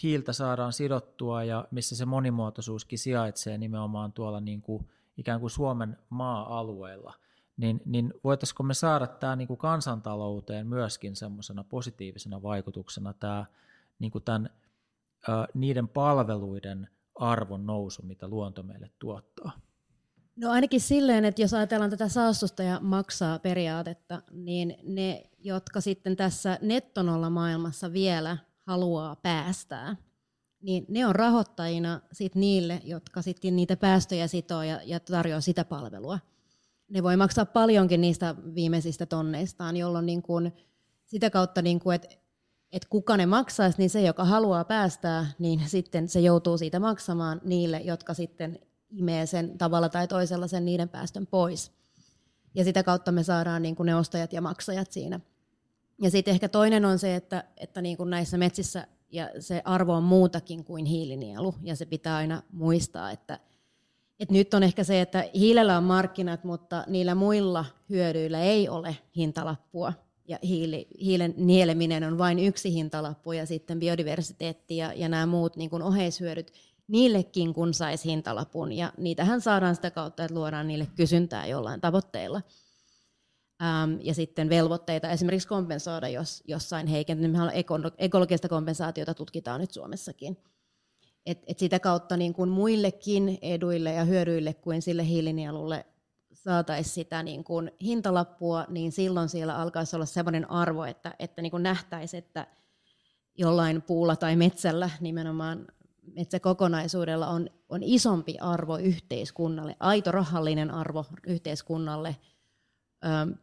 hiiltä 0.03 0.33
saadaan 0.33 0.73
sidottua 0.73 1.43
ja 1.43 1.67
missä 1.71 1.95
se 1.95 2.05
monimuotoisuuskin 2.05 2.99
sijaitsee 2.99 3.57
nimenomaan 3.57 4.13
tuolla 4.13 4.39
niin 4.39 4.61
kuin, 4.61 4.89
ikään 5.17 5.39
kuin 5.39 5.49
Suomen 5.49 5.97
maa-alueilla. 6.09 7.13
Niin, 7.57 7.81
niin 7.85 8.13
voitaisiko 8.23 8.63
me 8.63 8.73
saada 8.73 9.07
tämä 9.07 9.35
niin 9.35 9.47
kuin 9.47 9.57
kansantalouteen 9.57 10.67
myöskin 10.67 11.15
semmoisena 11.15 11.63
positiivisena 11.63 12.41
vaikutuksena 12.41 13.13
tämä 13.13 13.45
niin 13.99 14.11
kuin 14.11 14.23
tämän 14.23 14.49
niiden 15.53 15.87
palveluiden 15.87 16.87
arvon 17.15 17.65
nousu, 17.65 18.01
mitä 18.01 18.27
luonto 18.27 18.63
meille 18.63 18.89
tuottaa? 18.99 19.51
No 20.35 20.51
ainakin 20.51 20.81
silleen, 20.81 21.25
että 21.25 21.41
jos 21.41 21.53
ajatellaan 21.53 21.89
tätä 21.89 22.09
saastustaja 22.09 22.79
maksaa 22.79 23.39
periaatetta, 23.39 24.21
niin 24.31 24.75
ne, 24.83 25.29
jotka 25.39 25.81
sitten 25.81 26.15
tässä 26.15 26.59
nettonolla 26.61 27.29
maailmassa 27.29 27.93
vielä 27.93 28.37
haluaa 28.65 29.15
päästää, 29.15 29.95
niin 30.61 30.85
ne 30.89 31.07
on 31.07 31.15
rahoittajina 31.15 32.01
sit 32.11 32.35
niille, 32.35 32.81
jotka 32.83 33.21
sitten 33.21 33.55
niitä 33.55 33.77
päästöjä 33.77 34.27
sitoo 34.27 34.63
ja, 34.63 34.79
ja 34.85 34.99
tarjoaa 34.99 35.41
sitä 35.41 35.65
palvelua. 35.65 36.19
Ne 36.89 37.03
voi 37.03 37.17
maksaa 37.17 37.45
paljonkin 37.45 38.01
niistä 38.01 38.35
viimeisistä 38.55 39.05
tonneistaan, 39.05 39.77
jolloin 39.77 40.05
niin 40.05 40.21
kun 40.21 40.51
sitä 41.05 41.29
kautta, 41.29 41.61
niin 41.61 41.79
kun, 41.79 41.93
että 41.93 42.07
että 42.73 42.87
kuka 42.89 43.17
ne 43.17 43.25
maksaisi, 43.25 43.77
niin 43.77 43.89
se, 43.89 44.01
joka 44.01 44.25
haluaa 44.25 44.63
päästää, 44.63 45.27
niin 45.39 45.61
sitten 45.67 46.07
se 46.07 46.19
joutuu 46.19 46.57
siitä 46.57 46.79
maksamaan 46.79 47.41
niille, 47.43 47.79
jotka 47.79 48.13
sitten 48.13 48.59
imee 48.89 49.25
sen 49.25 49.57
tavalla 49.57 49.89
tai 49.89 50.07
toisella 50.07 50.47
sen 50.47 50.65
niiden 50.65 50.89
päästön 50.89 51.27
pois. 51.27 51.71
Ja 52.55 52.63
sitä 52.63 52.83
kautta 52.83 53.11
me 53.11 53.23
saadaan 53.23 53.61
niin 53.61 53.75
kuin 53.75 53.85
ne 53.85 53.95
ostajat 53.95 54.33
ja 54.33 54.41
maksajat 54.41 54.91
siinä. 54.91 55.19
Ja 56.01 56.11
sitten 56.11 56.31
ehkä 56.31 56.49
toinen 56.49 56.85
on 56.85 56.99
se, 56.99 57.15
että, 57.15 57.43
että 57.57 57.81
niin 57.81 57.97
kuin 57.97 58.09
näissä 58.09 58.37
metsissä 58.37 58.87
ja 59.11 59.29
se 59.39 59.61
arvo 59.65 59.93
on 59.93 60.03
muutakin 60.03 60.63
kuin 60.63 60.85
hiilinielu, 60.85 61.55
ja 61.61 61.75
se 61.75 61.85
pitää 61.85 62.15
aina 62.15 62.41
muistaa, 62.51 63.11
että, 63.11 63.39
että 64.19 64.33
nyt 64.33 64.53
on 64.53 64.63
ehkä 64.63 64.83
se, 64.83 65.01
että 65.01 65.25
hiilellä 65.35 65.77
on 65.77 65.83
markkinat, 65.83 66.43
mutta 66.43 66.83
niillä 66.87 67.15
muilla 67.15 67.65
hyödyillä 67.89 68.39
ei 68.39 68.69
ole 68.69 68.97
hintalappua 69.15 69.93
ja 70.31 70.39
hiili, 70.43 70.87
hiilen 71.01 71.33
nieleminen 71.37 72.03
on 72.03 72.17
vain 72.17 72.39
yksi 72.39 72.73
hintalappu 72.73 73.31
ja 73.31 73.45
sitten 73.45 73.79
biodiversiteetti 73.79 74.77
ja, 74.77 74.93
ja 74.93 75.09
nämä 75.09 75.25
muut 75.25 75.55
niin 75.55 75.69
kuin 75.69 75.83
oheishyödyt, 75.83 76.53
niillekin 76.87 77.53
kun 77.53 77.73
saisi 77.73 78.09
hintalapun 78.09 78.71
ja 78.71 78.93
niitähän 78.97 79.41
saadaan 79.41 79.75
sitä 79.75 79.91
kautta, 79.91 80.23
että 80.23 80.35
luodaan 80.35 80.67
niille 80.67 80.87
kysyntää 80.95 81.47
jollain 81.47 81.81
tavoitteilla. 81.81 82.41
Ähm, 83.63 83.99
ja 84.03 84.13
sitten 84.13 84.49
velvoitteita 84.49 85.09
esimerkiksi 85.09 85.47
kompensoida, 85.47 86.07
jos 86.07 86.43
jossain 86.47 86.87
heikentynyt. 86.87 87.37
ekologista 87.97 88.49
kompensaatiota 88.49 89.13
tutkitaan 89.13 89.61
nyt 89.61 89.71
Suomessakin. 89.71 90.37
Et, 91.25 91.43
et 91.47 91.59
sitä 91.59 91.79
kautta 91.79 92.17
niin 92.17 92.33
kuin 92.33 92.49
muillekin 92.49 93.37
eduille 93.41 93.93
ja 93.93 94.05
hyödyille 94.05 94.53
kuin 94.53 94.81
sille 94.81 95.07
hiilinielulle 95.07 95.85
saataisiin 96.43 96.93
sitä 96.93 97.23
niin 97.23 97.43
kuin 97.43 97.71
hintalappua, 97.81 98.65
niin 98.69 98.91
silloin 98.91 99.29
siellä 99.29 99.57
alkaisi 99.57 99.95
olla 99.95 100.05
sellainen 100.05 100.51
arvo, 100.51 100.83
että, 100.85 101.15
että 101.19 101.41
niin 101.41 101.51
kuin 101.51 101.63
nähtäisi, 101.63 102.17
että 102.17 102.47
jollain 103.37 103.81
puulla 103.81 104.15
tai 104.15 104.35
metsällä, 104.35 104.89
nimenomaan 104.99 105.67
metsäkokonaisuudella 106.15 107.27
on, 107.27 107.49
on 107.69 107.83
isompi 107.83 108.37
arvo 108.39 108.77
yhteiskunnalle, 108.77 109.75
aito 109.79 110.11
rahallinen 110.11 110.71
arvo 110.71 111.05
yhteiskunnalle 111.27 112.15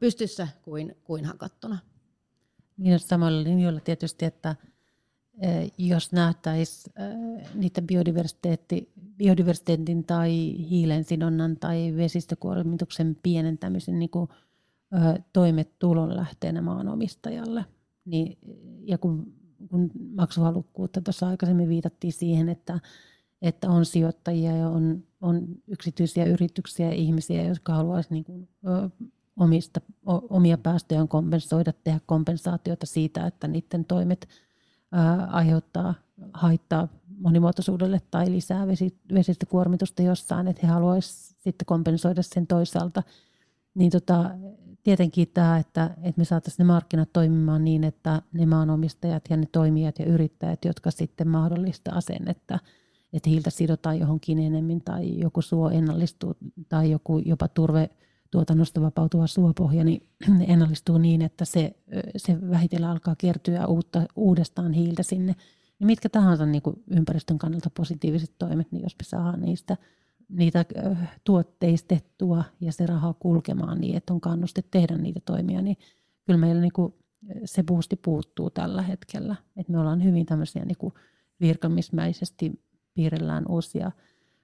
pystyssä 0.00 0.48
kuin, 0.62 0.96
kuin 1.04 1.24
hakattuna. 1.24 1.78
niin 2.76 2.98
samalla 2.98 3.42
linjoilla 3.42 3.80
tietysti, 3.80 4.24
että 4.24 4.56
jos 5.78 6.12
nähtäisiin 6.12 6.94
niitä 7.54 7.82
biodiversiteetti, 7.82 8.88
biodiversiteetin 9.16 10.04
tai 10.04 10.30
hiilen 10.70 11.04
sidonnan 11.04 11.56
tai 11.56 11.94
vesistökuormituksen 11.96 13.16
pienentämisen 13.22 13.98
niin 13.98 14.10
kuin, 14.10 14.28
toimet 15.32 15.78
tulonlähteenä 15.78 16.62
maanomistajalle. 16.62 17.64
Niin, 18.04 18.38
ja 18.82 18.98
kun, 18.98 19.32
kun 19.70 19.90
maksuhalukkuutta 20.14 21.00
tuossa 21.00 21.28
aikaisemmin 21.28 21.68
viitattiin 21.68 22.12
siihen, 22.12 22.48
että, 22.48 22.80
että 23.42 23.70
on 23.70 23.84
sijoittajia 23.84 24.56
ja 24.56 24.68
on, 24.68 25.04
on 25.20 25.46
yksityisiä 25.66 26.24
yrityksiä 26.24 26.86
ja 26.86 26.94
ihmisiä, 26.94 27.42
jotka 27.42 27.74
haluaisivat 27.74 28.10
niin 28.10 28.24
kuin, 28.24 28.48
omista, 29.36 29.80
omia 30.06 30.58
päästöjään 30.58 31.08
kompensoida, 31.08 31.72
tehdä 31.72 32.00
kompensaatiota 32.06 32.86
siitä, 32.86 33.26
että 33.26 33.48
niiden 33.48 33.84
toimet 33.84 34.28
aiheuttaa 35.28 35.94
haittaa 36.32 36.88
monimuotoisuudelle 37.18 38.00
tai 38.10 38.32
lisää 38.32 38.66
vesi, 38.66 38.98
vesistökuormitusta 39.14 40.02
jossain, 40.02 40.48
että 40.48 40.66
he 40.66 40.72
haluaisivat 40.72 41.42
sitten 41.42 41.66
kompensoida 41.66 42.22
sen 42.22 42.46
toisaalta. 42.46 43.02
Niin 43.74 43.90
tota, 43.90 44.30
tietenkin 44.82 45.28
tämä, 45.34 45.58
että, 45.58 45.90
että 46.02 46.18
me 46.20 46.24
saataisiin 46.24 46.64
ne 46.64 46.72
markkinat 46.72 47.12
toimimaan 47.12 47.64
niin, 47.64 47.84
että 47.84 48.22
ne 48.32 48.46
maanomistajat 48.46 49.24
ja 49.30 49.36
ne 49.36 49.46
toimijat 49.52 49.98
ja 49.98 50.06
yrittäjät, 50.06 50.64
jotka 50.64 50.90
sitten 50.90 51.28
mahdollistaa 51.28 52.00
sen, 52.00 52.28
että, 52.28 52.58
että 53.12 53.30
hiiltä 53.30 53.50
sidotaan 53.50 53.98
johonkin 53.98 54.38
enemmän 54.38 54.80
tai 54.80 55.18
joku 55.18 55.42
suo 55.42 55.70
ennallistuu 55.70 56.36
tai 56.68 56.90
joku 56.90 57.18
jopa 57.18 57.48
turve 57.48 57.90
tuotannosta 58.30 58.80
vapautuva 58.80 59.26
suopohja, 59.26 59.84
niin 59.84 60.06
ennallistuu 60.52 60.98
niin, 60.98 61.22
että 61.22 61.44
se, 61.44 61.76
se 62.16 62.50
vähitellen 62.50 62.90
alkaa 62.90 63.14
kertyä 63.18 63.66
uutta, 63.66 64.06
uudestaan 64.16 64.72
hiiltä 64.72 65.02
sinne. 65.02 65.34
Ja 65.80 65.86
mitkä 65.86 66.08
tahansa 66.08 66.46
niin 66.46 66.62
kuin 66.62 66.82
ympäristön 66.90 67.38
kannalta 67.38 67.70
positiiviset 67.76 68.32
toimet, 68.38 68.72
niin 68.72 68.82
jos 68.82 68.96
me 68.98 69.04
saadaan 69.04 69.40
niistä 69.40 69.76
niitä 70.28 70.64
tuotteistettua 71.24 72.44
ja 72.60 72.72
se 72.72 72.86
rahaa 72.86 73.14
kulkemaan 73.14 73.80
niin, 73.80 73.96
että 73.96 74.12
on 74.12 74.20
kannuste 74.20 74.62
tehdä 74.70 74.96
niitä 74.96 75.20
toimia, 75.24 75.62
niin 75.62 75.76
kyllä 76.24 76.40
meillä 76.40 76.60
niin 76.60 76.72
kuin 76.72 76.94
se 77.44 77.62
boosti 77.62 77.96
puuttuu 77.96 78.50
tällä 78.50 78.82
hetkellä. 78.82 79.36
Että 79.56 79.72
me 79.72 79.78
ollaan 79.78 80.04
hyvin 80.04 80.26
tämmöisiä 80.26 80.64
niin 80.64 80.78
kuin 80.78 80.94
virkamismäisesti 81.40 82.60
piirrellään 82.94 83.44
uusia, 83.48 83.92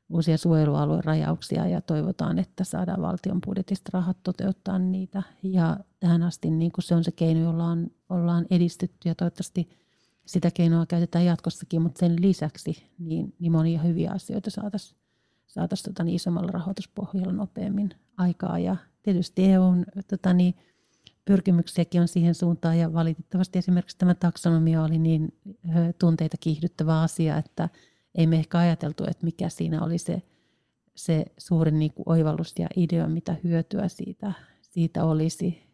uusia 0.09 0.39
suojelualueen 0.39 1.05
rajauksia 1.05 1.67
ja 1.67 1.81
toivotaan, 1.81 2.39
että 2.39 2.65
saadaan 2.65 3.03
valtion 3.03 3.41
budjetista 3.47 3.91
rahat 3.93 4.17
toteuttaa 4.23 4.79
niitä. 4.79 5.23
Ja 5.43 5.77
tähän 6.01 6.23
asti 6.23 6.51
niin 6.51 6.73
kuin 6.73 6.85
se 6.85 6.95
on 6.95 7.05
se 7.05 7.13
keino, 7.13 7.41
jolla 7.41 7.65
on, 7.65 7.91
ollaan 8.09 8.47
edistytty 8.51 9.09
ja 9.09 9.15
toivottavasti 9.15 9.69
sitä 10.27 10.51
keinoa 10.51 10.87
käytetään 10.87 11.25
jatkossakin, 11.25 11.83
mutta 11.83 11.99
sen 11.99 12.23
lisäksi 12.23 12.91
niin, 12.99 13.35
niin 13.39 13.53
monia 13.53 13.83
hyviä 13.83 14.11
asioita 14.11 14.51
saataisiin 14.51 15.05
saataisiin 15.55 15.95
tota, 15.95 16.05
niin 16.05 16.17
isommalla 16.17 16.51
rahoituspohjalla 16.53 17.33
nopeammin 17.33 17.91
aikaa. 18.17 18.59
Ja 18.59 18.77
tietysti 19.03 19.45
EUn 19.45 19.85
tota, 20.09 20.33
niin, 20.33 20.55
pyrkimyksiäkin 21.25 22.01
on 22.01 22.09
siihen 22.09 22.35
suuntaan 22.35 22.79
ja 22.79 22.93
valitettavasti 22.93 23.59
esimerkiksi 23.59 23.99
tämä 23.99 24.15
taksonomia 24.15 24.83
oli 24.83 24.99
niin 24.99 25.35
tunteita 25.99 26.37
kiihdyttävä 26.41 27.01
asia, 27.01 27.37
että 27.37 27.69
ei 28.15 28.27
me 28.27 28.37
ehkä 28.37 28.59
ajateltu, 28.59 29.05
että 29.05 29.25
mikä 29.25 29.49
siinä 29.49 29.85
oli 29.85 29.99
se, 29.99 30.23
se 30.95 31.25
suurin 31.39 31.79
niin 31.79 31.93
kuin 31.93 32.09
oivallus 32.09 32.55
ja 32.59 32.69
idea, 32.77 33.09
mitä 33.09 33.37
hyötyä 33.45 33.89
siitä, 33.89 34.33
siitä 34.61 35.05
olisi. 35.05 35.65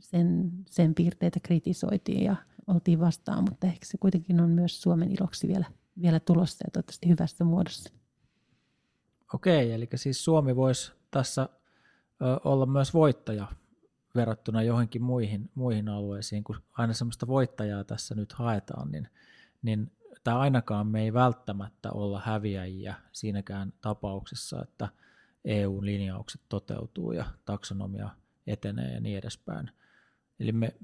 Sen, 0.00 0.52
sen 0.70 0.94
piirteitä 0.94 1.40
kritisoitiin 1.42 2.24
ja 2.24 2.36
oltiin 2.66 3.00
vastaan, 3.00 3.44
mutta 3.44 3.66
ehkä 3.66 3.86
se 3.86 3.98
kuitenkin 3.98 4.40
on 4.40 4.50
myös 4.50 4.82
Suomen 4.82 5.12
iloksi 5.12 5.48
vielä, 5.48 5.64
vielä 6.02 6.20
tulossa 6.20 6.64
ja 6.66 6.70
toivottavasti 6.70 7.08
hyvässä 7.08 7.44
muodossa. 7.44 7.90
Okei, 9.34 9.72
eli 9.72 9.88
siis 9.94 10.24
Suomi 10.24 10.56
voisi 10.56 10.92
tässä 11.10 11.48
olla 12.44 12.66
myös 12.66 12.94
voittaja 12.94 13.46
verrattuna 14.14 14.62
johonkin 14.62 15.02
muihin, 15.02 15.50
muihin 15.54 15.88
alueisiin, 15.88 16.44
kun 16.44 16.56
aina 16.72 16.92
sellaista 16.92 17.26
voittajaa 17.26 17.84
tässä 17.84 18.14
nyt 18.14 18.32
haetaan, 18.32 18.90
niin, 18.90 19.08
niin 19.62 19.90
tai 20.24 20.34
ainakaan 20.34 20.86
me 20.86 21.02
ei 21.02 21.12
välttämättä 21.12 21.90
olla 21.92 22.22
häviäjiä 22.24 22.94
siinäkään 23.12 23.72
tapauksessa, 23.80 24.62
että 24.62 24.88
EU-linjaukset 25.44 26.40
toteutuu 26.48 27.12
ja 27.12 27.24
taksonomia 27.44 28.10
etenee 28.46 28.94
ja 28.94 29.00
niin 29.00 29.18
edespäin. 29.18 29.70
Eli 30.40 30.52
me, 30.52 30.74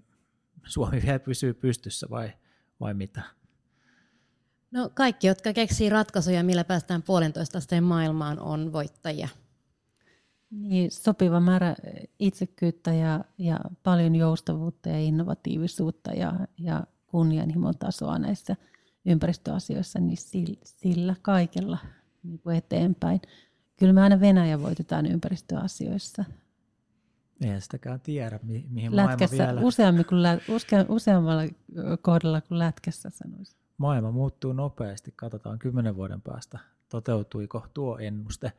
Suomi 0.64 1.02
vielä 1.02 1.18
pysyy 1.18 1.54
pystyssä 1.54 2.06
vai, 2.10 2.32
vai 2.80 2.94
mitä? 2.94 3.22
No 4.70 4.90
kaikki, 4.94 5.26
jotka 5.26 5.52
keksii 5.52 5.88
ratkaisuja, 5.88 6.44
millä 6.44 6.64
päästään 6.64 7.02
puolentoista 7.02 7.58
asteen 7.58 7.84
maailmaan, 7.84 8.40
on 8.40 8.72
voittajia. 8.72 9.28
Niin, 10.50 10.90
sopiva 10.90 11.40
määrä 11.40 11.76
itsekyyttä 12.18 12.92
ja, 12.92 13.24
ja 13.38 13.60
paljon 13.82 14.16
joustavuutta 14.16 14.88
ja 14.88 14.98
innovatiivisuutta 14.98 16.12
ja, 16.12 16.34
ja 16.58 16.86
kunnianhimon 17.06 17.78
tasoa 17.78 18.18
näissä 18.18 18.56
ympäristöasioissa, 19.06 19.98
niin 19.98 20.18
sillä, 20.64 21.14
kaikella 21.22 21.78
niin 22.22 22.38
kuin 22.38 22.56
eteenpäin. 22.56 23.20
Kyllä 23.76 23.92
me 23.92 24.02
aina 24.02 24.20
Venäjä 24.20 24.62
voitetaan 24.62 25.06
ympäristöasioissa. 25.06 26.24
Eihän 27.44 27.60
sitäkään 27.60 28.00
tiedä, 28.00 28.40
mi- 28.42 28.66
mihin 28.70 28.96
lätkässä, 28.96 29.36
maailma 29.36 29.54
vielä... 29.54 29.66
Useammin 29.66 30.04
kuin 30.04 30.22
lä- 30.22 30.38
useammalla 30.88 31.42
kohdalla 32.02 32.40
kuin 32.40 32.58
lätkässä 32.58 33.10
sanoisi 33.10 33.56
maailma 33.78 34.10
muuttuu 34.10 34.52
nopeasti. 34.52 35.12
Katsotaan 35.16 35.58
kymmenen 35.58 35.96
vuoden 35.96 36.20
päästä, 36.20 36.58
toteutuiko 36.88 37.66
tuo 37.74 37.98
ennuste. 37.98 38.52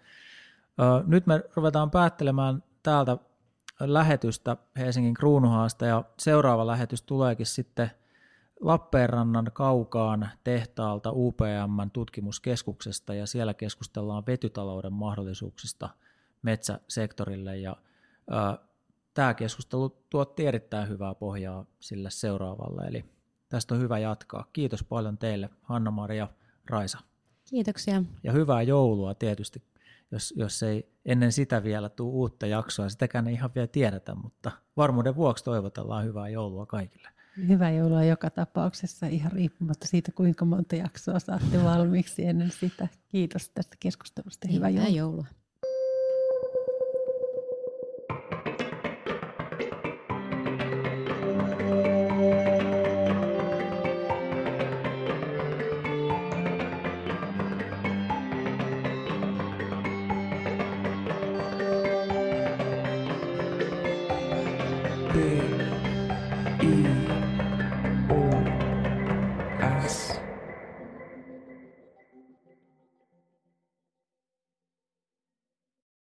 Nyt 1.06 1.28
me 1.28 1.44
ruvetaan 1.56 1.92
päättelemään 1.92 2.64
täältä 2.84 3.18
lähetystä 3.80 4.58
Helsingin 4.78 5.14
kruunuhaasta 5.14 5.86
ja 5.86 6.04
seuraava 6.20 6.68
lähetys 6.68 7.02
tuleekin 7.02 7.46
sitten 7.46 7.92
Lappeenrannan 8.60 9.52
kaukaan 9.54 10.30
tehtaalta 10.44 11.12
UPM 11.12 11.90
tutkimuskeskuksesta 11.94 13.14
ja 13.14 13.28
siellä 13.28 13.54
keskustellaan 13.54 14.24
vetytalouden 14.28 14.94
mahdollisuuksista 14.94 15.90
metsäsektorille 16.42 17.58
ja 17.58 17.76
tämä 19.14 19.34
keskustelu 19.34 19.90
tuotti 20.10 20.46
erittäin 20.46 20.90
hyvää 20.90 21.16
pohjaa 21.16 21.66
sille 21.80 22.10
seuraavalle 22.10 22.82
eli 22.88 23.06
Tästä 23.50 23.76
on 23.76 23.82
hyvä 23.82 24.00
jatkaa. 24.00 24.46
Kiitos 24.54 24.84
paljon 24.84 25.18
teille, 25.18 25.50
Hanna-Maria 25.62 26.28
Raisa. 26.70 27.00
Kiitoksia. 27.50 28.04
Ja 28.24 28.32
hyvää 28.32 28.62
joulua 28.62 29.14
tietysti, 29.14 29.64
jos, 30.12 30.34
jos 30.38 30.64
ei 30.64 30.92
ennen 31.06 31.32
sitä 31.32 31.64
vielä 31.64 31.90
tule 31.90 32.14
uutta 32.14 32.48
jaksoa. 32.48 32.90
Sitäkään 32.90 33.28
ei 33.28 33.34
ihan 33.34 33.52
vielä 33.56 33.68
tiedetä, 33.68 34.16
mutta 34.16 34.52
varmuuden 34.78 35.16
vuoksi 35.16 35.44
toivotellaan 35.44 36.06
hyvää 36.06 36.30
joulua 36.30 36.66
kaikille. 36.66 37.10
Hyvää 37.48 37.72
joulua 37.72 38.04
joka 38.04 38.30
tapauksessa, 38.30 39.08
ihan 39.08 39.32
riippumatta 39.32 39.88
siitä, 39.88 40.12
kuinka 40.12 40.46
monta 40.46 40.76
jaksoa 40.76 41.20
saatte 41.20 41.64
valmiiksi 41.64 42.26
ennen 42.26 42.52
sitä. 42.52 42.88
Kiitos 43.12 43.50
tästä 43.50 43.76
keskustelusta. 43.80 44.48
Hyvää 44.52 44.70
joulua. 44.70 44.90
joulua. 44.98 45.26